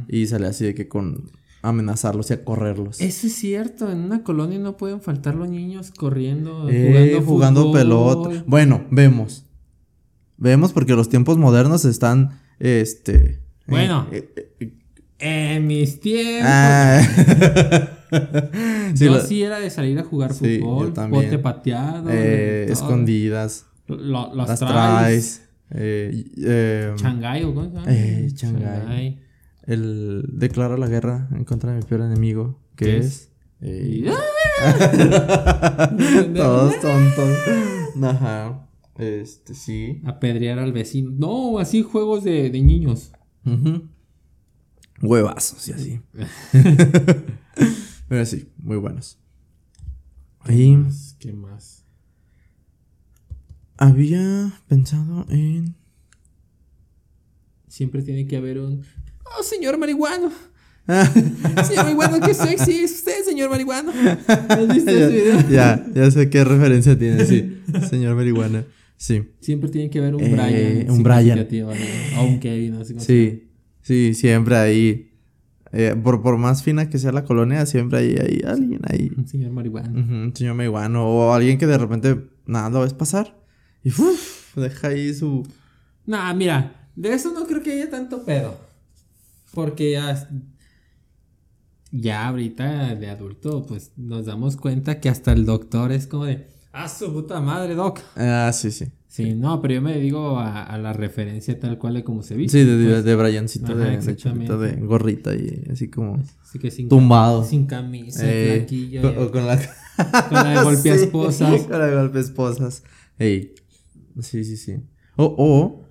Y 0.08 0.26
salía 0.26 0.48
así 0.48 0.64
de 0.64 0.74
que 0.74 0.88
con 0.88 1.30
amenazarlos 1.60 2.30
y 2.30 2.34
a 2.34 2.42
correrlos. 2.42 3.00
Eso 3.02 3.26
es 3.26 3.34
cierto, 3.34 3.90
en 3.92 3.98
una 3.98 4.22
colonia 4.22 4.58
no 4.58 4.78
pueden 4.78 5.02
faltar 5.02 5.34
los 5.34 5.50
niños 5.50 5.90
corriendo, 5.90 6.68
Eh, 6.70 7.20
jugando, 7.22 7.62
jugando 7.66 7.72
pelota. 7.72 8.44
Bueno, 8.46 8.86
vemos. 8.90 9.44
Vemos 10.38 10.72
porque 10.72 10.94
los 10.94 11.08
tiempos 11.08 11.36
modernos 11.36 11.84
están, 11.84 12.40
este... 12.58 13.46
Bueno. 13.68 14.06
eh, 14.10 14.72
En 15.20 15.66
mis 15.66 16.00
tiempos. 16.00 16.48
ah. 16.50 17.00
Sí, 18.94 19.04
yo 19.04 19.12
lo- 19.12 19.20
sí 19.20 19.42
era 19.42 19.60
de 19.60 19.68
salir 19.68 19.98
a 19.98 20.02
jugar 20.02 20.32
Sí, 20.32 20.60
fútbol, 20.60 20.94
bote 21.10 21.38
pateado, 21.38 22.08
eh, 22.10 22.64
escondidas. 22.70 23.66
Lo- 23.86 24.34
los 24.34 24.48
las 24.48 24.58
traes. 24.58 24.70
traes. 24.70 25.48
eh, 25.72 26.24
eh, 26.38 26.94
Shanghái 26.96 27.44
o 27.44 27.54
cómo 27.54 27.84
se 27.84 28.28
Shanghái. 28.30 29.20
el 29.66 30.24
declara 30.32 30.78
la 30.78 30.86
guerra 30.88 31.28
en 31.32 31.44
contra 31.44 31.72
de 31.72 31.80
mi 31.80 31.84
peor 31.84 32.00
enemigo, 32.00 32.58
que 32.76 32.84
¿Qué 32.86 32.96
es... 32.98 33.30
todos 36.34 36.80
tontos. 36.80 37.38
Ajá. 38.02 38.66
Este, 38.98 39.54
sí. 39.54 40.00
Apedrear 40.04 40.58
al 40.58 40.72
vecino. 40.72 41.12
No, 41.16 41.58
así 41.58 41.82
juegos 41.82 42.24
de, 42.24 42.50
de 42.50 42.60
niños. 42.62 43.12
Ujú. 43.54 43.88
Huevazos 45.00 45.68
y 45.68 45.72
así. 45.72 46.00
Pero 48.08 48.26
sí, 48.26 48.48
muy 48.58 48.76
buenos. 48.78 49.18
Y 50.48 50.76
Más, 50.76 51.16
¿Qué 51.18 51.32
más? 51.32 51.84
había 53.76 54.52
pensado 54.66 55.26
en. 55.28 55.74
Siempre 57.68 58.02
tiene 58.02 58.26
que 58.26 58.36
haber 58.36 58.58
un. 58.58 58.82
Oh, 59.38 59.42
señor 59.42 59.78
marihuano. 59.78 60.32
Señor 61.66 61.84
marihuano, 61.84 62.18
qué 62.20 62.32
sexy 62.32 62.78
es 62.78 62.92
usted, 62.92 63.22
señor 63.22 63.50
marihuano. 63.50 63.92
¿Has 64.26 64.68
visto 64.68 64.90
ese 64.90 65.08
video? 65.08 65.40
ya, 65.50 65.84
ya, 65.86 65.92
ya 65.94 66.10
sé 66.10 66.30
qué 66.30 66.44
referencia 66.44 66.98
tiene, 66.98 67.26
sí. 67.26 67.60
Señor 67.90 68.16
marihuana. 68.16 68.64
Sí, 68.98 69.22
Siempre 69.40 69.70
tiene 69.70 69.88
que 69.90 70.00
haber 70.00 70.16
un 70.16 70.22
Eh, 70.22 70.28
Brian. 70.32 70.90
un 70.90 71.02
Brian. 71.04 71.38
¿no? 71.38 72.20
O 72.20 72.24
un 72.26 72.40
Kevin, 72.40 72.84
se 72.84 72.98
sí, 72.98 73.48
sí, 73.80 74.12
siempre 74.12 74.56
ahí. 74.56 75.12
eh, 75.72 75.94
por, 76.02 76.20
por 76.20 76.36
más 76.36 76.62
fina 76.64 76.90
que 76.90 76.98
sea 76.98 77.12
la 77.12 77.24
colonia, 77.24 77.64
siempre 77.64 77.98
hay, 78.00 78.16
hay 78.16 78.40
alguien 78.44 78.80
ahí. 78.88 79.10
Un 79.16 79.28
señor 79.28 79.52
marihuana. 79.52 79.90
Ujú, 79.90 80.12
un 80.14 80.34
señor 80.36 80.54
marihuano. 80.56 81.06
O 81.08 81.32
alguien 81.32 81.58
que 81.58 81.66
de 81.68 81.78
repente 81.78 82.16
nada 82.46 82.70
lo 82.70 82.80
ves 82.80 82.92
pasar. 82.92 83.38
Y 83.84 83.90
uf, 83.90 84.56
deja 84.56 84.88
ahí 84.88 85.14
su. 85.14 85.46
Nah, 86.04 86.34
mira, 86.34 86.88
de 86.96 87.12
eso 87.14 87.32
no 87.32 87.46
creo 87.46 87.62
que 87.62 87.70
haya 87.72 87.88
tanto 87.88 88.24
pedo. 88.24 88.58
Porque 89.54 89.92
ya. 89.92 90.28
Ya 91.90 92.28
ahorita 92.28 92.94
de 92.96 93.08
adulto, 93.08 93.64
pues 93.66 93.92
nos 93.96 94.26
damos 94.26 94.56
cuenta 94.56 95.00
que 95.00 95.08
hasta 95.08 95.32
el 95.32 95.46
doctor 95.46 95.92
es 95.92 96.06
como 96.06 96.24
de. 96.26 96.48
¡Ah, 96.72 96.88
su 96.88 97.12
puta 97.12 97.40
madre, 97.40 97.74
doc! 97.74 98.00
Ah, 98.16 98.50
sí, 98.52 98.70
sí. 98.70 98.86
Sí, 99.06 99.34
no, 99.34 99.60
pero 99.62 99.74
yo 99.74 99.82
me 99.82 99.98
digo 99.98 100.38
a, 100.38 100.62
a 100.62 100.78
la 100.78 100.92
referencia 100.92 101.58
tal 101.58 101.78
cual 101.78 101.94
de 101.94 102.04
como 102.04 102.22
se 102.22 102.36
viste. 102.36 102.60
Sí, 102.60 102.64
de, 102.68 102.88
pues. 102.90 103.04
de 103.04 103.16
Briancito, 103.16 103.72
Ajá, 103.72 103.76
de, 103.76 104.56
de 104.76 104.86
gorrita 104.86 105.34
y 105.34 105.64
así 105.72 105.88
como 105.88 106.22
Así 106.42 106.58
que 106.58 106.70
sin 106.70 106.88
tumbado. 106.88 107.42
Sin 107.42 107.66
camisa, 107.66 108.20
Eh, 108.24 108.58
flaquillo, 108.58 109.02
con, 109.02 109.28
con 109.30 109.46
la, 109.46 109.56
con 110.28 110.34
la 110.34 110.50
de 110.50 110.62
golpe 110.62 110.82
Sí, 110.82 110.88
esposas. 110.90 111.62
Con 111.66 111.78
la 111.78 111.86
de 111.86 111.96
golpe 111.96 112.20
esposas. 112.20 112.84
Ey. 113.18 113.54
Sí, 114.20 114.44
sí, 114.44 114.56
sí. 114.56 114.76
O, 115.16 115.34
o. 115.36 115.84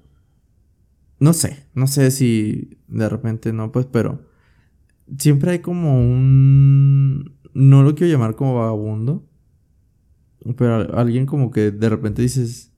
No 1.19 1.33
sé. 1.33 1.65
No 1.73 1.87
sé 1.87 2.11
si 2.11 2.77
de 2.87 3.09
repente 3.09 3.51
no, 3.51 3.71
pues, 3.71 3.87
pero. 3.87 4.25
Siempre 5.17 5.51
hay 5.51 5.59
como 5.59 5.99
un. 5.99 7.37
No 7.53 7.83
lo 7.83 7.95
quiero 7.95 8.13
llamar 8.13 8.35
como 8.35 8.55
vagabundo. 8.55 9.25
Pero 10.55 10.97
alguien 10.97 11.25
como 11.25 11.51
que 11.51 11.71
de 11.71 11.89
repente 11.89 12.21
dices. 12.21 12.71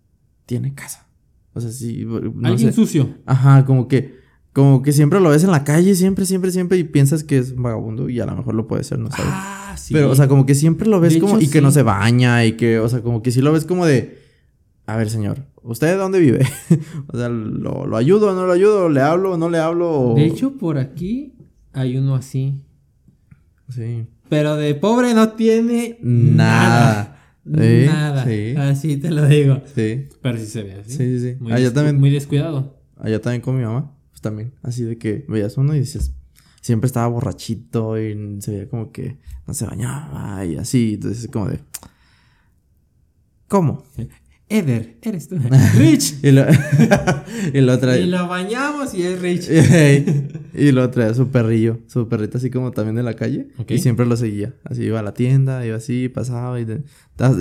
Tiene 0.46 0.74
casa. 0.74 1.08
O 1.54 1.62
sea, 1.62 1.72
sí. 1.72 2.04
No 2.06 2.48
Alguien 2.48 2.70
sé. 2.70 2.74
sucio. 2.74 3.10
Ajá, 3.26 3.66
como 3.66 3.88
que. 3.88 4.18
Como 4.52 4.82
que 4.82 4.92
siempre 4.92 5.20
lo 5.20 5.30
ves 5.30 5.44
en 5.44 5.52
la 5.52 5.64
calle, 5.64 5.94
siempre, 5.94 6.26
siempre, 6.26 6.52
siempre, 6.52 6.78
y 6.80 6.84
piensas 6.84 7.24
que 7.24 7.38
es 7.38 7.52
un 7.52 7.62
vagabundo, 7.62 8.10
y 8.10 8.20
a 8.20 8.26
lo 8.26 8.36
mejor 8.36 8.56
lo 8.56 8.66
puede 8.68 8.84
ser, 8.84 8.98
no 8.98 9.12
sabes. 9.12 9.26
Ah, 9.32 9.76
sí. 9.78 9.94
Pero, 9.94 10.10
o 10.10 10.16
sea, 10.16 10.28
como 10.28 10.48
que 10.48 10.56
siempre 10.56 10.88
lo 10.90 11.00
ves 11.00 11.14
De 11.14 11.20
como. 11.20 11.38
hecho, 11.38 11.46
y 11.46 11.50
que 11.50 11.62
no 11.62 11.70
se 11.70 11.84
baña, 11.84 12.44
y 12.46 12.54
que, 12.54 12.80
o 12.80 12.90
sea, 12.90 13.02
como 13.02 13.22
que 13.22 13.32
sí 13.32 13.42
lo 13.42 13.54
ves 13.54 13.66
como 13.66 13.86
de. 13.86 14.18
A 14.88 14.96
ver, 14.98 15.12
señor, 15.12 15.46
¿usted 15.62 15.96
dónde 16.00 16.20
vive? 16.20 16.48
o 17.08 17.16
sea, 17.18 17.30
¿lo, 17.30 17.86
¿lo 17.86 17.96
ayudo 17.96 18.32
o 18.32 18.34
no 18.36 18.48
lo 18.48 18.52
ayudo? 18.54 18.90
¿Le 18.90 19.02
hablo 19.02 19.34
o 19.34 19.38
no 19.38 19.50
le 19.52 19.60
hablo? 19.60 19.92
o- 19.92 20.16
De 20.16 20.26
hecho, 20.26 20.58
por 20.58 20.80
aquí 20.80 21.36
hay 21.72 21.96
uno 21.98 22.16
así. 22.16 22.56
Sí. 23.70 24.08
Pero 24.30 24.56
de 24.56 24.74
pobre 24.76 25.14
no 25.14 25.30
tiene 25.34 26.00
Nada. 26.02 27.19
Sí, 27.54 27.86
nada. 27.88 28.26
sí. 28.26 28.54
Así 28.58 28.98
te 28.98 29.10
lo 29.12 29.26
digo. 29.28 29.62
Sí. 29.76 30.08
Pero 30.22 30.38
sí 30.38 30.46
se 30.46 30.64
ve 30.64 30.74
así. 30.74 30.92
Sí, 30.92 30.98
sí, 30.98 31.20
sí. 31.20 31.38
Muy, 31.40 31.52
Allá 31.54 31.74
también. 31.74 32.00
muy 32.00 32.10
descuidado. 32.12 32.78
Allá 32.98 33.20
también 33.22 33.42
con 33.42 33.58
mi 33.58 33.64
mamá. 33.64 33.96
Pues 34.12 34.22
también. 34.22 34.54
Así 34.62 34.84
de 34.84 34.98
que 34.98 35.26
veías 35.28 35.58
uno 35.58 35.76
y 35.76 35.80
dices. 35.80 36.14
Siempre 36.62 36.88
estaba 36.88 37.08
borrachito 37.08 37.98
y 37.98 38.42
se 38.42 38.52
veía 38.52 38.70
como 38.70 38.92
que 38.92 39.18
no 39.48 39.54
se 39.54 39.66
bañaba 39.66 40.46
y 40.46 40.58
así. 40.58 40.96
Entonces, 40.96 41.28
como 41.32 41.48
de. 41.48 41.60
¿Cómo? 43.48 43.84
Eder, 44.52 44.98
eres 45.04 45.28
tú. 45.30 45.36
Rich. 45.78 46.16
Y 46.24 46.32
lo, 46.32 46.44
y 47.54 47.62
lo 47.62 47.78
trae. 47.80 48.02
y 48.02 48.06
lo 48.08 48.28
bañamos 48.28 48.94
y 48.96 49.04
es 49.04 49.22
Rich. 49.22 49.48
y 50.56 50.72
lo 50.72 50.90
traía 50.90 51.14
su 51.14 51.28
perrillo, 51.30 51.80
su 51.88 52.08
perrito 52.10 52.40
así 52.40 52.50
como 52.50 52.72
también 52.72 52.96
de 52.96 53.04
la 53.04 53.16
calle. 53.16 53.50
Y 53.68 53.78
siempre 53.78 54.06
lo 54.08 54.18
seguía. 54.18 54.56
Así 54.64 54.84
iba 54.84 55.00
a 55.00 55.04
la 55.04 55.14
tienda, 55.14 55.64
iba 55.66 55.78
así, 55.78 56.10
pasaba 56.10 56.60
y, 56.60 56.66
de- 56.66 56.84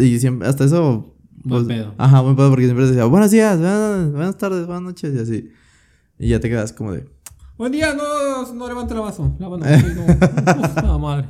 y 0.00 0.18
siempre, 0.18 0.46
hasta 0.48 0.64
eso. 0.64 1.14
Buen 1.44 1.66
pedo. 1.66 1.94
Ajá, 1.96 2.20
buen 2.20 2.36
pedo 2.36 2.50
porque 2.50 2.64
siempre 2.66 2.86
decía, 2.86 3.04
buenos 3.06 3.30
días, 3.30 3.58
buenas, 3.58 4.12
buenas 4.12 4.36
tardes, 4.36 4.66
buenas 4.66 4.82
noches 4.82 5.14
y 5.14 5.18
así. 5.18 5.50
Y 6.18 6.28
ya 6.28 6.40
te 6.40 6.48
quedas 6.50 6.72
como 6.74 6.92
de, 6.92 7.06
Buen 7.56 7.72
día, 7.72 7.94
no, 7.94 8.52
no 8.52 8.68
levanta 8.68 8.94
la 8.94 9.00
vaso. 9.00 9.34
La 9.38 9.48
mano. 9.48 9.64
No. 10.82 10.98
Madre. 10.98 11.26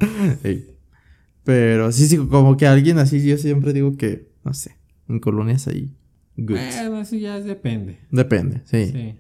Pero 1.45 1.93
sí, 1.93 2.07
sí, 2.09 2.17
como 2.17 2.57
que 2.57 2.67
alguien 2.67 2.99
así, 2.99 3.25
yo 3.25 3.39
siempre 3.39 3.73
digo 3.73 3.97
que, 3.97 4.29
no 4.45 4.53
sé, 4.55 4.77
en 5.09 5.19
colonias 5.21 5.67
ahí. 5.69 5.95
Good. 6.37 6.57
Bueno, 6.57 7.01
eso 7.01 7.17
ya 7.17 7.41
depende. 7.41 7.99
Depende, 8.11 8.63
sí. 8.65 8.87
Sí. 8.93 9.15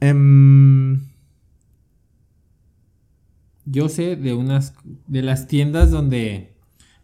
Em, 0.00 1.00
Yo 3.66 3.88
sé 3.88 4.16
de 4.16 4.34
unas 4.34 4.74
de 5.06 5.22
las 5.22 5.46
tiendas 5.46 5.90
donde 5.90 6.52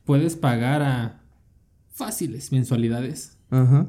puedes 0.04 0.36
pagar 0.36 0.82
a 0.82 1.22
fáciles 1.90 2.52
mensualidades. 2.52 3.38
ajá. 3.50 3.86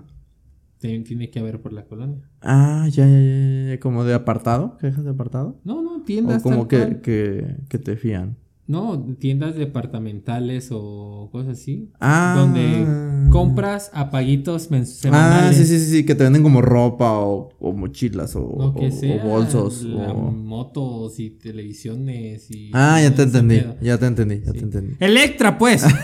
Tiene 0.80 1.30
que 1.30 1.38
haber 1.40 1.62
por 1.62 1.74
la 1.74 1.86
colonia. 1.86 2.28
Ah, 2.42 2.88
ya, 2.90 3.06
ya, 3.06 3.20
ya, 3.22 3.70
ya, 3.70 3.80
como 3.80 4.04
de 4.04 4.16
apartado, 4.16 4.78
quejas 4.80 5.04
de 5.04 5.12
apartado. 5.12 5.60
No, 5.64 5.84
no, 5.84 5.98
O 5.98 6.02
tiendas 6.02 6.42
como 6.42 6.66
tal 6.68 6.68
que, 6.68 6.78
cual. 6.80 7.02
que, 7.02 7.56
que 7.70 7.78
te 7.78 7.98
fían. 7.98 8.36
No, 8.72 9.04
tiendas 9.20 9.56
departamentales 9.56 10.70
o 10.72 11.30
cosas 11.32 11.60
así. 11.60 11.92
Ah. 12.00 12.36
Donde 12.38 13.30
compras 13.30 13.92
a 13.94 14.10
paguitos 14.10 14.72
mens- 14.72 14.94
Ah, 14.94 15.02
semanales. 15.02 15.58
sí, 15.58 15.66
sí, 15.66 15.80
sí, 15.80 15.92
sí, 15.92 16.06
que 16.06 16.16
te 16.16 16.24
venden 16.24 16.42
como 16.42 16.62
ropa 16.62 17.20
o, 17.20 17.50
o 17.60 17.74
mochilas 17.74 18.36
o, 18.38 18.56
Lo 18.58 18.74
que 18.74 18.88
o- 18.88 18.92
sea. 18.92 19.24
o 19.24 19.28
bolsos. 19.28 19.84
la- 19.84 20.14
o- 20.14 20.32
motos 20.32 21.20
y 21.20 21.32
televisiones 21.32 22.50
y. 22.50 22.72
Ah, 22.74 23.02
ya 23.02 23.14
te 23.14 23.24
entendí, 23.24 23.62
ya 23.82 23.98
te 23.98 24.06
entendí, 24.06 24.40
ya 24.40 24.52
Sí. 24.54 24.60
te 24.60 24.64
entendí. 24.64 24.96
Electra, 25.00 25.58
pues. 25.58 25.84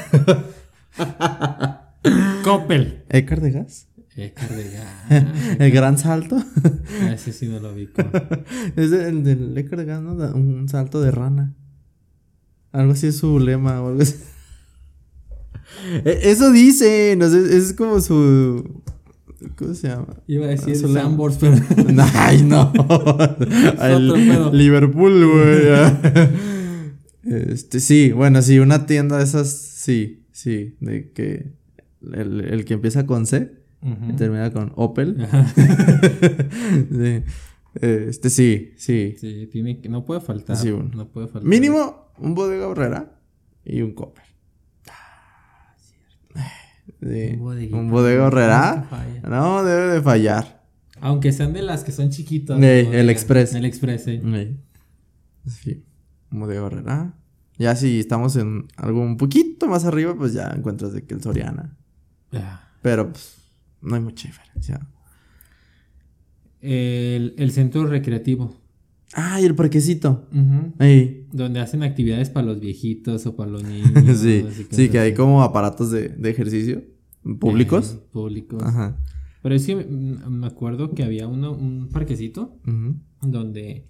Coppel. 2.43 3.03
¿Ecar 3.09 3.41
de 3.41 3.51
gas? 3.51 3.87
Eh, 4.15 4.33
carga. 4.33 5.05
¿El 5.59 5.71
gran 5.71 5.97
salto? 5.97 6.37
Ah, 7.03 7.13
Ese 7.13 7.31
sí 7.31 7.47
no 7.47 7.59
lo 7.59 7.73
vi. 7.73 7.87
con- 7.87 8.09
es 8.75 8.91
el 8.91 9.23
del 9.23 9.57
Ecar 9.57 9.79
de 9.79 9.85
gas, 9.85 10.01
¿no? 10.01 10.13
Un 10.13 10.67
salto 10.67 11.01
de 11.01 11.11
rana. 11.11 11.53
Algo 12.77 12.93
así 12.93 13.07
es 13.07 13.17
su 13.17 13.39
lema 13.39 13.81
o 13.81 13.89
algo 13.89 14.01
así. 14.01 14.15
E- 16.05 16.19
Eso 16.23 16.51
dice, 16.51 17.15
no 17.17 17.29
sé, 17.29 17.57
es 17.57 17.73
como 17.73 17.99
su... 18.01 18.81
¿Cómo 19.55 19.73
se 19.75 19.87
llama? 19.89 20.07
Iba 20.27 20.45
a 20.47 20.49
decir 20.49 20.75
Su 20.75 20.87
lema. 20.87 21.01
Sambors, 21.01 21.37
pero. 21.39 21.57
Ay, 22.15 22.41
no. 22.43 22.73
El. 23.81 24.57
Liverpool, 24.57 25.25
güey. 25.27 26.37
Este, 27.29 27.81
sí, 27.81 28.13
bueno, 28.13 28.41
sí, 28.41 28.57
una 28.59 28.85
tienda 28.85 29.17
de 29.17 29.25
esas, 29.25 29.49
sí, 29.51 30.23
sí, 30.31 30.77
de 30.79 31.11
que 31.11 31.51
el, 32.13 32.39
el 32.39 32.63
que 32.63 32.73
empieza 32.75 33.05
con 33.05 33.25
C 33.25 33.51
y 34.09 34.13
termina 34.13 34.49
con 34.53 34.71
Opel. 34.77 35.27
Sí. 36.89 37.23
Este, 37.81 38.29
sí, 38.29 38.71
sí. 38.77 39.15
Sí, 39.19 39.49
tiene 39.51 39.81
que, 39.81 39.89
no 39.89 40.05
puede 40.05 40.21
faltar. 40.21 40.55
Sí, 40.55 40.71
bueno. 40.71 40.89
No 40.95 41.09
puede 41.09 41.27
faltar. 41.27 41.43
Mínimo 41.49 42.06
un 42.19 42.35
bodega 42.35 42.67
horrera 42.67 43.19
y 43.63 43.81
un 43.81 43.93
Coppel. 43.93 44.23
Sí, 46.99 47.33
Un 47.33 47.39
bodeguita. 47.39 47.75
Un 47.77 47.89
bodega 47.89 48.25
horrera. 48.25 48.89
No, 49.23 49.63
debe 49.63 49.93
de 49.93 50.01
fallar. 50.01 50.65
Aunque 50.99 51.31
sean 51.31 51.53
de 51.53 51.61
las 51.61 51.83
que 51.83 51.91
son 51.91 52.09
chiquitas. 52.09 52.59
El 52.61 53.09
Express. 53.09 53.53
El 53.53 53.65
Express, 53.65 54.03
sí. 54.05 54.21
Sí. 54.23 54.57
Sí. 55.49 55.85
Un 56.31 56.39
bodega 56.39 56.63
horrera. 56.63 57.13
Ya 57.57 57.75
si 57.75 57.99
estamos 57.99 58.35
en 58.35 58.67
algo 58.75 59.01
un 59.01 59.17
poquito 59.17 59.67
más 59.67 59.85
arriba, 59.85 60.15
pues 60.15 60.33
ya 60.33 60.47
encuentras 60.55 60.93
de 60.93 61.05
que 61.05 61.13
el 61.13 61.21
Soriana. 61.21 61.77
Ah. 62.33 62.69
Pero 62.81 63.11
pues 63.11 63.37
no 63.81 63.95
hay 63.95 64.01
mucha 64.01 64.27
diferencia. 64.27 64.79
El, 66.61 67.35
el 67.37 67.51
centro 67.51 67.85
recreativo. 67.85 68.55
Ah, 69.13 69.39
y 69.41 69.45
el 69.45 69.55
parquecito. 69.55 70.27
Ey. 70.79 71.27
Donde 71.31 71.59
hacen 71.59 71.81
actividades 71.83 72.29
para 72.29 72.45
los 72.45 72.59
viejitos 72.59 73.25
o 73.25 73.35
para 73.35 73.49
los 73.51 73.63
niños. 73.63 74.17
sí, 74.19 74.45
sí, 74.69 74.89
que 74.89 74.99
hay 74.99 75.13
como 75.13 75.41
aparatos 75.43 75.91
de, 75.91 76.09
de 76.09 76.29
ejercicio 76.29 76.83
públicos. 77.39 77.95
Eh, 77.97 78.07
públicos. 78.11 78.61
Ajá. 78.63 78.97
Pero 79.43 79.55
es 79.55 79.65
que 79.65 79.75
mm, 79.75 80.29
me 80.29 80.47
acuerdo 80.47 80.93
que 80.93 81.03
había 81.03 81.27
uno, 81.27 81.51
un 81.53 81.89
parquecito 81.89 82.59
donde 83.21 83.85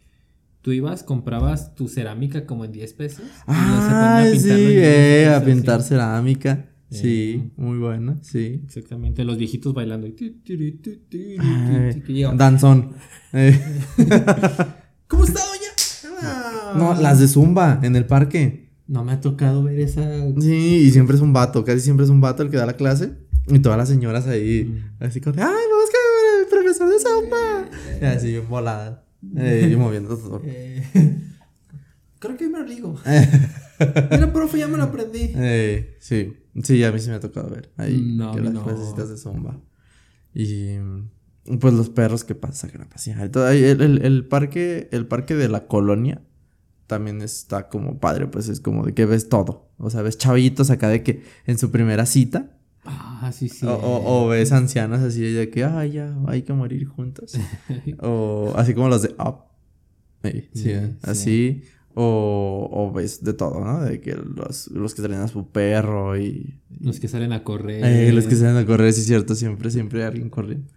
tú 0.61 0.71
ibas, 0.71 1.03
comprabas 1.03 1.73
tu 1.75 1.87
cerámica 1.87 2.45
como 2.45 2.65
en 2.65 2.71
10 2.71 2.93
pesos. 2.93 3.25
y 3.25 3.29
Ah, 3.47 4.23
se 4.25 4.39
sí, 4.39 4.49
ponían 4.49 4.59
a 4.59 4.65
pintar 4.65 4.67
los 4.69 4.83
eh, 4.83 5.27
a 5.27 5.37
así. 5.37 5.45
pintar 5.51 5.81
cerámica. 5.83 6.69
Sí, 6.89 7.41
Eh. 7.43 7.51
muy 7.57 7.79
buena, 7.79 8.17
sí. 8.21 8.61
Exactamente, 8.65 9.23
los 9.25 9.37
viejitos 9.37 9.73
bailando. 9.73 10.07
y 10.07 10.13
Ay, 11.39 12.23
danzón. 12.35 12.91
Eh, 15.07 15.09
¿Cómo 15.09 15.23
está, 15.23 15.39
doña? 15.45 16.19
Ah. 16.21 16.73
No, 16.75 16.93
las 17.01 17.19
de 17.19 17.27
Zumba 17.27 17.79
en 17.83 17.95
el 17.95 18.05
parque. 18.05 18.69
No 18.87 19.03
me 19.03 19.13
ha 19.13 19.21
tocado 19.21 19.63
ver 19.63 19.79
esa. 19.79 20.01
Sí, 20.39 20.53
y 20.85 20.91
siempre 20.91 21.15
es 21.15 21.21
un 21.21 21.33
vato, 21.33 21.63
casi 21.63 21.79
siempre 21.81 22.05
es 22.05 22.09
un 22.09 22.21
vato 22.21 22.43
el 22.43 22.49
que 22.49 22.57
da 22.57 22.65
la 22.65 22.75
clase. 22.77 23.13
Y 23.47 23.59
todas 23.59 23.77
las 23.77 23.87
señoras 23.87 24.27
ahí, 24.27 24.65
Mm. 24.65 25.03
así 25.03 25.21
como, 25.21 25.35
¡ay, 25.37 25.43
vamos 25.45 25.89
a 25.89 26.35
ver 26.35 26.43
el 26.43 26.49
profesor 26.49 26.89
de 26.89 26.99
Zumba! 26.99 27.69
Y 28.01 28.05
así, 28.05 28.27
bien 28.31 28.49
volada. 28.49 29.05
Eh, 29.37 29.69
y 29.71 29.75
moviendo 29.77 30.17
todo. 30.17 30.41
Eh, 30.43 30.83
creo 32.19 32.35
que 32.37 32.49
me 32.49 32.59
lo 32.59 32.65
digo. 32.65 32.99
Mira, 34.11 34.33
profe, 34.33 34.57
ya 34.59 34.67
me 34.67 34.77
lo 34.77 34.83
aprendí. 34.83 35.31
Eh, 35.35 35.95
sí, 36.01 36.33
sí, 36.63 36.83
a 36.83 36.91
mí 36.91 36.99
sí 36.99 37.09
me 37.09 37.15
ha 37.15 37.19
tocado 37.21 37.49
ver 37.49 37.71
ahí 37.77 38.01
No, 38.17 38.33
que 38.33 38.41
las 38.41 38.53
no. 38.53 38.63
de 38.65 39.17
Zumba. 39.17 39.59
Y, 40.33 40.75
Pues 41.59 41.73
los 41.73 41.89
perros 41.89 42.23
que 42.23 42.35
pasan 42.35 42.81
a 42.81 42.89
pasear. 42.89 43.29
El, 43.53 43.81
el- 43.81 44.05
el 44.05 44.25
parque, 44.27 44.89
el 44.91 45.05
parque 45.07 45.35
de 45.35 45.47
la 45.49 45.67
colonia 45.67 46.21
también 46.87 47.21
está 47.21 47.69
como 47.69 47.99
padre, 47.99 48.27
pues 48.27 48.47
es 48.49 48.59
como 48.59 48.85
de 48.85 48.93
que 48.93 49.05
ves 49.05 49.29
todo. 49.29 49.69
O 49.77 49.89
sea, 49.89 50.01
ves 50.01 50.17
chavitos 50.17 50.69
acá 50.69 50.89
de 50.89 51.03
que 51.03 51.23
en 51.45 51.57
su 51.57 51.69
primera 51.71 52.05
cita. 52.05 52.51
Ah, 52.85 53.31
sí, 53.33 53.49
sí. 53.49 53.65
O, 53.65 53.73
o- 53.73 54.25
o 54.25 54.27
ves 54.29 54.51
ancianas 54.51 55.01
así 55.03 55.21
de 55.21 55.49
que, 55.49 55.63
ay, 55.65 55.91
ya, 55.91 56.15
hay 56.27 56.43
que 56.43 56.53
morir 56.53 56.85
juntos. 56.87 57.33
o 58.01 58.53
así 58.55 58.73
como 58.73 58.89
los 58.89 59.01
de 59.01 59.09
Up. 59.19 59.39
Ey, 60.23 60.49
sí, 60.53 60.63
Sí, 60.63 60.69
eh, 60.71 60.91
sí. 61.03 61.09
así. 61.09 61.63
O, 61.99 62.69
o 62.71 62.91
ves 62.93 63.23
de 63.23 63.33
todo, 63.33 63.59
¿no? 63.65 63.81
De 63.81 63.99
que 63.99 64.15
los, 64.15 64.67
los 64.67 64.93
que 64.93 65.01
traen 65.01 65.21
a 65.21 65.27
su 65.27 65.49
perro 65.49 66.15
y... 66.17 66.59
Los 66.79 66.99
que 66.99 67.07
salen 67.07 67.33
a 67.33 67.43
correr. 67.43 67.83
Eh, 67.83 68.11
los 68.13 68.27
que 68.27 68.35
salen 68.35 68.55
a 68.57 68.65
correr, 68.67 68.93
sí 68.93 69.01
cierto, 69.01 69.33
siempre, 69.33 69.71
siempre 69.71 70.01
hay 70.01 70.07
alguien 70.09 70.29
corriendo. 70.29 70.71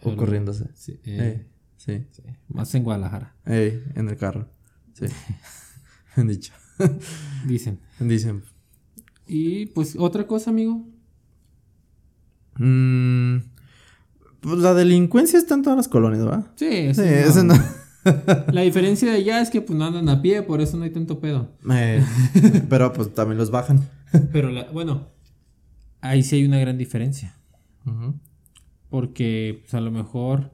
O 0.00 0.04
Pero- 0.04 0.16
corriéndose. 0.16 0.66
Sí, 0.74 1.00
eh, 1.04 1.46
sí. 1.76 2.06
sí. 2.10 2.22
Más 2.48 2.74
en 2.74 2.84
Guadalajara. 2.84 3.34
Ey, 3.44 3.82
en 3.94 4.08
el 4.08 4.16
carro. 4.16 4.48
Sí. 4.94 5.06
Han 6.16 6.28
dicho. 6.28 6.52
Dicen. 7.46 7.80
Dicen. 8.00 8.42
Y 9.26 9.66
pues 9.66 9.96
otra 9.98 10.26
cosa, 10.26 10.50
amigo. 10.50 10.86
mm, 12.56 13.36
pues 14.40 14.58
la 14.58 14.74
delincuencia 14.74 15.38
está 15.38 15.54
en 15.54 15.62
todas 15.62 15.76
las 15.76 15.88
colonias, 15.88 16.26
¿va? 16.26 16.52
Sí, 16.56 16.66
eso 16.70 17.02
Sí, 17.02 17.08
no. 17.10 17.16
eso 17.16 17.44
no. 17.44 17.54
La 18.52 18.62
diferencia 18.62 19.10
de 19.10 19.16
allá 19.18 19.40
es 19.42 19.50
que 19.50 19.60
pues 19.60 19.78
no 19.78 19.84
andan 19.84 20.08
a 20.08 20.22
pie, 20.22 20.42
por 20.42 20.60
eso 20.62 20.76
no 20.78 20.84
hay 20.84 20.90
tanto 20.90 21.20
pedo. 21.20 21.52
Eh, 21.70 22.02
pero 22.70 22.92
pues 22.92 23.12
también 23.12 23.36
los 23.38 23.50
bajan. 23.50 23.88
Pero 24.32 24.50
la- 24.50 24.70
bueno, 24.70 25.08
ahí 26.00 26.22
sí 26.22 26.36
hay 26.36 26.44
una 26.46 26.58
gran 26.58 26.78
diferencia. 26.78 27.36
Ujú, 27.84 28.18
Porque 28.90 29.60
pues 29.62 29.74
a 29.74 29.80
lo 29.80 29.90
mejor 29.90 30.52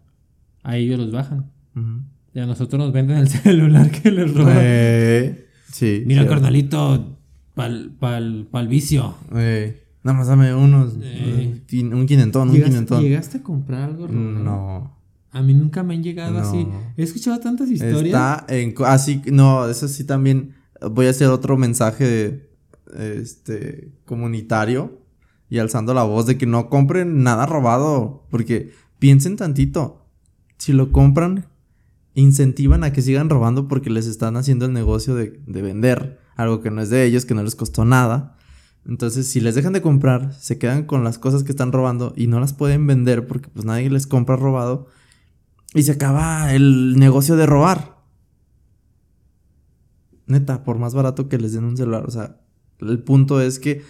a 0.63 0.77
ellos 0.77 0.99
los 0.99 1.13
bajan. 1.13 1.51
ujú. 1.77 2.03
Y 2.35 2.41
a 2.41 2.47
nosotros 2.47 2.79
nos 2.81 2.93
venden 2.93 3.19
el 3.19 3.29
celular 3.29 3.91
que 3.91 4.11
les 4.11 4.35
roban. 4.35 4.57
Eh, 4.61 5.47
sí. 5.71 6.03
Mira, 6.05 6.23
cierto. 6.23 6.35
carnalito, 6.35 7.19
pal, 7.55 7.93
pal, 8.01 8.49
pal 8.51 8.67
vicio. 8.67 9.15
Eh, 9.37 9.85
nada 10.03 10.19
más 10.19 10.27
dame 10.27 10.53
unos. 10.53 10.95
Eh. 11.01 11.63
Un 11.93 12.07
quinentón, 12.07 12.49
un 12.49 12.55
¿Llegaste, 12.55 12.73
quinentón. 12.73 13.03
llegaste 13.03 13.39
a 13.39 13.43
comprar 13.45 13.83
algo 13.91 14.09
robado? 14.09 14.31
No. 14.41 14.97
A 15.31 15.43
mí 15.43 15.55
nunca 15.55 15.83
me 15.85 15.95
han 15.95 16.03
llegado 16.03 16.33
No. 16.33 16.39
así. 16.41 16.67
He 16.97 17.03
escuchado 17.05 17.39
tantas 17.39 17.71
historias. 17.71 18.05
Está 18.07 18.45
en. 18.49 18.75
Así, 18.85 19.23
no, 19.33 19.69
eso 19.69 19.87
sí 19.87 20.03
también. 20.05 20.55
Voy 20.91 21.07
a 21.07 21.11
hacer 21.11 21.29
otro 21.29 21.57
mensaje 21.57 22.49
este 22.99 23.93
comunitario 24.05 25.01
y 25.49 25.59
alzando 25.59 25.95
la 25.95 26.03
voz 26.03 26.27
de 26.27 26.39
que 26.39 26.47
no 26.47 26.69
compren 26.69 27.23
nada 27.23 27.47
robado. 27.47 28.27
Porque 28.31 28.73
piensen 28.99 29.37
tantito. 29.37 30.07
Si 30.59 30.73
lo 30.73 30.93
compran, 30.93 31.47
incentivan 32.15 32.85
a 32.85 32.93
que 32.93 33.03
sigan 33.03 33.31
robando 33.31 33.69
porque 33.69 33.91
les 33.91 34.07
están 34.07 34.37
haciendo 34.37 34.67
el 34.67 34.73
negocio 34.73 35.15
de, 35.15 35.41
de 35.47 35.63
vender 35.63 36.19
algo 36.37 36.61
que 36.61 36.71
no 36.71 36.81
es 36.81 36.91
de 36.91 37.05
ellos, 37.05 37.25
que 37.25 37.35
no 37.35 37.43
les 37.43 37.55
costó 37.55 37.85
nada. 37.85 38.37
Entonces, 38.87 39.27
si 39.29 39.41
les 39.41 39.55
dejan 39.55 39.73
de 39.73 39.83
comprar, 39.83 40.33
se 40.35 40.59
quedan 40.59 40.85
con 40.85 41.05
las 41.05 41.19
cosas 41.19 41.43
que 41.43 41.53
están 41.53 41.73
robando 41.73 42.13
y 42.17 42.27
no 42.27 42.39
las 42.41 42.53
pueden 42.53 42.87
vender 42.87 43.27
porque 43.27 43.49
pues 43.49 43.65
nadie 43.65 43.89
les 43.89 44.07
compra 44.07 44.37
robado. 44.37 44.89
Y 45.75 45.83
se 45.83 45.93
acaba 45.93 46.53
el 46.53 46.97
negocio 46.99 47.37
de 47.37 47.47
robar. 47.47 47.99
Neta, 50.27 50.65
por 50.65 50.79
más 50.79 50.95
barato 50.95 51.29
que 51.29 51.39
les 51.39 51.53
den 51.53 51.65
un 51.65 51.77
celular. 51.77 52.05
O 52.07 52.11
sea, 52.11 52.41
el 52.81 53.03
punto 53.03 53.41
es 53.41 53.59
que 53.59 53.83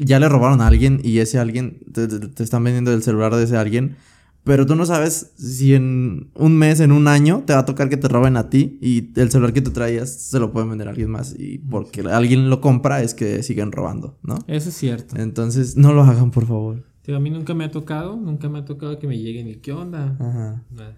ya 0.00 0.18
le 0.18 0.28
robaron 0.28 0.60
a 0.60 0.66
alguien 0.66 1.00
y 1.04 1.18
ese 1.18 1.38
alguien 1.38 1.78
te, 1.92 2.08
te- 2.08 2.28
te 2.28 2.42
están 2.42 2.64
vendiendo 2.64 2.92
el 2.92 3.02
celular 3.02 3.34
de 3.34 3.44
ese 3.44 3.56
alguien. 3.56 3.96
Pero 4.42 4.64
tú 4.64 4.74
no 4.74 4.86
sabes 4.86 5.32
si 5.36 5.74
en 5.74 6.30
un 6.34 6.56
mes, 6.56 6.80
en 6.80 6.92
un 6.92 7.08
año, 7.08 7.42
te 7.46 7.52
va 7.52 7.58
a 7.60 7.64
tocar 7.66 7.90
que 7.90 7.98
te 7.98 8.08
roben 8.08 8.38
a 8.38 8.48
ti 8.48 8.78
y 8.80 9.12
el 9.20 9.30
celular 9.30 9.52
que 9.52 9.60
tú 9.60 9.70
traías 9.70 10.10
se 10.10 10.38
lo 10.40 10.50
pueden 10.50 10.70
vender 10.70 10.88
a 10.88 10.92
alguien 10.92 11.10
más. 11.10 11.34
Y 11.38 11.58
porque 11.58 12.00
alguien 12.00 12.48
lo 12.48 12.62
compra 12.62 13.02
es 13.02 13.12
que 13.12 13.42
siguen 13.42 13.70
robando, 13.70 14.18
¿no? 14.22 14.38
Eso 14.46 14.70
es 14.70 14.74
cierto. 14.76 15.14
Entonces, 15.18 15.76
no 15.76 15.92
lo 15.92 16.02
hagan, 16.04 16.30
por 16.30 16.46
favor. 16.46 16.84
Tío, 17.02 17.16
a 17.16 17.20
mí 17.20 17.28
nunca 17.28 17.52
me 17.52 17.64
ha 17.64 17.70
tocado, 17.70 18.16
nunca 18.16 18.48
me 18.48 18.60
ha 18.60 18.64
tocado 18.64 18.98
que 18.98 19.06
me 19.06 19.18
lleguen 19.18 19.46
y 19.46 19.56
¿qué 19.56 19.72
onda? 19.72 20.16
Ajá. 20.18 20.64
Nah, 20.70 20.90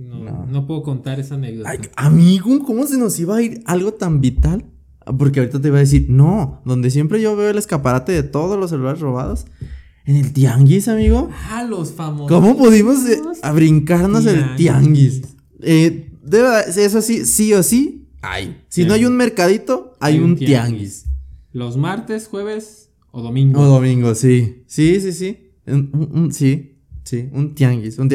No, 0.00 0.18
No. 0.24 0.46
no 0.46 0.66
puedo 0.66 0.82
contar 0.82 1.20
esa 1.20 1.36
anécdota. 1.36 1.70
Ay, 1.70 1.78
amigo, 1.96 2.64
¿cómo 2.64 2.84
se 2.86 2.98
nos 2.98 3.18
iba 3.20 3.36
a 3.36 3.42
ir 3.42 3.62
algo 3.66 3.94
tan 3.94 4.20
vital? 4.20 4.64
Porque 5.16 5.40
ahorita 5.40 5.60
te 5.60 5.68
iba 5.68 5.76
a 5.78 5.80
decir, 5.80 6.06
no, 6.08 6.60
donde 6.64 6.90
siempre 6.90 7.20
yo 7.20 7.36
veo 7.36 7.50
el 7.50 7.58
escaparate 7.58 8.12
de 8.12 8.22
todos 8.22 8.58
los 8.58 8.70
celulares 8.70 9.00
robados, 9.00 9.46
en 10.04 10.16
el 10.16 10.32
tianguis, 10.32 10.88
amigo. 10.88 11.30
Ah, 11.50 11.64
los 11.64 11.92
famosos. 11.92 12.28
¿Cómo 12.28 12.56
pudimos 12.56 13.04
eh, 13.06 13.20
a 13.42 13.52
brincarnos 13.52 14.24
el 14.26 14.56
Tianguis. 14.56 15.22
Eh, 15.60 16.10
de 16.22 16.42
verdad, 16.42 16.78
eso 16.78 17.02
sí, 17.02 17.24
sí 17.26 17.52
o 17.54 17.62
sí, 17.62 18.08
hay. 18.22 18.62
Si 18.68 18.84
no 18.84 18.94
hay 18.94 19.04
un 19.04 19.16
mercadito, 19.16 19.94
hay, 20.00 20.14
Hay 20.14 20.20
un 20.20 20.36
tianguis. 20.36 21.06
Los 21.52 21.76
martes, 21.76 22.26
jueves 22.28 22.90
o 23.10 23.22
domingo. 23.22 23.60
O 23.60 23.64
domingo, 23.66 24.14
sí. 24.14 24.62
Sí, 24.66 25.00
sí, 25.00 25.12
sí. 25.12 25.50
Un- 25.66 25.90
un- 25.92 26.18
un- 26.22 26.32
sí, 26.32 26.78
sí, 27.04 27.28
un 27.32 27.54
tianguis. 27.54 27.98
Un 27.98 28.08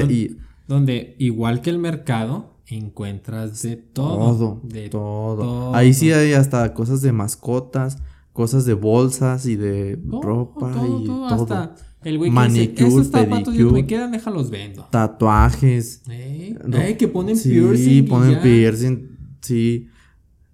Donde, 0.68 1.16
igual 1.20 1.62
que 1.62 1.70
el 1.70 1.78
mercado, 1.80 2.53
encuentras 2.68 3.61
de 3.61 3.76
todo. 3.78 4.18
todo, 4.18 4.61
de 4.64 4.89
todo. 4.89 5.38
todo. 5.38 5.76
Ahí 5.76 5.93
sí 5.93 6.11
hay 6.11 6.34
hasta 6.34 6.74
cosas 6.74 7.01
de 7.01 7.11
mascotas, 7.11 7.97
cosas 8.32 8.66
de 8.66 8.74
bolsas 8.74 9.45
y 9.45 9.55
de 9.55 9.97
Todo, 9.97 10.22
ropa 10.22 10.72
todo, 10.72 11.01
y 11.01 11.05
todo. 11.05 11.26
Hasta 11.28 11.76
el 12.03 12.18
güey 12.18 12.32
que 12.74 12.86
estos 12.86 13.07
zapatos 13.07 13.53
ya 13.55 13.64
no 13.64 13.72
me 13.72 13.86
quedan, 13.86 14.11
déjalos 14.11 14.49
vendo. 14.49 14.86
Tatuajes. 14.89 16.01
Eh, 16.09 16.57
eh, 16.74 16.97
que 16.97 17.07
ponen 17.07 17.38
sí, 17.38 17.49
piercing. 17.49 17.91
y 17.91 18.01
ponen 18.03 18.32
ya. 18.34 18.41
piercing, 18.41 19.18
sí. 19.41 19.88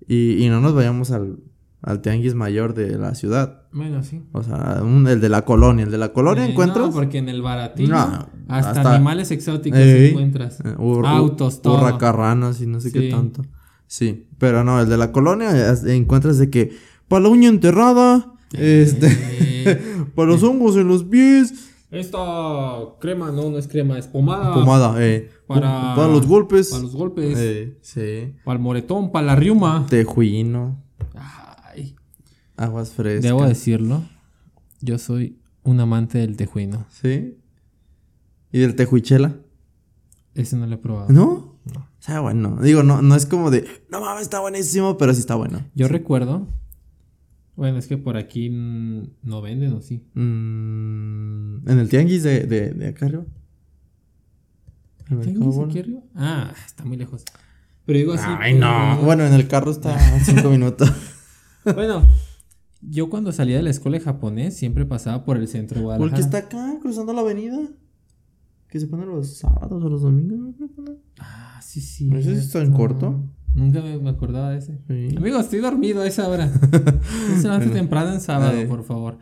Y, 0.08 0.44
y 0.44 0.50
no 0.50 0.62
nos 0.62 0.74
vayamos 0.74 1.12
al, 1.12 1.40
al 1.82 2.02
tianguis 2.02 2.36
mayor 2.36 2.74
de 2.74 2.98
la 2.98 3.16
ciudad. 3.16 3.59
Bueno, 3.72 4.02
sí. 4.04 4.24
O 4.32 4.42
sea, 4.42 4.80
un- 4.84 5.08
el 5.08 5.22
de 5.22 5.30
la 5.30 5.44
colonia. 5.46 5.86
El 5.86 5.92
de 5.92 5.98
la 6.00 6.12
colonia 6.12 6.46
Eh, 6.46 6.52
encuentras. 6.52 6.88
No, 6.88 6.92
porque 6.92 7.20
en 7.20 7.30
el 7.30 7.42
baratillo 7.42 7.90
No, 7.94 8.28
hasta, 8.48 8.72
hasta- 8.72 8.96
animales 8.96 9.30
exóticos 9.32 9.80
encuentras. 9.80 10.60
eh, 10.62 10.76
ur- 10.78 11.06
Autos, 11.08 11.62
todo. 11.62 11.78
Hurracarranas 11.78 12.62
y 12.62 12.66
no 12.68 12.80
sé 12.80 12.92
qué 12.92 13.02
Sí. 13.02 13.10
tanto. 13.10 13.44
Sí, 13.86 14.28
pero 14.38 14.64
no, 14.64 14.80
el 14.82 14.90
de 14.90 14.98
la 14.98 15.12
colonia 15.12 15.52
eh, 15.72 15.96
encuentras 15.96 16.38
de 16.38 16.50
que 16.50 16.72
para 17.08 17.24
la 17.24 17.30
uña 17.30 17.50
enterrada, 17.50 18.34
este, 18.54 19.08
Eh, 19.08 19.82
para 20.16 20.30
los 20.30 20.42
hongos 20.44 20.76
en 20.76 20.88
los 20.88 21.04
pies, 21.04 21.54
esta 21.92 22.18
crema 23.00 23.32
no, 23.32 23.50
no 23.50 23.58
es 23.58 23.68
crema, 23.68 23.98
es 23.98 24.08
pomada. 24.08 24.54
pomada, 24.54 24.96
eh, 25.04 25.30
Para, 25.48 25.96
para 25.96 26.08
los 26.08 26.28
golpes, 26.28 26.70
Para 26.70 26.84
los 26.84 26.96
golpes. 26.96 27.36
eh, 27.38 27.78
sí, 27.82 28.34
Para 28.46 28.58
el 28.58 28.64
moretón, 28.64 29.12
para 29.12 29.26
la 29.28 29.36
riuma. 29.36 29.86
tejuino, 29.90 30.84
aguas 32.60 32.92
frescas, 32.92 33.24
debo 33.24 33.46
decirlo. 33.48 34.04
Yo 34.82 34.98
soy 34.98 35.38
un 35.64 35.80
amante 35.80 36.20
del 36.20 36.38
tejuino. 36.38 36.86
sí, 36.90 37.38
y 38.52 38.60
del 38.60 38.76
tejuichela, 38.76 39.36
Ese 40.34 40.56
no 40.58 40.66
lo 40.66 40.76
he 40.76 40.78
probado. 40.78 41.12
¿no? 41.12 41.58
O 41.66 42.02
sea, 42.02 42.20
bueno, 42.22 42.58
digo, 42.62 42.82
no, 42.82 43.02
no 43.02 43.16
es 43.16 43.26
como 43.26 43.52
de, 43.52 43.66
no 43.92 44.02
mames, 44.02 44.24
está 44.24 44.40
buenísimo, 44.40 44.98
pero 44.98 45.14
sí 45.14 45.20
está 45.20 45.36
bueno. 45.36 45.66
Yo 45.76 45.88
recuerdo. 45.88 46.48
Bueno, 47.56 47.78
es 47.78 47.88
que 47.88 47.98
por 47.98 48.16
aquí 48.18 48.50
mm, 48.50 49.04
no 49.24 49.42
venden, 49.42 49.74
¿o 49.74 49.82
sí? 49.82 50.02
Mm, 50.14 51.70
en 51.70 51.80
el 51.80 51.90
tianguis 51.90 52.24
de, 52.24 52.46
de, 52.46 52.72
de 52.72 52.88
acá 52.88 53.06
arriba. 53.08 53.26
El 55.10 55.20
¿Tianguis 55.20 55.56
bueno. 55.56 55.70
aquí 55.70 55.80
arriba? 55.80 56.02
Ah, 56.16 56.54
está 56.66 56.86
muy 56.86 56.96
lejos. 56.98 57.24
Pero 57.86 58.00
digo 58.00 58.14
así. 58.14 58.26
Ay, 58.40 58.54
no. 58.54 58.98
Bueno, 59.04 59.26
en 59.26 59.34
el 59.34 59.48
carro 59.48 59.72
está 59.72 60.00
cinco 60.22 60.50
minutos. 60.56 60.90
Bueno, 61.66 62.08
yo 62.82 63.10
cuando 63.10 63.32
salía 63.32 63.58
de 63.58 63.64
la 63.64 63.70
escuela 63.70 63.98
de 63.98 64.04
japonés 64.04 64.56
siempre 64.56 64.86
pasaba 64.86 65.26
por 65.26 65.38
el 65.38 65.48
centro 65.48 65.80
de 65.80 65.84
Guadalajara. 65.86 66.10
Porque 66.10 66.22
está 66.22 66.38
acá, 66.38 66.80
cruzando 66.82 67.14
la 67.14 67.22
avenida. 67.22 67.58
Que 68.68 68.80
se 68.80 68.88
pone 68.88 69.06
los 69.06 69.38
sábados 69.38 69.84
o 69.84 69.90
los 69.90 70.02
domingos. 70.02 70.56
Ah, 71.20 71.60
sí, 71.64 71.82
sí. 71.82 72.10
¿Ese 72.14 72.36
sí 72.36 72.46
está 72.46 72.62
en 72.62 72.72
corto? 72.72 73.24
Nunca 73.56 73.82
me, 73.82 73.98
me 73.98 74.10
acordaba 74.12 74.52
de 74.52 74.60
ese. 74.60 74.80
Sí. 74.88 75.16
Amigo, 75.18 75.40
estoy 75.40 75.60
dormido 75.60 76.02
a 76.02 76.08
esa 76.08 76.28
hora. 76.28 76.46
No 76.48 77.36
se 77.38 77.44
levante 77.44 77.70
temprano 77.70 78.14
en 78.14 78.22
sábado, 78.22 78.54
Ay. 78.56 78.68
por 78.68 78.84
favor. 78.84 79.18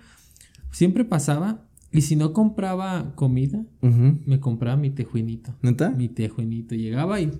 Siempre 0.71 1.05
pasaba. 1.05 1.63
Y 1.91 2.01
si 2.01 2.17
no 2.17 2.33
compraba 2.33 3.13
comida, 3.15 3.63
me 3.81 4.39
compraba 4.41 4.75
mi 4.75 4.89
tejuinito. 4.89 5.55
¿Neta? 5.61 5.89
Mi 5.89 6.09
tejuinito. 6.09 6.75
Llegaba 6.75 7.21
y 7.21 7.31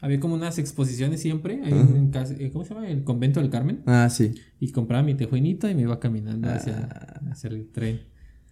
había 0.00 0.20
como 0.20 0.34
unas 0.34 0.58
exposiciones 0.58 1.20
siempre. 1.20 1.60
ahí 1.64 1.72
en 1.72 2.10
casa- 2.10 2.34
eh, 2.38 2.50
¿Cómo 2.52 2.64
se 2.64 2.74
llama? 2.74 2.88
El 2.88 3.02
convento 3.04 3.40
del 3.40 3.50
Carmen. 3.50 3.80
Ah, 3.86 4.08
sí. 4.10 4.34
Y 4.60 4.70
compraba 4.72 5.02
mi 5.02 5.14
tejuinito 5.14 5.68
y 5.68 5.74
me 5.74 5.82
iba 5.82 5.98
caminando 6.00 6.48
hacia, 6.50 6.88
Ah. 6.90 7.20
hacia 7.32 7.48
el 7.50 7.66
tren. 7.70 8.00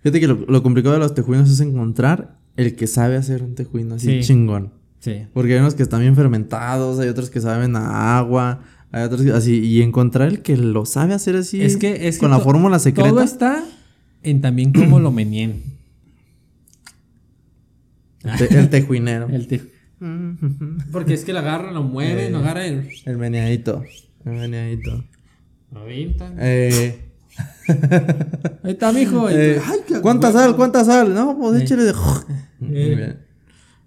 Fíjate 0.03 0.21
que 0.21 0.27
lo, 0.29 0.35
lo 0.49 0.63
complicado 0.63 0.95
de 0.95 1.01
los 1.01 1.15
tejuinos 1.15 1.51
es 1.51 1.61
encontrar 1.61 2.39
el 2.57 2.77
que 2.77 2.87
sabe 2.87 3.17
hacer 3.17 3.43
un 3.43 3.55
tejuino 3.55 3.95
así 3.97 4.23
Sí. 4.23 4.29
chingón. 4.29 4.73
Sí. 5.01 5.27
Porque 5.35 5.53
hay 5.55 5.61
unos 5.61 5.75
que 5.75 5.83
están 5.83 6.01
bien 6.01 6.15
fermentados, 6.17 6.99
hay 6.99 7.09
otros 7.09 7.29
que 7.31 7.41
saben 7.41 7.77
a 7.77 8.17
agua, 8.19 8.63
hay 8.91 9.03
otros 9.05 9.23
que 9.23 9.33
así. 9.33 9.61
Y 9.61 9.83
encontrar 9.83 10.29
el 10.29 10.41
que 10.43 10.57
lo 10.57 10.87
sabe 10.87 11.13
hacer 11.15 11.37
así. 11.37 11.61
Es 11.63 11.77
que, 11.77 12.09
es 12.09 12.17
que 12.17 12.21
con 12.21 12.31
la 12.31 12.39
fórmula 12.41 12.79
secreta. 12.79 13.11
Todo 13.11 13.23
está 13.23 13.63
en 14.23 14.41
también 14.41 14.73
cómo 14.73 14.99
lo 15.01 15.11
menien. 15.13 15.63
Te- 18.39 18.59
el 18.59 18.71
tejuinero. 18.71 19.29
El 19.31 19.47
te- 19.47 19.74
Porque 20.93 21.15
es 21.15 21.25
que 21.25 21.33
lo 21.33 21.39
agarran, 21.41 21.75
lo 21.75 21.83
mueven, 21.83 22.33
lo 22.33 22.39
agarran. 22.39 22.89
El 23.07 23.17
meneadito. 23.19 23.83
El 24.25 24.33
meneadito. 24.33 25.05
Lo 25.73 25.81
avientan. 25.81 26.37
Eh, 26.39 27.01
Ahí 28.63 28.73
está, 28.73 28.93
mijo. 28.93 29.29
eh, 29.31 29.61
Ay, 29.65 30.01
¿Cuánta 30.03 30.29
huevo. 30.29 30.39
sal? 30.39 30.57
¿Cuánta 30.57 30.85
sal? 30.85 31.15
No, 31.15 31.37
pues 31.39 31.61
Eh. 31.61 31.65
échale 31.65 31.83
de. 31.85 31.93
Muy 32.61 32.77
Eh. 32.79 32.95
bien. 32.95 33.19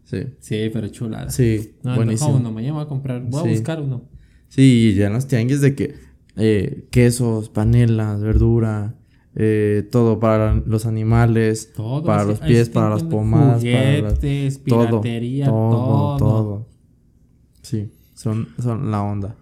Sí. 0.03 0.17
Sí, 0.39 0.69
pero 0.73 0.87
chulada. 0.89 1.29
Sí, 1.29 1.75
No, 1.83 1.95
buenísimo. 1.95 2.31
no, 2.31 2.37
uno, 2.37 2.51
mañana 2.51 2.73
voy 2.75 2.83
a 2.83 2.87
comprar, 2.87 3.21
voy 3.23 3.41
Sí. 3.43 3.47
a 3.47 3.51
buscar 3.51 3.81
uno. 3.81 4.03
Sí, 4.49 4.93
ya 4.95 5.07
en 5.07 5.13
los 5.13 5.27
tianguis 5.27 5.61
de 5.61 5.75
que 5.75 5.95
eh, 6.39 6.87
quesos, 6.91 7.49
panelas, 7.49 8.21
verdura, 8.21 8.95
eh, 9.39 9.87
todo 9.91 10.19
para 10.19 10.55
los 10.55 10.87
animales, 10.87 11.71
Todo. 11.75 12.03
para 12.03 12.23
los 12.23 12.39
pies, 12.39 12.69
para 12.69 12.89
las 12.89 13.03
pomadas, 13.03 13.63
para 13.63 14.09
Juguetes, 14.09 14.57
piratería, 14.57 15.45
todo, 15.45 16.17
todo. 16.17 16.17
todo. 16.17 16.67
Sí, 17.61 17.91
son, 18.15 18.47
son 18.59 18.89
la 18.89 19.03
onda. 19.03 19.35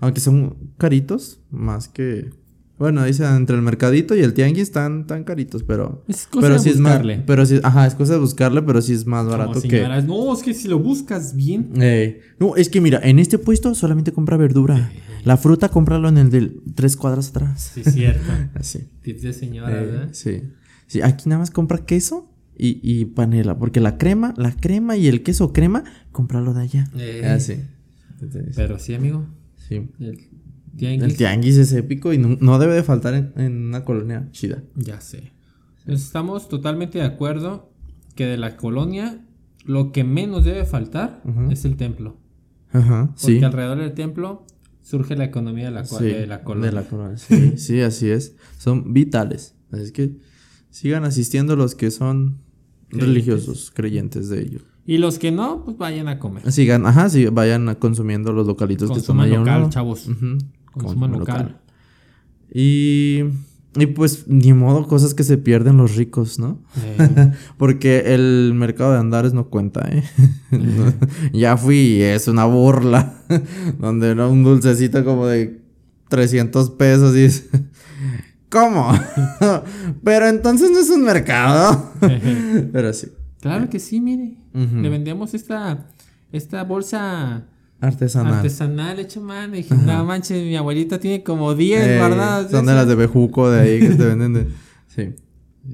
Aunque 0.00 0.20
son 0.20 0.56
caritos, 0.78 1.38
más 1.50 1.88
que... 1.88 2.30
Bueno, 2.78 3.04
dice 3.04 3.24
entre 3.24 3.54
el 3.54 3.62
mercadito 3.62 4.16
y 4.16 4.20
el 4.20 4.34
tianguis 4.34 4.64
están 4.64 5.06
tan 5.06 5.22
caritos, 5.24 5.62
pero... 5.62 6.04
Es 6.08 6.26
cosa 6.26 6.46
pero 6.46 6.54
de 6.54 6.60
sí 6.60 6.70
es 6.70 6.78
buscarle. 6.80 7.16
más... 7.18 7.26
Pero 7.26 7.46
sí, 7.46 7.60
ajá, 7.62 7.86
es 7.86 7.94
cosa 7.94 8.14
de 8.14 8.18
buscarle, 8.18 8.62
pero 8.62 8.82
sí 8.82 8.92
es 8.92 9.06
más 9.06 9.26
barato 9.26 9.60
que... 9.62 9.86
No, 10.04 10.32
es 10.34 10.42
que 10.42 10.52
si 10.52 10.66
lo 10.66 10.78
buscas 10.80 11.36
bien. 11.36 11.70
Eh, 11.76 12.22
no, 12.40 12.56
es 12.56 12.68
que 12.68 12.80
mira, 12.80 12.98
en 13.02 13.18
este 13.20 13.38
puesto 13.38 13.74
solamente 13.74 14.10
compra 14.12 14.36
verdura. 14.36 14.90
La 15.24 15.36
fruta, 15.36 15.68
cómpralo 15.68 16.08
en 16.08 16.18
el 16.18 16.30
de 16.30 16.52
tres 16.74 16.96
cuadras 16.96 17.28
atrás. 17.28 17.70
Sí, 17.74 17.84
cierto. 17.84 18.32
Así. 18.54 18.88
Tips 19.02 19.22
de 19.22 19.32
señora, 19.32 19.70
Eh, 19.70 19.86
¿verdad? 19.86 20.08
sí. 20.12 20.42
Sí, 20.88 21.00
aquí 21.02 21.28
nada 21.28 21.38
más 21.38 21.50
compra 21.52 21.84
queso 21.86 22.28
y, 22.58 22.80
y 22.82 23.04
panela. 23.04 23.56
Porque 23.58 23.78
la 23.80 23.96
crema, 23.96 24.34
la 24.36 24.50
crema 24.56 24.96
y 24.96 25.06
el 25.06 25.22
queso 25.22 25.52
crema, 25.52 25.84
cómpralo 26.10 26.52
de 26.52 26.62
allá. 26.62 26.90
Eh. 26.98 27.24
Así. 27.26 27.58
Pero 28.56 28.78
sí, 28.78 28.94
amigo. 28.94 29.26
sí. 29.56 29.88
El 30.00 30.28
tianguis. 30.76 31.02
El 31.02 31.16
tianguis 31.16 31.56
es 31.58 31.72
épico 31.72 32.12
y 32.12 32.18
no, 32.18 32.36
no 32.40 32.58
debe 32.58 32.74
de 32.74 32.82
faltar 32.82 33.14
en, 33.14 33.32
en 33.36 33.66
una 33.66 33.84
colonia 33.84 34.28
chida. 34.32 34.62
Ya 34.76 35.00
sé. 35.00 35.32
Estamos 35.86 36.48
totalmente 36.48 36.98
de 36.98 37.04
acuerdo 37.04 37.72
que 38.14 38.26
de 38.26 38.36
la 38.36 38.56
colonia 38.56 39.24
lo 39.64 39.92
que 39.92 40.04
menos 40.04 40.44
debe 40.44 40.64
faltar 40.64 41.22
es 41.50 41.64
el 41.64 41.76
templo. 41.76 42.16
Ajá, 42.72 43.08
Porque 43.20 43.38
sí. 43.38 43.44
alrededor 43.44 43.78
del 43.78 43.92
templo 43.94 44.44
surge 44.80 45.14
la 45.16 45.24
economía 45.24 45.66
de 45.66 45.70
la, 45.72 45.84
Sí, 45.84 46.04
de 46.04 46.26
la 46.26 46.42
colonia. 46.42 46.70
de 46.70 46.76
la 46.76 46.82
colonia, 46.84 47.16
Sí, 47.18 47.54
sí, 47.58 47.80
así 47.80 48.10
es. 48.10 48.34
Son 48.58 48.92
vitales. 48.92 49.54
Así 49.70 49.82
es 49.84 49.92
que 49.92 50.16
sigan 50.70 51.04
asistiendo 51.04 51.54
los 51.56 51.74
que 51.74 51.90
son 51.90 52.38
Creyentes. 52.88 53.08
religiosos, 53.08 53.70
creyentes 53.72 54.28
de 54.28 54.40
ello. 54.42 54.60
Y 54.84 54.98
los 54.98 55.18
que 55.18 55.30
no, 55.30 55.64
pues 55.64 55.76
vayan 55.78 56.08
a 56.08 56.18
comer. 56.18 56.50
Sigan, 56.50 56.84
ajá, 56.86 57.08
sí, 57.08 57.26
vayan 57.26 57.74
consumiendo 57.76 58.32
los 58.32 58.46
localitos 58.46 58.90
que 58.90 58.98
están 58.98 59.16
Consuman 59.16 59.26
ahí 59.28 59.34
a 59.36 59.40
un 59.40 59.46
local, 59.46 59.70
chavos. 59.70 60.00
Consuman 60.04 60.38
consuman 60.72 61.12
local. 61.12 61.60
Y, 62.52 63.22
y 63.74 63.86
pues 63.86 64.28
ni 64.28 64.52
modo, 64.52 64.86
cosas 64.86 65.14
que 65.14 65.24
se 65.24 65.38
pierden 65.38 65.78
los 65.78 65.96
ricos, 65.96 66.38
¿no? 66.38 66.58
Eh, 66.82 67.32
Porque 67.56 68.14
el 68.14 68.52
mercado 68.54 68.92
de 68.92 68.98
Andares 68.98 69.32
no 69.32 69.48
cuenta, 69.48 69.88
¿eh? 69.90 70.04
No, 70.50 70.92
ya 71.32 71.56
fui 71.56 71.76
y 71.76 72.02
es 72.02 72.28
una 72.28 72.44
burla. 72.44 73.14
Donde 73.78 74.10
era 74.10 74.28
un 74.28 74.44
dulcecito 74.44 75.04
como 75.04 75.26
de 75.26 75.62
300 76.08 76.70
pesos 76.70 77.16
y 77.16 77.24
es... 77.24 77.48
¿Cómo? 78.50 78.92
Pero 80.04 80.28
entonces 80.28 80.70
no 80.70 80.78
es 80.78 80.90
un 80.90 81.04
mercado. 81.04 81.90
Pero 82.70 82.92
sí. 82.92 83.08
claro 83.40 83.70
que 83.70 83.78
sí, 83.78 83.98
mire. 83.98 84.36
Le 84.52 84.90
vendemos 84.90 85.32
esta, 85.32 85.86
esta 86.32 86.62
bolsa 86.64 87.46
Artesanal. 87.82 88.34
artesanal 88.34 88.98
hecha 89.00 89.18
a 89.20 89.22
mano. 89.24 89.54
Y 89.54 89.62
dije, 89.62 89.74
no 89.74 90.04
manches, 90.04 90.42
mi 90.42 90.54
abuelita 90.56 91.00
tiene 91.00 91.22
como 91.22 91.54
10 91.54 91.84
Eh, 91.84 91.98
guardadas. 91.98 92.50
Son 92.50 92.64
de 92.64 92.72
esas". 92.72 92.76
las 92.76 92.88
de 92.88 92.94
Bejuco 92.94 93.50
de 93.50 93.60
ahí 93.60 93.80
que 93.80 93.90
te 93.90 94.06
venden 94.06 94.32
de... 94.34 94.46
Sí. 94.86 95.10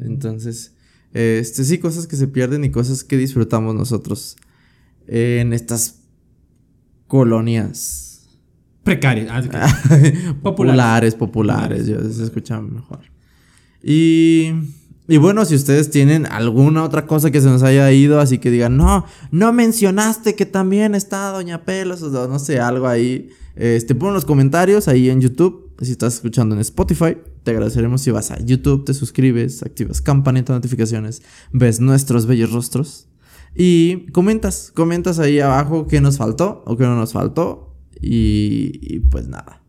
Entonces, 0.01 0.75
este 1.13 1.65
sí, 1.65 1.79
cosas 1.79 2.07
que 2.07 2.17
se 2.17 2.27
pierden 2.27 2.65
y 2.65 2.71
cosas 2.71 3.05
que 3.05 3.17
disfrutamos 3.17 3.75
nosotros 3.75 4.37
en 5.07 5.53
estas 5.53 6.01
colonias 7.07 8.07
Precarias. 8.85 9.29
Ah, 9.31 9.43
ok. 9.45 10.35
populares, 10.43 11.15
populares, 11.15 11.87
yo 11.87 12.01
se 12.11 12.25
escucha 12.25 12.59
mejor. 12.63 13.01
Y, 13.83 14.51
y 15.11 15.17
bueno, 15.17 15.47
si 15.47 15.55
ustedes 15.55 15.91
tienen 15.91 16.27
alguna 16.27 16.85
otra 16.85 17.07
cosa 17.07 17.31
que 17.31 17.41
se 17.41 17.49
nos 17.49 17.63
haya 17.63 17.91
ido, 17.91 18.21
así 18.21 18.37
que 18.37 18.51
digan, 18.51 18.77
no, 18.77 19.07
no 19.31 19.55
mencionaste 19.55 20.35
que 20.35 20.45
también 20.45 20.95
está 20.95 21.31
Doña 21.31 21.65
Pelos, 21.65 22.03
o 22.03 22.29
no 22.29 22.39
sé, 22.39 22.61
algo 22.61 22.87
ahí, 22.87 23.31
este, 23.57 23.95
pon 23.95 24.13
los 24.13 24.27
comentarios 24.27 24.87
ahí 24.87 25.09
en 25.09 25.23
YouTube, 25.23 25.73
si 25.81 25.93
estás 25.93 26.17
escuchando 26.17 26.55
en 26.55 26.61
Spotify, 26.61 27.17
te 27.43 27.53
agradeceremos 27.53 28.03
si 28.03 28.11
vas 28.11 28.31
a 28.31 28.39
YouTube, 28.39 28.85
te 28.85 28.93
suscribes, 28.93 29.63
activas 29.63 30.03
campanita 30.03 30.53
de 30.53 30.59
notificaciones, 30.59 31.23
ves 31.53 31.81
nuestros 31.81 32.27
bellos 32.27 32.53
rostros 32.53 33.09
y 33.55 34.11
comentas, 34.13 34.71
comentas 34.75 35.19
ahí 35.19 35.41
abajo 35.41 35.87
qué 35.87 36.03
nos 36.03 36.19
faltó 36.19 36.63
o 36.67 36.77
qué 36.77 36.85
no 36.85 36.97
nos 36.97 37.15
faltó 37.15 37.75
y, 37.99 38.79
y 38.83 39.01
pues 39.01 39.27
nada. 39.27 39.63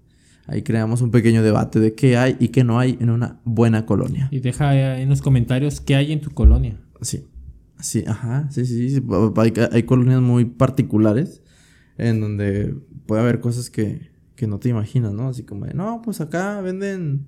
Ahí 0.49 0.63
creamos 0.63 1.01
un 1.01 1.11
pequeño 1.11 1.43
debate 1.43 1.79
de 1.79 1.93
qué 1.93 2.17
hay 2.17 2.35
y 2.39 2.47
qué 2.47 2.63
no 2.63 2.79
hay 2.79 2.97
en 2.99 3.11
una 3.11 3.39
buena 3.45 3.85
colonia. 3.85 4.27
Y 4.31 4.39
deja 4.39 4.69
ahí 4.69 5.01
en 5.03 5.09
los 5.09 5.21
comentarios 5.21 5.79
qué 5.79 5.95
hay 5.95 6.11
en 6.11 6.21
tu 6.21 6.31
colonia. 6.31 6.79
Sí. 7.01 7.27
Sí, 7.79 8.03
ajá. 8.07 8.47
Sí, 8.49 8.65
sí, 8.65 8.89
sí. 8.89 9.03
Hay, 9.37 9.53
hay 9.71 9.83
colonias 9.83 10.21
muy 10.21 10.45
particulares 10.45 11.41
en 11.97 12.19
donde 12.19 12.75
puede 13.05 13.21
haber 13.21 13.39
cosas 13.39 13.69
que, 13.69 14.09
que 14.35 14.47
no 14.47 14.59
te 14.59 14.69
imaginas, 14.69 15.13
¿no? 15.13 15.29
Así 15.29 15.43
como 15.43 15.65
de, 15.65 15.73
no, 15.73 16.01
pues 16.03 16.19
acá 16.19 16.59
venden. 16.61 17.27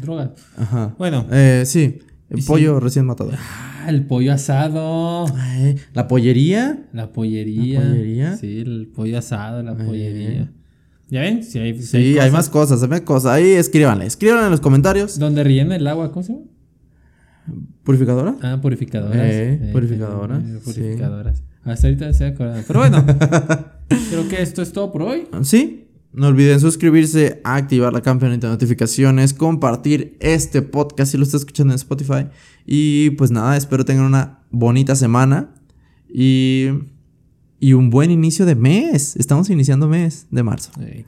Droga. 0.00 0.34
Ajá. 0.56 0.94
Bueno. 0.98 1.26
Eh, 1.30 1.64
sí. 1.66 1.98
El 2.30 2.38
Y 2.38 2.42
sí. 2.42 2.48
pollo 2.48 2.80
recién 2.80 3.04
matado. 3.06 3.30
Ah, 3.38 3.86
el 3.88 4.06
pollo 4.06 4.32
asado. 4.32 5.26
Ay, 5.36 5.76
la 5.92 6.08
pollería. 6.08 6.88
La 6.92 7.12
pollería. 7.12 7.80
¿La 7.80 7.90
pollería? 7.90 8.36
Sí, 8.36 8.60
el 8.60 8.90
pollo 8.92 9.18
asado, 9.18 9.62
la 9.62 9.72
Ay, 9.78 9.86
pollería. 9.86 10.52
¿Ya 11.08 11.20
ven? 11.20 11.42
Sí, 11.42 11.58
hay, 11.58 11.80
Sí, 11.80 11.96
hay, 11.96 12.14
cosas 12.14 12.32
más 12.32 12.48
cosas, 12.48 12.82
hay 12.82 12.88
más 12.88 13.00
cosas. 13.02 13.32
Ahí 13.32 13.52
escríbanle. 13.52 14.06
Escríbanle 14.06 14.46
en 14.46 14.50
los 14.50 14.60
comentarios. 14.60 15.18
Donde 15.18 15.44
rellena 15.44 15.76
el 15.76 15.86
agua, 15.86 16.10
¿cómo 16.12 16.22
se 16.22 16.32
llama? 16.32 16.44
¿Purificadora? 17.82 18.36
Ah, 18.42 18.58
purificadoras. 18.60 19.20
Eh, 19.20 19.70
purificadoras, 19.72 20.42
eh, 20.42 20.60
purificadoras. 20.64 21.42
Hasta 21.64 21.86
ahorita 21.86 22.12
se 22.12 22.26
acordado. 22.26 22.62
Pero 22.66 22.80
bueno, 22.80 23.04
creo 24.10 24.28
que 24.28 24.42
esto 24.42 24.62
es 24.62 24.72
todo 24.72 24.90
por 24.90 25.02
hoy. 25.02 25.26
Sí. 25.42 25.80
No 26.12 26.28
olviden 26.28 26.60
suscribirse, 26.60 27.40
activar 27.42 27.92
la 27.92 28.00
campanita 28.00 28.46
de 28.46 28.52
notificaciones, 28.52 29.34
compartir 29.34 30.16
este 30.20 30.62
podcast 30.62 31.10
si 31.10 31.18
lo 31.18 31.24
está 31.24 31.38
escuchando 31.38 31.72
en 31.72 31.76
Spotify. 31.76 32.28
Y 32.64 33.10
pues 33.10 33.32
nada, 33.32 33.56
espero 33.56 33.84
tengan 33.84 34.04
una 34.04 34.44
bonita 34.50 34.94
semana 34.94 35.54
y, 36.08 36.68
y 37.60 37.72
un 37.72 37.90
buen 37.90 38.10
inicio 38.10 38.46
de 38.46 38.54
mes. 38.54 39.16
Estamos 39.16 39.50
iniciando 39.50 39.88
mes 39.88 40.26
de 40.30 40.42
marzo. 40.42 40.70
Eh. 40.80 41.04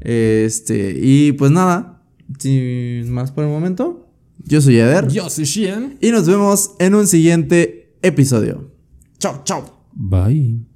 Este, 0.00 0.98
y 1.00 1.32
pues 1.32 1.50
nada, 1.50 2.02
sin 2.38 3.10
más 3.10 3.32
por 3.32 3.44
el 3.44 3.50
momento, 3.50 4.06
yo 4.44 4.60
soy 4.60 4.78
Eder 4.78 5.08
Yo 5.08 5.30
soy 5.30 5.44
Sheehan. 5.44 5.96
y 6.00 6.10
nos 6.10 6.26
vemos 6.26 6.72
en 6.78 6.94
un 6.94 7.06
siguiente 7.06 7.96
episodio. 8.02 8.70
Chao, 9.18 9.42
chao. 9.44 9.64
Bye. 9.92 10.64